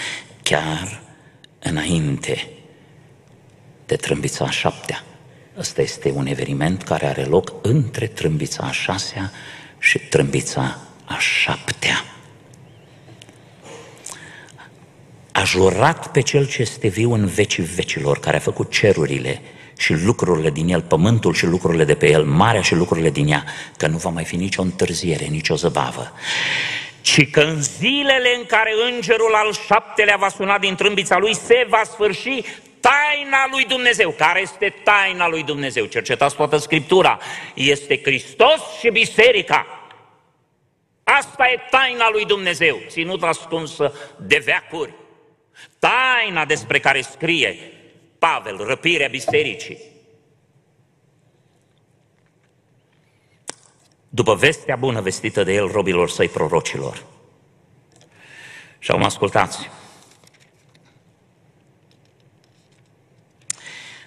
chiar 0.43 1.06
înainte 1.59 2.49
de 3.85 3.95
trâmbița 3.95 4.45
a 4.45 4.49
șaptea. 4.49 5.03
Ăsta 5.57 5.81
este 5.81 6.11
un 6.11 6.25
eveniment 6.25 6.83
care 6.83 7.05
are 7.05 7.23
loc 7.23 7.53
între 7.61 8.07
trâmbița 8.07 8.63
a 8.63 8.71
șasea 8.71 9.31
și 9.79 9.99
trâmbița 9.99 10.79
a 11.05 11.17
șaptea. 11.19 12.05
A 15.31 15.43
jurat 15.43 16.11
pe 16.11 16.21
cel 16.21 16.47
ce 16.47 16.61
este 16.61 16.87
viu 16.87 17.13
în 17.13 17.25
vecii 17.25 17.63
vecilor, 17.63 18.19
care 18.19 18.35
a 18.35 18.39
făcut 18.39 18.71
cerurile 18.71 19.41
și 19.77 19.93
lucrurile 19.93 20.49
din 20.49 20.69
el, 20.69 20.81
pământul 20.81 21.33
și 21.33 21.45
lucrurile 21.45 21.85
de 21.85 21.95
pe 21.95 22.09
el, 22.09 22.23
marea 22.23 22.61
și 22.61 22.75
lucrurile 22.75 23.09
din 23.09 23.27
ea, 23.27 23.43
că 23.77 23.87
nu 23.87 23.97
va 23.97 24.09
mai 24.09 24.23
fi 24.23 24.35
nicio 24.35 24.61
întârziere, 24.61 25.25
nicio 25.25 25.55
zăbavă 25.55 26.11
ci 27.07 27.29
că 27.29 27.41
în 27.41 27.61
zilele 27.61 28.35
în 28.35 28.45
care 28.45 28.73
îngerul 28.91 29.33
al 29.33 29.53
șaptelea 29.53 30.15
va 30.17 30.29
suna 30.29 30.57
din 30.57 30.75
trâmbița 30.75 31.17
lui, 31.17 31.35
se 31.35 31.65
va 31.69 31.81
sfârși 31.83 32.41
taina 32.79 33.47
lui 33.51 33.65
Dumnezeu. 33.65 34.11
Care 34.11 34.41
este 34.41 34.73
taina 34.83 35.27
lui 35.27 35.43
Dumnezeu? 35.43 35.85
Cercetați 35.85 36.35
toată 36.35 36.57
Scriptura. 36.57 37.19
Este 37.53 38.01
Hristos 38.03 38.61
și 38.79 38.89
Biserica. 38.89 39.89
Asta 41.03 41.49
e 41.49 41.59
taina 41.69 42.09
lui 42.09 42.25
Dumnezeu, 42.25 42.79
ținut 42.87 43.23
ascunsă 43.23 43.93
de 44.19 44.41
veacuri. 44.45 44.93
Taina 45.79 46.45
despre 46.45 46.79
care 46.79 47.01
scrie 47.01 47.59
Pavel, 48.19 48.57
răpirea 48.57 49.07
bisericii. 49.07 49.77
După 54.17 54.35
vestea 54.35 54.75
bună 54.75 55.01
vestită 55.01 55.43
de 55.43 55.53
el 55.53 55.67
robilor 55.71 56.09
săi 56.09 56.27
prorocilor. 56.27 57.03
Și 58.79 58.91
am 58.91 59.03
ascultați. 59.03 59.69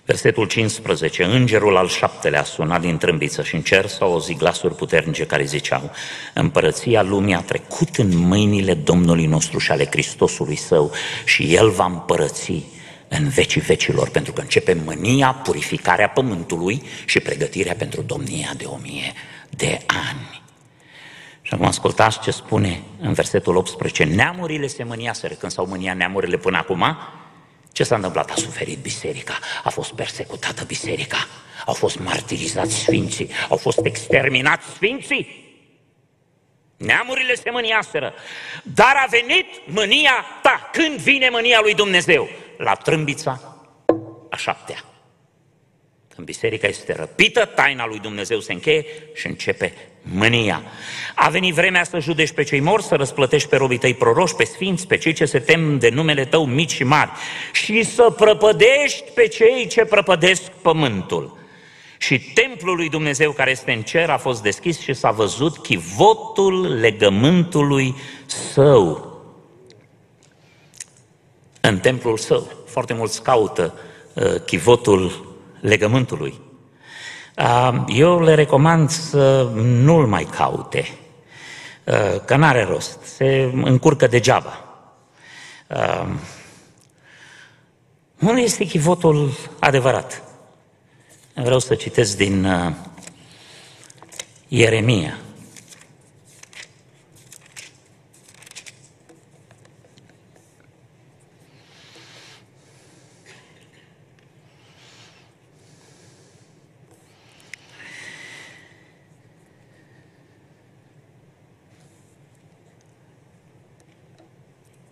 Versetul 0.04 0.46
15. 0.46 1.24
Îngerul 1.24 1.76
al 1.76 1.88
șaptelea 1.88 2.40
a 2.40 2.44
sunat 2.44 2.80
din 2.80 2.96
trâmbiță 2.96 3.42
și 3.42 3.54
în 3.54 3.62
cer 3.62 3.86
s-au 3.86 4.12
auzit 4.12 4.38
glasuri 4.38 4.74
puternice 4.74 5.26
care 5.26 5.44
ziceau 5.44 5.90
Împărăția 6.34 7.02
lumii 7.02 7.34
a 7.34 7.40
trecut 7.40 7.96
în 7.96 8.16
mâinile 8.16 8.74
Domnului 8.74 9.26
nostru 9.26 9.58
și 9.58 9.70
ale 9.70 9.86
Hristosului 9.86 10.56
său 10.56 10.92
și 11.24 11.54
El 11.54 11.70
va 11.70 11.84
împărăți 11.84 12.52
în 13.08 13.28
vecii 13.28 13.60
vecilor, 13.60 14.08
pentru 14.08 14.32
că 14.32 14.40
începe 14.40 14.82
mânia, 14.84 15.32
purificarea 15.32 16.08
pământului 16.08 16.82
și 17.06 17.20
pregătirea 17.20 17.74
pentru 17.74 18.02
domnia 18.02 18.52
de 18.56 18.64
o 18.64 18.78
mie 18.82 19.12
de 19.60 19.80
ani. 19.86 20.42
Și 21.42 21.54
acum 21.54 21.66
ascultați 21.66 22.20
ce 22.20 22.30
spune 22.30 22.82
în 23.00 23.12
versetul 23.12 23.56
18. 23.56 24.04
Neamurile 24.04 24.66
se 24.66 24.84
mâniaseră 24.84 25.34
când 25.34 25.52
s-au 25.52 25.66
mâniat 25.66 25.96
neamurile 25.96 26.36
până 26.36 26.58
acum, 26.58 26.96
ce 27.72 27.82
s-a 27.82 27.94
întâmplat? 27.94 28.30
A 28.30 28.34
suferit 28.34 28.78
biserica, 28.78 29.38
a 29.64 29.70
fost 29.70 29.92
persecutată 29.92 30.64
biserica, 30.64 31.26
au 31.66 31.74
fost 31.74 31.98
martirizați 31.98 32.74
sfinții, 32.74 33.30
au 33.48 33.56
fost 33.56 33.78
exterminați 33.82 34.66
sfinții. 34.66 35.48
Neamurile 36.76 37.34
se 37.34 37.50
mâniaseră, 37.50 38.14
dar 38.62 38.94
a 38.96 39.06
venit 39.10 39.46
mânia 39.66 40.24
ta. 40.42 40.70
Când 40.72 40.98
vine 40.98 41.28
mânia 41.28 41.60
lui 41.60 41.74
Dumnezeu? 41.74 42.28
La 42.56 42.74
trâmbița 42.74 43.40
a 44.30 44.36
șaptea. 44.36 44.84
Când 46.20 46.32
biserica 46.32 46.66
este 46.66 46.94
răpită, 46.94 47.44
taina 47.44 47.86
lui 47.86 47.98
Dumnezeu 47.98 48.40
se 48.40 48.52
încheie 48.52 48.84
și 49.14 49.26
începe 49.26 49.72
mânia. 50.02 50.62
A 51.14 51.28
venit 51.28 51.54
vremea 51.54 51.84
să 51.84 51.98
judești 51.98 52.34
pe 52.34 52.42
cei 52.42 52.60
morți, 52.60 52.86
să 52.86 52.94
răsplătești 52.94 53.48
pe 53.48 53.56
robii 53.56 53.78
tăi 53.78 53.94
proroși, 53.94 54.34
pe 54.34 54.44
sfinți, 54.44 54.86
pe 54.86 54.96
cei 54.96 55.12
ce 55.12 55.24
se 55.24 55.38
tem 55.38 55.78
de 55.78 55.88
numele 55.88 56.24
tău 56.24 56.46
mici 56.46 56.72
și 56.72 56.84
mari 56.84 57.10
și 57.52 57.82
să 57.82 58.10
prăpădești 58.16 59.10
pe 59.14 59.28
cei 59.28 59.66
ce 59.66 59.84
prăpădesc 59.84 60.42
pământul. 60.42 61.38
Și 61.98 62.20
templul 62.20 62.76
lui 62.76 62.88
Dumnezeu 62.88 63.32
care 63.32 63.50
este 63.50 63.72
în 63.72 63.82
cer 63.82 64.10
a 64.10 64.18
fost 64.18 64.42
deschis 64.42 64.80
și 64.80 64.92
s-a 64.92 65.10
văzut 65.10 65.58
chivotul 65.58 66.78
legământului 66.78 67.94
său. 68.26 69.18
În 71.60 71.78
templul 71.78 72.16
său. 72.16 72.52
Foarte 72.66 72.94
mulți 72.94 73.22
caută 73.22 73.74
uh, 74.14 74.34
chivotul 74.46 75.29
legământului. 75.60 76.40
Eu 77.86 78.20
le 78.20 78.34
recomand 78.34 78.90
să 78.90 79.42
nu-l 79.54 80.06
mai 80.06 80.24
caute, 80.24 80.88
că 82.24 82.36
n-are 82.36 82.64
rost, 82.64 82.98
se 83.02 83.50
încurcă 83.62 84.06
degeaba. 84.06 84.64
Unul 88.20 88.38
este 88.38 88.64
chivotul 88.64 89.30
adevărat. 89.58 90.22
Vreau 91.34 91.58
să 91.58 91.74
citesc 91.74 92.16
din 92.16 92.46
Ieremia, 94.48 95.18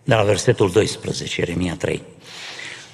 de 0.09 0.15
la 0.15 0.23
versetul 0.23 0.71
12, 0.71 1.39
Ieremia 1.39 1.75
3. 1.75 2.01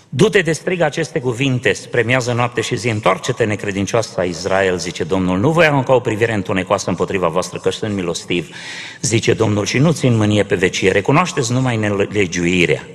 Du-te 0.09 0.41
de 0.41 0.51
strig 0.51 0.81
aceste 0.81 1.19
cuvinte 1.19 1.73
spre 1.73 2.01
miază 2.01 2.33
noapte 2.33 2.61
și 2.61 2.75
zi, 2.75 2.89
întoarce-te 2.89 3.43
necredincioasă 3.43 4.19
a 4.19 4.23
Israel, 4.23 4.77
zice 4.77 5.03
Domnul, 5.03 5.39
nu 5.39 5.51
voi 5.51 5.65
arunca 5.65 5.93
o 5.93 5.99
privire 5.99 6.33
întunecoasă 6.33 6.89
împotriva 6.89 7.27
voastră, 7.27 7.59
că 7.59 7.71
sunt 7.71 7.93
milostiv, 7.93 8.55
zice 9.01 9.33
Domnul, 9.33 9.65
și 9.65 9.77
nu 9.77 9.91
țin 9.91 10.15
mânie 10.15 10.43
pe 10.43 10.55
vecie, 10.55 10.91
recunoașteți 10.91 11.51
numai 11.51 11.77
nelegiuirea. 11.77 12.87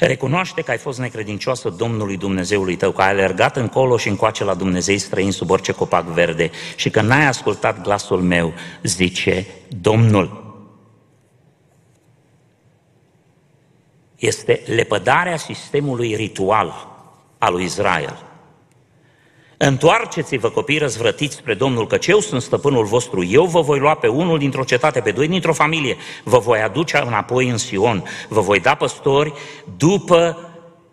Recunoaște 0.00 0.62
că 0.62 0.70
ai 0.70 0.78
fost 0.78 0.98
necredincioasă 0.98 1.68
Domnului 1.68 2.16
Dumnezeului 2.16 2.76
tău, 2.76 2.90
că 2.90 3.02
ai 3.02 3.08
alergat 3.08 3.56
încolo 3.56 3.96
și 3.96 4.08
încoace 4.08 4.44
la 4.44 4.54
Dumnezei 4.54 4.98
străini 4.98 5.32
sub 5.32 5.50
orice 5.50 5.72
copac 5.72 6.04
verde 6.04 6.50
și 6.76 6.90
că 6.90 7.00
n-ai 7.00 7.26
ascultat 7.26 7.82
glasul 7.82 8.20
meu, 8.20 8.52
zice 8.82 9.46
Domnul. 9.80 10.47
Este 14.18 14.62
lepădarea 14.66 15.36
sistemului 15.36 16.14
ritual 16.14 16.88
al 17.38 17.52
lui 17.52 17.64
Israel. 17.64 18.28
Întoarceți-vă, 19.56 20.50
copii 20.50 20.78
răzvrătiți 20.78 21.36
spre 21.36 21.54
Domnul, 21.54 21.86
că 21.86 21.98
eu 22.06 22.18
sunt 22.20 22.42
stăpânul 22.42 22.84
vostru. 22.84 23.24
Eu 23.24 23.44
vă 23.44 23.60
voi 23.60 23.78
lua 23.78 23.94
pe 23.94 24.06
unul 24.06 24.38
dintr-o 24.38 24.64
cetate, 24.64 25.00
pe 25.00 25.10
doi 25.10 25.28
dintr-o 25.28 25.52
familie. 25.52 25.96
Vă 26.24 26.38
voi 26.38 26.60
aduce 26.60 27.02
înapoi 27.06 27.48
în 27.48 27.56
Sion. 27.56 28.04
Vă 28.28 28.40
voi 28.40 28.60
da 28.60 28.74
păstori 28.74 29.32
după 29.76 30.50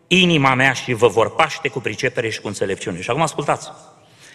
inima 0.08 0.54
mea 0.54 0.74
și 0.74 0.94
vă 0.94 1.08
vor 1.08 1.36
paște 1.36 1.68
cu 1.68 1.80
pricepere 1.80 2.30
și 2.30 2.42
cu 2.42 2.48
înțelepciune. 2.48 3.02
Și 3.02 3.10
acum 3.10 3.22
ascultați. 3.22 3.72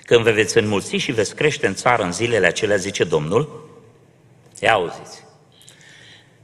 Când 0.04 0.24
vă 0.24 0.30
veți 0.30 0.58
înmulți 0.58 0.96
și 0.96 1.12
veți 1.12 1.34
crește 1.34 1.66
în 1.66 1.74
țară 1.74 2.02
în 2.02 2.12
zilele 2.12 2.46
acelea, 2.46 2.76
zice 2.76 3.04
Domnul, 3.04 3.68
ia 4.60 4.72
auziți, 4.72 5.24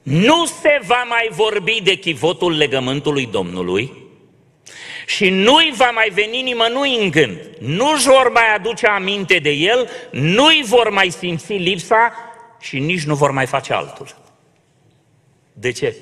nu 0.07 0.45
se 0.45 0.81
va 0.87 1.05
mai 1.09 1.29
vorbi 1.31 1.81
de 1.83 1.95
chivotul 1.95 2.57
legământului 2.57 3.27
Domnului, 3.27 3.93
și 5.07 5.31
nu-i 5.31 5.73
va 5.77 5.91
mai 5.91 6.11
veni 6.15 6.43
nimănui 6.43 7.03
în 7.03 7.11
gând, 7.11 7.39
nu-și 7.59 8.07
vor 8.07 8.31
mai 8.33 8.55
aduce 8.55 8.87
aminte 8.87 9.39
de 9.39 9.51
el, 9.51 9.89
nu-i 10.11 10.65
vor 10.67 10.91
mai 10.91 11.11
simți 11.11 11.53
lipsa 11.53 12.13
și 12.61 12.79
nici 12.79 13.05
nu 13.05 13.15
vor 13.15 13.31
mai 13.31 13.47
face 13.47 13.73
altul. 13.73 14.07
De 15.53 15.73
ce? 15.73 15.97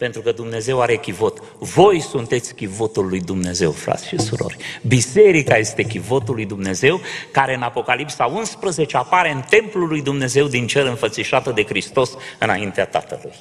Pentru 0.00 0.20
că 0.20 0.32
Dumnezeu 0.32 0.80
are 0.80 0.96
chivot. 0.96 1.42
Voi 1.58 2.00
sunteți 2.00 2.54
chivotul 2.54 3.08
lui 3.08 3.20
Dumnezeu, 3.20 3.70
frați 3.70 4.06
și 4.06 4.18
surori. 4.18 4.56
Biserica 4.86 5.56
este 5.56 5.82
chivotul 5.82 6.34
lui 6.34 6.46
Dumnezeu, 6.46 7.00
care 7.30 7.54
în 7.54 7.62
Apocalipsa 7.62 8.26
11 8.26 8.96
apare 8.96 9.30
în 9.30 9.42
templul 9.48 9.88
lui 9.88 10.02
Dumnezeu 10.02 10.46
din 10.46 10.66
cer 10.66 10.86
înfățișată 10.86 11.50
de 11.50 11.64
Hristos 11.64 12.16
înaintea 12.38 12.86
Tatălui. 12.86 13.34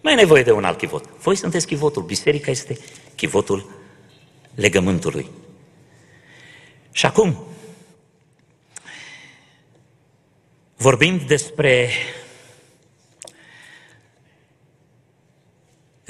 Mai 0.00 0.12
e 0.12 0.16
nevoie 0.16 0.42
de 0.42 0.52
un 0.52 0.64
alt 0.64 0.78
chivot. 0.78 1.04
Voi 1.18 1.36
sunteți 1.36 1.66
chivotul. 1.66 2.02
Biserica 2.02 2.50
este 2.50 2.78
chivotul 3.16 3.70
legământului. 4.54 5.30
Și 6.92 7.06
acum, 7.06 7.44
vorbind 10.76 11.22
despre 11.22 11.88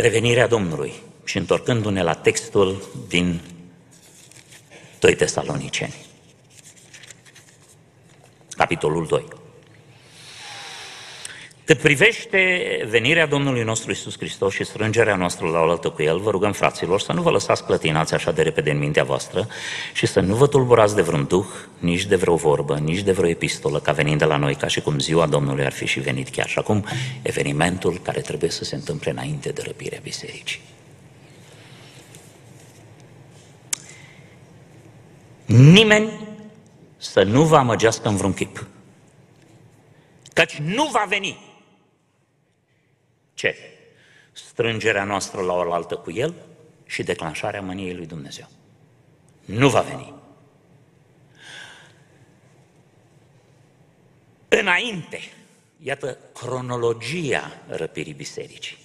revenirea 0.03 0.47
Domnului 0.47 0.93
și 1.25 1.39
întorcându-ne 1.39 2.03
la 2.03 2.15
textul 2.15 2.83
din 3.09 3.41
2 4.99 5.15
Tesaloniceni, 5.15 5.95
capitolul 8.51 9.07
2. 9.07 9.25
Cât 11.73 11.81
privește 11.81 12.39
venirea 12.89 13.27
Domnului 13.27 13.63
nostru 13.63 13.91
Isus 13.91 14.17
Hristos 14.17 14.53
și 14.53 14.65
strângerea 14.65 15.17
noastră 15.17 15.49
la 15.49 15.61
oaltă 15.61 15.89
cu 15.89 16.03
El, 16.03 16.19
vă 16.19 16.31
rugăm, 16.31 16.53
fraților, 16.53 17.01
să 17.01 17.13
nu 17.13 17.23
vă 17.23 17.31
lăsați 17.31 17.65
clătinați 17.65 18.15
așa 18.15 18.33
de 18.33 18.43
repede 18.43 18.71
în 18.71 18.79
mintea 18.79 19.05
voastră 19.05 19.49
și 19.93 20.07
să 20.07 20.21
nu 20.21 20.35
vă 20.35 20.47
tulburați 20.47 20.95
de 20.95 21.03
vreun 21.03 21.27
duh, 21.27 21.47
nici 21.79 22.05
de 22.05 22.17
vreo 22.17 22.35
vorbă, 22.35 22.77
nici 22.79 23.01
de 23.01 23.13
vreo 23.13 23.29
epistolă 23.29 23.81
ca 23.81 23.93
venind 23.93 24.19
de 24.19 24.25
la 24.25 24.37
noi, 24.37 24.55
ca 24.55 24.67
și 24.67 24.81
cum 24.81 24.99
ziua 24.99 25.27
Domnului 25.27 25.65
ar 25.65 25.73
fi 25.73 25.87
și 25.87 26.01
venit 26.01 26.29
chiar. 26.29 26.49
Și 26.49 26.59
acum, 26.59 26.85
evenimentul 27.23 28.01
care 28.03 28.21
trebuie 28.21 28.51
să 28.51 28.65
se 28.65 28.75
întâmple 28.75 29.11
înainte 29.11 29.49
de 29.49 29.63
răpirea 29.65 30.01
bisericii. 30.03 30.61
Nimeni 35.45 36.11
să 36.97 37.23
nu 37.23 37.43
vă 37.43 37.57
amăgească 37.57 38.09
în 38.09 38.17
vreun 38.17 38.35
chip. 38.35 38.67
Căci 40.33 40.55
nu 40.55 40.89
va 40.93 41.05
veni 41.09 41.51
ce? 43.35 43.57
Strângerea 44.33 45.05
noastră 45.05 45.41
la 45.41 45.53
oaltă 45.53 45.97
cu 45.97 46.11
El 46.11 46.35
și 46.87 47.03
declanșarea 47.03 47.61
mâniei 47.61 47.95
lui 47.95 48.07
Dumnezeu. 48.07 48.49
Nu 49.45 49.69
va 49.69 49.81
veni. 49.81 50.15
Înainte, 54.49 55.21
iată 55.79 56.19
cronologia 56.33 57.63
răpirii 57.67 58.13
bisericii. 58.13 58.79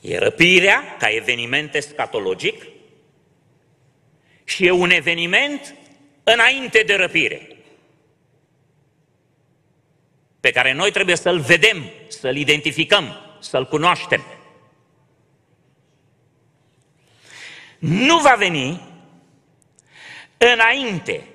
E 0.00 0.18
răpirea 0.18 0.96
ca 0.98 1.08
eveniment 1.08 1.74
escatologic 1.74 2.66
și 4.44 4.66
e 4.66 4.70
un 4.70 4.90
eveniment 4.90 5.74
înainte 6.24 6.82
de 6.86 6.94
răpire 6.94 7.51
pe 10.42 10.50
care 10.50 10.72
noi 10.72 10.90
trebuie 10.90 11.16
să-l 11.16 11.38
vedem, 11.38 11.90
să-l 12.08 12.36
identificăm, 12.36 13.16
să-l 13.40 13.66
cunoaștem. 13.66 14.24
Nu 17.78 18.18
va 18.18 18.34
veni 18.38 18.80
înainte 20.36 21.26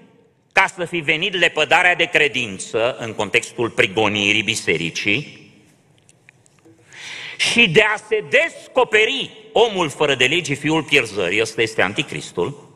ca 0.52 0.68
să 0.76 0.86
fi 0.86 0.98
venit 0.98 1.34
lepădarea 1.34 1.96
de 1.96 2.06
credință 2.06 2.98
în 2.98 3.14
contextul 3.14 3.70
prigonirii 3.70 4.44
bisericii 4.44 5.52
și 7.38 7.70
de 7.70 7.82
a 7.82 7.96
se 7.96 8.24
descoperi 8.30 9.32
omul 9.54 9.90
fără 9.90 10.16
de 10.16 10.26
lege, 10.26 10.54
fiul 10.54 10.84
pierzării, 10.84 11.42
ăsta 11.42 11.62
este 11.62 11.82
anticristul, 11.82 12.67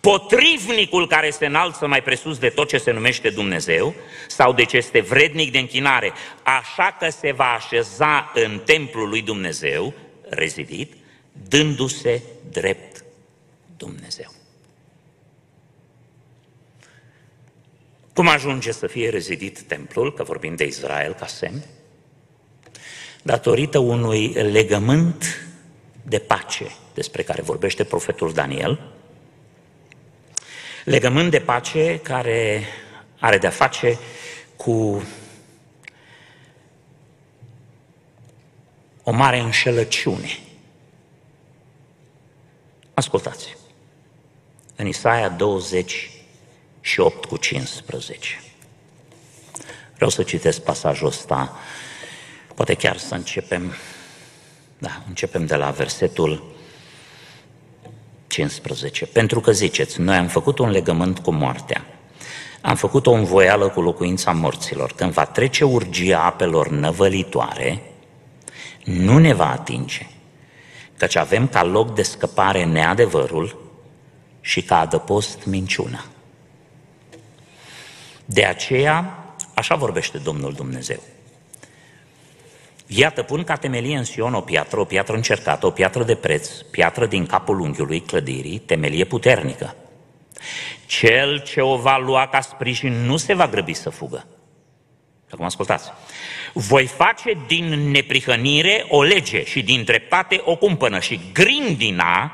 potrivnicul 0.00 1.06
care 1.06 1.30
se 1.30 1.46
înalță 1.46 1.86
mai 1.86 2.02
presus 2.02 2.38
de 2.38 2.48
tot 2.48 2.68
ce 2.68 2.78
se 2.78 2.90
numește 2.90 3.30
Dumnezeu 3.30 3.94
sau 4.28 4.52
de 4.52 4.64
ce 4.64 4.76
este 4.76 5.00
vrednic 5.00 5.52
de 5.52 5.58
închinare, 5.58 6.12
așa 6.42 6.96
că 6.98 7.10
se 7.10 7.32
va 7.32 7.52
așeza 7.52 8.30
în 8.34 8.60
templul 8.64 9.08
lui 9.08 9.22
Dumnezeu, 9.22 9.94
rezidit, 10.28 10.92
dându-se 11.48 12.22
drept 12.50 13.04
Dumnezeu. 13.76 14.32
Cum 18.12 18.28
ajunge 18.28 18.72
să 18.72 18.86
fie 18.86 19.08
rezidit 19.08 19.60
templul, 19.60 20.14
că 20.14 20.22
vorbim 20.22 20.56
de 20.56 20.64
Israel 20.64 21.12
ca 21.12 21.26
semn? 21.26 21.64
Datorită 23.22 23.78
unui 23.78 24.26
legământ 24.32 25.48
de 26.02 26.18
pace 26.18 26.66
despre 26.94 27.22
care 27.22 27.42
vorbește 27.42 27.84
profetul 27.84 28.32
Daniel, 28.32 28.80
legământ 30.84 31.30
de 31.30 31.40
pace 31.40 31.98
care 31.98 32.64
are 33.18 33.38
de-a 33.38 33.50
face 33.50 33.98
cu 34.56 35.02
o 39.02 39.10
mare 39.10 39.38
înșelăciune. 39.38 40.38
Ascultați, 42.94 43.56
în 44.76 44.86
Isaia 44.86 45.28
28 45.28 47.24
cu 47.24 47.36
15. 47.36 48.42
Vreau 49.94 50.10
să 50.10 50.22
citesc 50.22 50.60
pasajul 50.60 51.06
ăsta, 51.06 51.58
poate 52.54 52.74
chiar 52.74 52.96
să 52.96 53.14
începem, 53.14 53.74
da, 54.78 55.02
începem 55.08 55.46
de 55.46 55.56
la 55.56 55.70
versetul 55.70 56.59
15. 58.30 59.06
Pentru 59.06 59.40
că 59.40 59.52
ziceți, 59.52 60.00
noi 60.00 60.16
am 60.16 60.26
făcut 60.26 60.58
un 60.58 60.70
legământ 60.70 61.18
cu 61.18 61.30
moartea, 61.32 61.84
am 62.60 62.76
făcut 62.76 63.06
o 63.06 63.12
învoială 63.12 63.68
cu 63.68 63.80
locuința 63.80 64.32
morților. 64.32 64.92
Când 64.96 65.12
va 65.12 65.24
trece 65.24 65.64
urgia 65.64 66.22
apelor 66.22 66.68
năvălitoare, 66.68 67.82
nu 68.84 69.18
ne 69.18 69.32
va 69.32 69.50
atinge, 69.50 70.06
căci 70.96 71.16
avem 71.16 71.48
ca 71.48 71.64
loc 71.64 71.94
de 71.94 72.02
scăpare 72.02 72.64
neadevărul 72.64 73.72
și 74.40 74.62
ca 74.62 74.78
adăpost 74.78 75.44
minciuna. 75.44 76.04
De 78.24 78.44
aceea, 78.44 79.24
așa 79.54 79.74
vorbește 79.74 80.18
Domnul 80.18 80.52
Dumnezeu. 80.52 81.00
Iată, 82.92 83.22
pun 83.22 83.44
ca 83.44 83.56
temelie 83.56 83.96
în 83.96 84.04
Sion 84.04 84.34
o 84.34 84.40
piatră, 84.40 84.80
o 84.80 84.84
piatră 84.84 85.14
încercată, 85.14 85.66
o 85.66 85.70
piatră 85.70 86.02
de 86.02 86.14
preț, 86.14 86.48
piatră 86.48 87.06
din 87.06 87.26
capul 87.26 87.60
unghiului 87.60 88.00
clădirii, 88.00 88.58
temelie 88.58 89.04
puternică. 89.04 89.76
Cel 90.86 91.42
ce 91.42 91.60
o 91.60 91.76
va 91.76 91.98
lua 91.98 92.28
ca 92.28 92.40
sprijin 92.40 92.92
nu 92.92 93.16
se 93.16 93.34
va 93.34 93.48
grăbi 93.48 93.72
să 93.72 93.90
fugă. 93.90 94.26
Acum 95.30 95.44
ascultați. 95.44 95.90
Voi 96.52 96.86
face 96.86 97.38
din 97.46 97.90
neprihănire 97.90 98.84
o 98.88 99.02
lege 99.02 99.44
și 99.44 99.62
din 99.62 99.84
dreptate 99.84 100.40
o 100.44 100.56
cumpănă 100.56 101.00
și 101.00 101.20
grindina, 101.32 102.32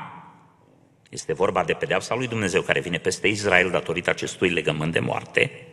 este 1.09 1.33
vorba 1.33 1.63
de 1.63 1.73
pedeapsa 1.73 2.15
lui 2.15 2.27
Dumnezeu 2.27 2.61
care 2.61 2.79
vine 2.79 2.97
peste 2.97 3.27
Israel 3.27 3.69
datorită 3.69 4.09
acestui 4.09 4.49
legământ 4.49 4.91
de 4.91 4.99
moarte, 4.99 5.67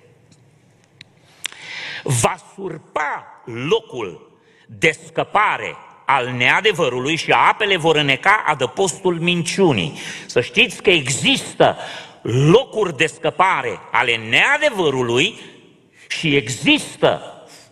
va 2.02 2.34
surpa 2.54 3.42
locul 3.44 4.33
de 4.78 4.98
scăpare 5.06 5.76
al 6.06 6.28
neadevărului 6.28 7.16
și 7.16 7.30
apele 7.30 7.76
vor 7.76 7.96
îneca 7.96 8.44
adăpostul 8.46 9.20
minciunii. 9.20 9.98
Să 10.26 10.40
știți 10.40 10.82
că 10.82 10.90
există 10.90 11.76
locuri 12.22 12.96
de 12.96 13.06
scăpare 13.06 13.78
ale 13.92 14.16
neadevărului 14.16 15.38
și 16.08 16.36
există 16.36 17.22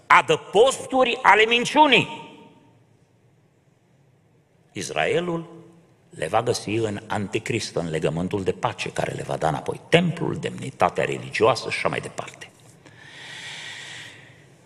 adăposturi 0.07 1.19
ale 1.23 1.45
minciunii. 1.49 2.21
Israelul 4.73 5.51
le 6.11 6.27
va 6.27 6.43
găsi 6.43 6.71
în 6.71 7.01
anticrist, 7.07 7.75
în 7.75 7.91
legământul 7.91 8.43
de 8.43 8.53
pace 8.53 8.89
care 8.89 9.13
le 9.13 9.23
va 9.23 9.37
da 9.37 9.49
înapoi 9.49 9.81
templul, 9.89 10.37
demnitatea 10.37 11.05
religioasă 11.05 11.71
și 11.71 11.77
așa 11.77 11.89
mai 11.89 12.01
departe. 12.01 12.52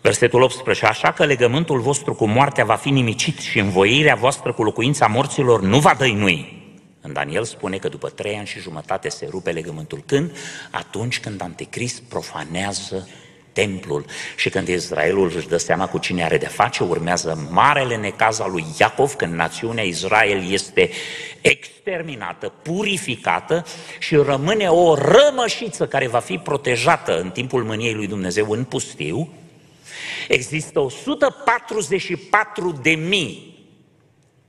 Versetul 0.07 0.41
18, 0.41 0.85
așa 0.85 1.11
că 1.11 1.25
legământul 1.25 1.79
vostru 1.79 2.13
cu 2.13 2.27
moartea 2.27 2.65
va 2.65 2.75
fi 2.75 2.89
nimicit 2.89 3.39
și 3.39 3.59
învoirea 3.59 4.15
voastră 4.15 4.53
cu 4.53 4.63
locuința 4.63 5.07
morților 5.07 5.61
nu 5.61 5.79
va 5.79 5.95
dăinui. 5.97 6.63
În 7.01 7.13
Daniel 7.13 7.43
spune 7.43 7.77
că 7.77 7.87
după 7.87 8.09
trei 8.09 8.35
ani 8.35 8.47
și 8.47 8.59
jumătate 8.59 9.09
se 9.09 9.27
rupe 9.29 9.51
legământul. 9.51 10.03
Când? 10.05 10.31
Atunci 10.71 11.19
când 11.19 11.41
Anticrist 11.41 12.01
profanează 12.01 13.07
templul 13.53 14.05
și 14.35 14.49
când 14.49 14.67
Israelul 14.67 15.31
își 15.35 15.47
dă 15.47 15.57
seama 15.57 15.87
cu 15.87 15.97
cine 15.97 16.23
are 16.23 16.37
de 16.37 16.47
face, 16.47 16.83
urmează 16.83 17.47
marele 17.51 17.95
necaz 17.95 18.39
al 18.39 18.51
lui 18.51 18.65
Iacov, 18.79 19.13
când 19.13 19.33
națiunea 19.33 19.83
Israel 19.83 20.51
este 20.51 20.89
exterminată, 21.41 22.53
purificată 22.61 23.65
și 23.99 24.15
rămâne 24.15 24.67
o 24.67 24.95
rămășiță 24.95 25.87
care 25.87 26.07
va 26.07 26.19
fi 26.19 26.37
protejată 26.37 27.19
în 27.19 27.29
timpul 27.29 27.63
mâniei 27.63 27.93
lui 27.93 28.07
Dumnezeu 28.07 28.49
în 28.49 28.63
pustiu, 28.63 29.29
Există 30.27 30.79
144 30.79 32.71
de 32.81 32.89
mii 32.89 33.55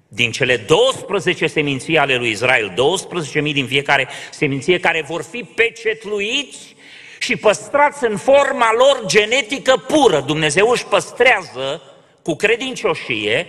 din 0.08 0.30
cele 0.30 0.56
12 0.56 1.46
seminții 1.46 1.98
ale 1.98 2.16
lui 2.16 2.30
Israel, 2.30 2.72
12 2.74 3.40
mii 3.40 3.52
din 3.52 3.66
fiecare 3.66 4.08
seminție 4.30 4.80
care 4.80 5.04
vor 5.08 5.22
fi 5.22 5.42
pecetluiți 5.42 6.76
și 7.18 7.36
păstrați 7.36 8.04
în 8.04 8.16
forma 8.16 8.72
lor 8.72 9.02
genetică 9.06 9.84
pură. 9.86 10.20
Dumnezeu 10.20 10.68
își 10.68 10.86
păstrează 10.86 11.82
cu 12.22 12.34
credincioșie 12.34 13.46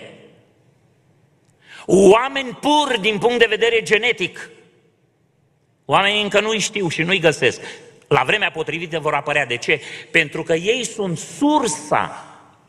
oameni 1.85 2.57
puri 2.61 3.01
din 3.01 3.17
punct 3.17 3.39
de 3.39 3.45
vedere 3.49 3.81
genetic. 3.81 4.49
Oamenii 5.85 6.21
încă 6.21 6.39
nu-i 6.39 6.59
știu 6.59 6.87
și 6.87 7.01
nu-i 7.01 7.19
găsesc. 7.19 7.61
La 8.09 8.23
vremea 8.25 8.51
potrivită 8.51 8.99
vor 8.99 9.13
apărea. 9.13 9.45
De 9.45 9.57
ce? 9.57 9.81
Pentru 10.11 10.43
că 10.43 10.53
ei 10.53 10.85
sunt 10.85 11.17
sursa 11.17 12.25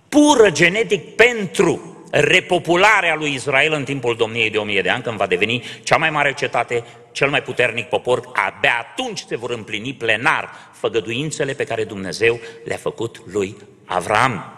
pură 0.08 0.50
genetic 0.50 1.14
pentru 1.14 2.04
repopularea 2.10 3.14
lui 3.14 3.34
Israel 3.34 3.72
în 3.72 3.84
timpul 3.84 4.16
domniei 4.16 4.50
de 4.50 4.58
o 4.58 4.64
mie 4.64 4.82
de 4.82 4.88
ani, 4.88 5.02
când 5.02 5.16
va 5.16 5.26
deveni 5.26 5.64
cea 5.82 5.96
mai 5.96 6.10
mare 6.10 6.32
cetate, 6.32 6.84
cel 7.12 7.30
mai 7.30 7.42
puternic 7.42 7.86
popor, 7.88 8.30
abia 8.32 8.78
atunci 8.78 9.24
se 9.28 9.36
vor 9.36 9.50
împlini 9.50 9.94
plenar 9.94 10.50
făgăduințele 10.72 11.52
pe 11.52 11.64
care 11.64 11.84
Dumnezeu 11.84 12.40
le-a 12.64 12.76
făcut 12.76 13.22
lui 13.32 13.56
Avram. 13.84 14.52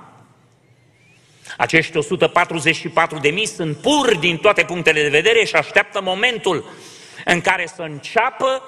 Acești 1.57 1.97
144 1.97 3.19
de 3.19 3.29
mii 3.29 3.47
sunt 3.47 3.77
puri 3.77 4.19
din 4.19 4.37
toate 4.37 4.65
punctele 4.65 5.03
de 5.03 5.09
vedere 5.09 5.45
și 5.45 5.55
așteaptă 5.55 6.01
momentul 6.01 6.65
în 7.25 7.41
care 7.41 7.67
să 7.75 7.83
înceapă 7.83 8.63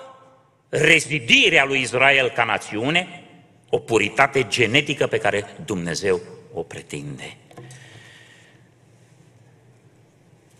rezidirea 0.75 1.65
lui 1.65 1.81
Israel 1.81 2.31
ca 2.31 2.45
națiune, 2.45 3.23
o 3.69 3.79
puritate 3.79 4.47
genetică 4.49 5.07
pe 5.07 5.19
care 5.19 5.47
Dumnezeu 5.65 6.21
o 6.53 6.63
pretinde. 6.63 7.37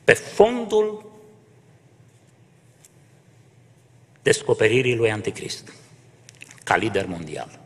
Pe 0.05 0.13
fondul 0.13 1.13
descoperirii 4.23 4.97
lui 4.97 5.11
Anticrist, 5.11 5.73
ca 6.65 6.77
lider 6.77 7.07
mondial, 7.07 7.61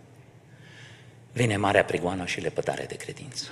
vine 1.32 1.56
marea 1.56 1.84
prigoană 1.84 2.26
și 2.26 2.40
lepătare 2.40 2.84
de 2.84 2.96
credință. 2.96 3.48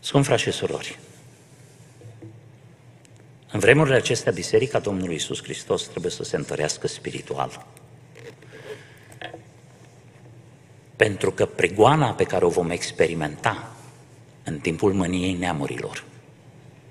Sunt 0.00 0.24
frați 0.24 0.42
și 0.42 0.50
surori, 0.50 0.98
în 3.56 3.62
vremurile 3.62 3.96
acestea, 3.96 4.32
Biserica 4.32 4.78
Domnului 4.78 5.14
Isus 5.14 5.42
Hristos 5.42 5.82
trebuie 5.82 6.10
să 6.10 6.22
se 6.24 6.36
întărească 6.36 6.86
spiritual. 6.86 7.66
Pentru 10.96 11.30
că 11.30 11.46
prigoana 11.46 12.12
pe 12.12 12.24
care 12.24 12.44
o 12.44 12.48
vom 12.48 12.70
experimenta 12.70 13.76
în 14.44 14.58
timpul 14.58 14.92
mâniei 14.92 15.32
neamurilor, 15.32 16.04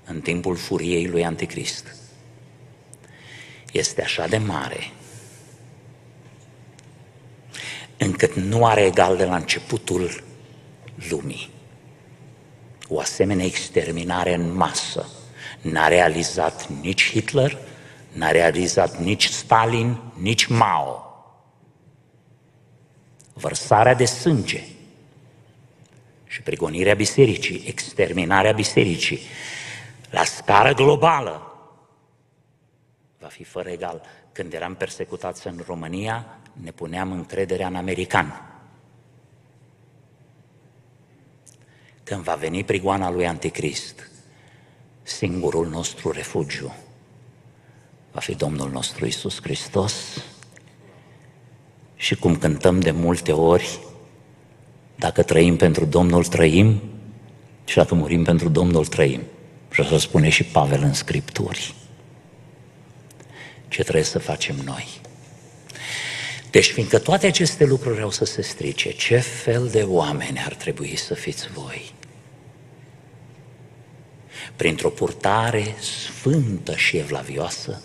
în 0.04 0.20
timpul 0.20 0.56
furiei 0.56 1.06
lui 1.06 1.24
Anticrist, 1.24 1.96
este 3.72 4.02
așa 4.02 4.26
de 4.26 4.38
mare 4.38 4.92
încât 7.96 8.34
nu 8.34 8.66
are 8.66 8.84
egal 8.84 9.16
de 9.16 9.24
la 9.24 9.36
începutul 9.36 10.22
lumii. 11.10 11.50
O 12.88 13.00
asemenea 13.00 13.44
exterminare 13.44 14.34
în 14.34 14.54
masă 14.54 15.08
N-a 15.60 15.88
realizat 15.88 16.68
nici 16.68 17.10
Hitler, 17.10 17.58
n-a 18.12 18.30
realizat 18.30 18.98
nici 18.98 19.28
Stalin, 19.28 19.96
nici 20.14 20.46
Mao. 20.46 21.00
Vărsarea 23.32 23.94
de 23.94 24.04
sânge 24.04 24.64
și 26.26 26.42
prigonirea 26.42 26.94
bisericii, 26.94 27.64
exterminarea 27.66 28.52
bisericii, 28.52 29.20
la 30.10 30.24
scară 30.24 30.74
globală, 30.74 31.46
va 33.18 33.26
fi 33.26 33.44
fără 33.44 33.68
egal. 33.68 34.02
Când 34.32 34.52
eram 34.52 34.74
persecutați 34.74 35.46
în 35.46 35.62
România, 35.66 36.38
ne 36.52 36.70
puneam 36.70 37.12
încrederea 37.12 37.66
în 37.66 37.74
american. 37.74 38.42
Când 42.04 42.22
va 42.22 42.34
veni 42.34 42.64
prigoana 42.64 43.10
lui 43.10 43.26
Anticrist, 43.26 44.10
singurul 45.06 45.68
nostru 45.68 46.10
refugiu 46.10 46.74
va 48.16 48.22
fi 48.22 48.34
Domnul 48.34 48.70
nostru 48.70 49.06
Isus 49.06 49.40
Hristos. 49.42 49.94
Și 51.96 52.14
cum 52.14 52.36
cântăm 52.36 52.80
de 52.80 52.90
multe 52.90 53.32
ori, 53.32 53.78
dacă 54.94 55.22
trăim 55.22 55.56
pentru 55.56 55.84
Domnul, 55.84 56.24
trăim, 56.24 56.82
și 57.64 57.76
dacă 57.76 57.94
murim 57.94 58.24
pentru 58.24 58.48
Domnul, 58.48 58.86
trăim. 58.86 59.22
Și 59.70 59.80
așa 59.80 59.98
spune 59.98 60.28
și 60.28 60.44
Pavel 60.44 60.82
în 60.82 60.92
Scripturi. 60.92 61.74
Ce 63.68 63.82
trebuie 63.82 64.04
să 64.04 64.18
facem 64.18 64.56
noi? 64.64 65.00
Deci, 66.50 66.70
fiindcă 66.70 66.98
toate 66.98 67.26
aceste 67.26 67.64
lucruri 67.64 68.00
au 68.00 68.10
să 68.10 68.24
se 68.24 68.42
strice, 68.42 68.90
ce 68.90 69.18
fel 69.18 69.68
de 69.68 69.82
oameni 69.82 70.42
ar 70.44 70.54
trebui 70.54 70.96
să 70.96 71.14
fiți 71.14 71.48
voi? 71.52 71.94
Printr-o 74.56 74.88
purtare 74.88 75.74
sfântă 75.80 76.76
și 76.76 76.96
evlavioasă, 76.96 77.82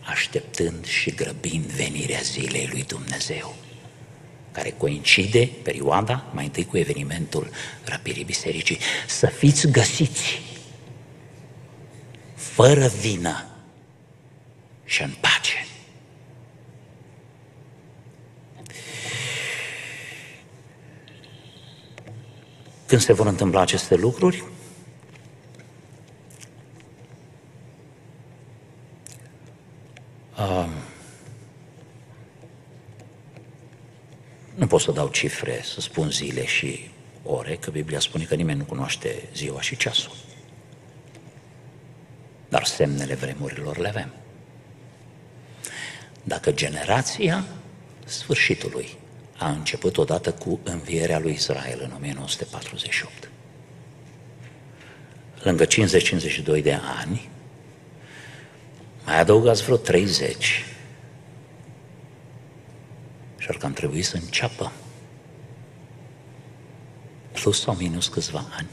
așteptând 0.00 0.86
și 0.86 1.10
grăbind 1.10 1.64
venirea 1.64 2.20
zilei 2.20 2.68
lui 2.72 2.82
Dumnezeu, 2.82 3.54
care 4.52 4.70
coincide 4.70 5.50
perioada 5.62 6.24
mai 6.32 6.44
întâi 6.44 6.64
cu 6.66 6.76
evenimentul 6.76 7.50
răpirii 7.84 8.24
bisericii. 8.24 8.78
Să 9.06 9.26
fiți 9.26 9.70
găsiți 9.70 10.40
fără 12.34 12.86
vină 13.00 13.46
și 14.84 15.02
în 15.02 15.14
pace. 15.20 15.66
Când 22.86 23.00
se 23.00 23.12
vor 23.12 23.26
întâmpla 23.26 23.60
aceste 23.60 23.94
lucruri, 23.94 24.44
Um, 30.38 30.70
nu 34.54 34.66
pot 34.66 34.80
să 34.80 34.92
dau 34.92 35.08
cifre, 35.08 35.60
să 35.62 35.80
spun 35.80 36.10
zile 36.10 36.46
și 36.46 36.90
ore, 37.22 37.56
că 37.56 37.70
Biblia 37.70 38.00
spune 38.00 38.24
că 38.24 38.34
nimeni 38.34 38.58
nu 38.58 38.64
cunoaște 38.64 39.28
ziua 39.34 39.60
și 39.60 39.76
ceasul. 39.76 40.12
Dar 42.48 42.64
semnele 42.64 43.14
vremurilor 43.14 43.78
le 43.78 43.88
avem. 43.88 44.14
Dacă 46.22 46.52
generația 46.52 47.44
sfârșitului 48.04 48.96
a 49.36 49.50
început 49.50 49.96
odată 49.96 50.32
cu 50.32 50.60
învierea 50.62 51.18
lui 51.18 51.32
Israel 51.32 51.80
în 51.82 51.92
1948, 51.96 53.30
lângă 55.42 55.66
50-52 55.66 56.62
de 56.62 56.78
ani, 56.98 57.28
mai 59.08 59.18
adăugați 59.18 59.62
vreo 59.62 59.76
30 59.76 60.64
și 63.38 63.46
ar 63.48 63.56
cam 63.56 63.72
trebui 63.72 64.02
să 64.02 64.16
înceapă 64.16 64.72
plus 67.32 67.60
sau 67.60 67.74
minus 67.74 68.08
câțiva 68.08 68.44
ani. 68.50 68.68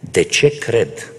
De 0.00 0.22
ce 0.22 0.58
cred 0.58 1.12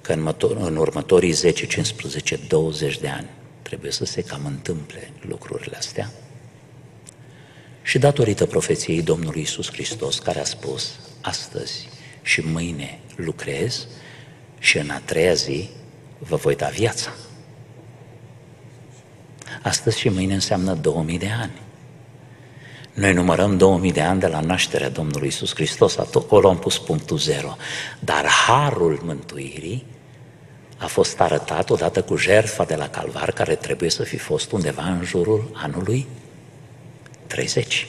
că 0.00 0.12
în, 0.12 0.20
mător, 0.20 0.56
în 0.56 0.76
următorii 0.76 1.32
10, 1.32 1.66
15, 1.66 2.36
20 2.48 2.98
de 2.98 3.08
ani 3.08 3.28
trebuie 3.62 3.90
să 3.90 4.04
se 4.04 4.22
cam 4.22 4.46
întâmple 4.46 5.10
lucrurile 5.20 5.76
astea? 5.76 6.10
Și 7.82 7.98
datorită 7.98 8.46
profeției 8.46 9.02
Domnului 9.02 9.40
Isus 9.40 9.70
Hristos, 9.70 10.18
care 10.18 10.38
a 10.38 10.44
spus, 10.44 10.98
astăzi 11.20 11.88
și 12.22 12.40
mâine 12.40 12.98
lucrez 13.16 13.86
și 14.60 14.78
în 14.78 14.90
a 14.90 15.00
treia 15.04 15.32
zi 15.32 15.68
vă 16.18 16.36
voi 16.36 16.56
da 16.56 16.66
viața. 16.66 17.10
Astăzi 19.62 19.98
și 19.98 20.08
mâine 20.08 20.34
înseamnă 20.34 20.74
2000 20.74 21.18
de 21.18 21.30
ani. 21.40 21.52
Noi 22.94 23.12
numărăm 23.12 23.56
2000 23.56 23.92
de 23.92 24.00
ani 24.00 24.20
de 24.20 24.26
la 24.26 24.40
nașterea 24.40 24.88
Domnului 24.88 25.28
Isus 25.28 25.54
Hristos, 25.54 25.96
acolo 25.96 26.48
am 26.48 26.58
pus 26.58 26.78
punctul 26.78 27.18
zero. 27.18 27.56
Dar 27.98 28.26
harul 28.26 29.00
mântuirii 29.04 29.86
a 30.76 30.86
fost 30.86 31.20
arătat 31.20 31.70
odată 31.70 32.02
cu 32.02 32.16
jertfa 32.16 32.64
de 32.64 32.74
la 32.74 32.88
Calvar, 32.88 33.30
care 33.30 33.54
trebuie 33.54 33.90
să 33.90 34.02
fi 34.02 34.16
fost 34.16 34.52
undeva 34.52 34.82
în 34.82 35.04
jurul 35.04 35.50
anului 35.54 36.06
30, 37.26 37.88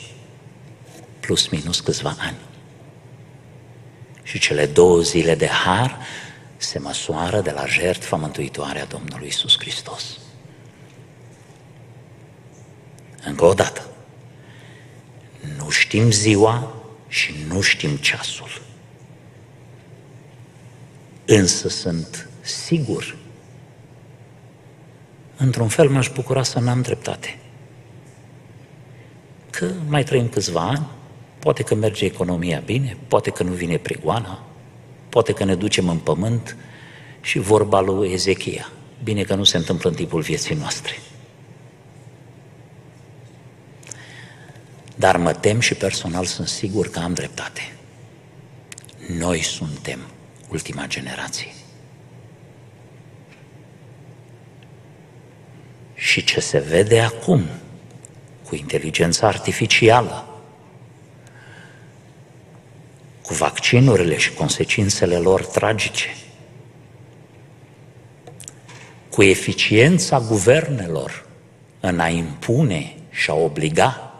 plus 1.19 1.47
minus 1.47 1.79
câțiva 1.79 2.15
ani. 2.19 2.37
Și 4.23 4.39
cele 4.39 4.65
două 4.65 4.99
zile 4.99 5.35
de 5.35 5.47
har 5.47 5.97
se 6.63 6.79
măsoară 6.79 7.41
de 7.41 7.51
la 7.51 7.65
jertfa 7.65 8.15
mântuitoare 8.15 8.79
a 8.79 8.85
Domnului 8.85 9.27
Isus 9.27 9.57
Hristos. 9.57 10.17
Încă 13.23 13.45
o 13.45 13.53
dată, 13.53 13.87
nu 15.57 15.69
știm 15.69 16.11
ziua 16.11 16.73
și 17.07 17.33
nu 17.47 17.61
știm 17.61 17.95
ceasul. 17.95 18.61
Însă 21.25 21.67
sunt 21.67 22.29
sigur, 22.41 23.15
într-un 25.37 25.67
fel 25.67 25.89
m-aș 25.89 26.09
bucura 26.09 26.43
să 26.43 26.59
n-am 26.59 26.81
dreptate. 26.81 27.39
Că 29.49 29.71
mai 29.87 30.03
trăim 30.03 30.29
câțiva 30.29 30.61
ani, 30.61 30.87
poate 31.39 31.63
că 31.63 31.75
merge 31.75 32.05
economia 32.05 32.59
bine, 32.59 32.97
poate 33.07 33.29
că 33.29 33.43
nu 33.43 33.51
vine 33.51 33.77
prigoana, 33.77 34.50
poate 35.11 35.33
că 35.33 35.43
ne 35.43 35.55
ducem 35.55 35.89
în 35.89 35.97
pământ 35.97 36.57
și 37.21 37.39
vorba 37.39 37.79
lui 37.79 38.11
Ezechia. 38.11 38.71
Bine 39.03 39.23
că 39.23 39.35
nu 39.35 39.43
se 39.43 39.57
întâmplă 39.57 39.89
în 39.89 39.95
timpul 39.95 40.21
vieții 40.21 40.55
noastre. 40.55 40.99
Dar 44.95 45.17
mă 45.17 45.33
tem 45.33 45.59
și 45.59 45.73
personal 45.73 46.25
sunt 46.25 46.47
sigur 46.47 46.89
că 46.89 46.99
am 46.99 47.13
dreptate. 47.13 47.73
Noi 49.07 49.41
suntem 49.41 49.99
ultima 50.49 50.87
generație. 50.87 51.53
Și 55.93 56.23
ce 56.23 56.39
se 56.39 56.59
vede 56.59 56.99
acum 56.99 57.45
cu 58.47 58.55
inteligența 58.55 59.27
artificială, 59.27 60.30
cu 63.31 63.37
vaccinurile 63.37 64.17
și 64.17 64.33
consecințele 64.33 65.17
lor 65.17 65.45
tragice, 65.45 66.15
cu 69.09 69.23
eficiența 69.23 70.19
guvernelor 70.19 71.25
în 71.79 71.99
a 71.99 72.07
impune 72.07 72.95
și 73.09 73.29
a 73.29 73.33
obliga 73.33 74.13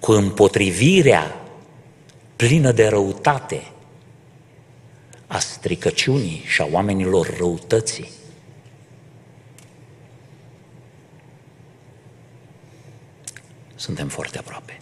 cu 0.00 0.12
împotrivirea 0.12 1.40
plină 2.36 2.72
de 2.72 2.86
răutate 2.88 3.72
a 5.26 5.38
stricăciunii 5.38 6.42
și 6.46 6.60
a 6.60 6.68
oamenilor 6.70 7.36
răutății. 7.36 8.10
Suntem 13.74 14.08
foarte 14.08 14.38
aproape. 14.38 14.78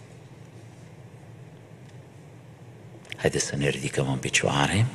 Haideți 3.23 3.45
să 3.45 3.55
ne 3.55 3.69
ridicăm 3.69 4.11
în 4.11 4.17
picioare 4.17 4.85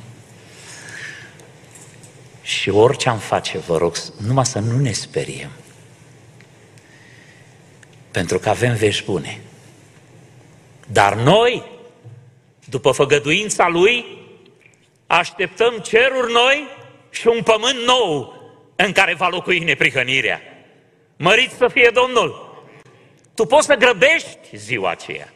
și 2.41 2.69
orice 2.69 3.09
am 3.09 3.17
face, 3.17 3.57
vă 3.57 3.77
rog, 3.77 3.95
numai 4.17 4.45
să 4.45 4.59
nu 4.59 4.79
ne 4.79 4.91
speriem. 4.91 5.49
Pentru 8.11 8.39
că 8.39 8.49
avem 8.49 8.75
vești 8.75 9.03
bune. 9.03 9.41
Dar 10.87 11.15
noi, 11.15 11.63
după 12.65 12.91
făgăduința 12.91 13.67
Lui, 13.67 14.05
așteptăm 15.07 15.77
ceruri 15.77 16.31
noi 16.31 16.67
și 17.09 17.27
un 17.27 17.43
pământ 17.43 17.79
nou 17.85 18.33
în 18.75 18.91
care 18.91 19.13
va 19.13 19.27
locui 19.27 19.59
neprihănirea. 19.59 20.41
Măriți 21.17 21.55
să 21.55 21.67
fie 21.67 21.91
Domnul! 21.93 22.57
Tu 23.35 23.45
poți 23.45 23.65
să 23.65 23.75
grăbești 23.75 24.57
ziua 24.57 24.89
aceea. 24.89 25.33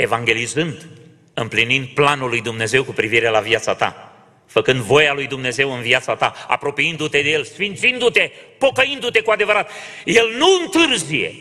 Evangelizând, 0.00 0.86
împlinind 1.34 1.86
planul 1.86 2.28
lui 2.28 2.40
Dumnezeu 2.40 2.84
cu 2.84 2.92
privire 2.92 3.28
la 3.28 3.40
viața 3.40 3.74
ta, 3.74 4.12
făcând 4.46 4.80
voia 4.80 5.12
lui 5.12 5.26
Dumnezeu 5.26 5.72
în 5.72 5.80
viața 5.80 6.14
ta, 6.14 6.34
apropiindu-te 6.48 7.22
de 7.22 7.28
El, 7.28 7.44
sfințindu-te, 7.44 8.30
pocăindu-te 8.58 9.20
cu 9.20 9.30
adevărat. 9.30 9.70
El 10.04 10.34
nu 10.36 10.46
întârzie, 10.62 11.34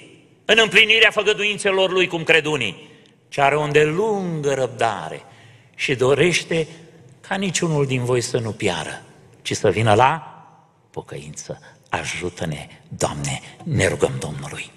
în 0.45 0.57
împlinirea 0.61 1.11
făgăduințelor 1.11 1.91
lui, 1.91 2.07
cum 2.07 2.23
cred 2.23 2.45
unii, 2.45 2.89
ci 3.29 3.37
are 3.37 3.55
o 3.55 3.61
îndelungă 3.61 4.53
răbdare 4.53 5.21
și 5.75 5.95
dorește 5.95 6.67
ca 7.27 7.35
niciunul 7.35 7.85
din 7.85 8.03
voi 8.03 8.21
să 8.21 8.37
nu 8.37 8.51
piară, 8.51 9.01
ci 9.41 9.51
să 9.53 9.69
vină 9.69 9.93
la 9.93 10.43
pocăință. 10.91 11.61
Ajută-ne, 11.89 12.67
Doamne, 12.87 13.41
ne 13.63 13.87
rugăm 13.87 14.13
Domnului. 14.19 14.71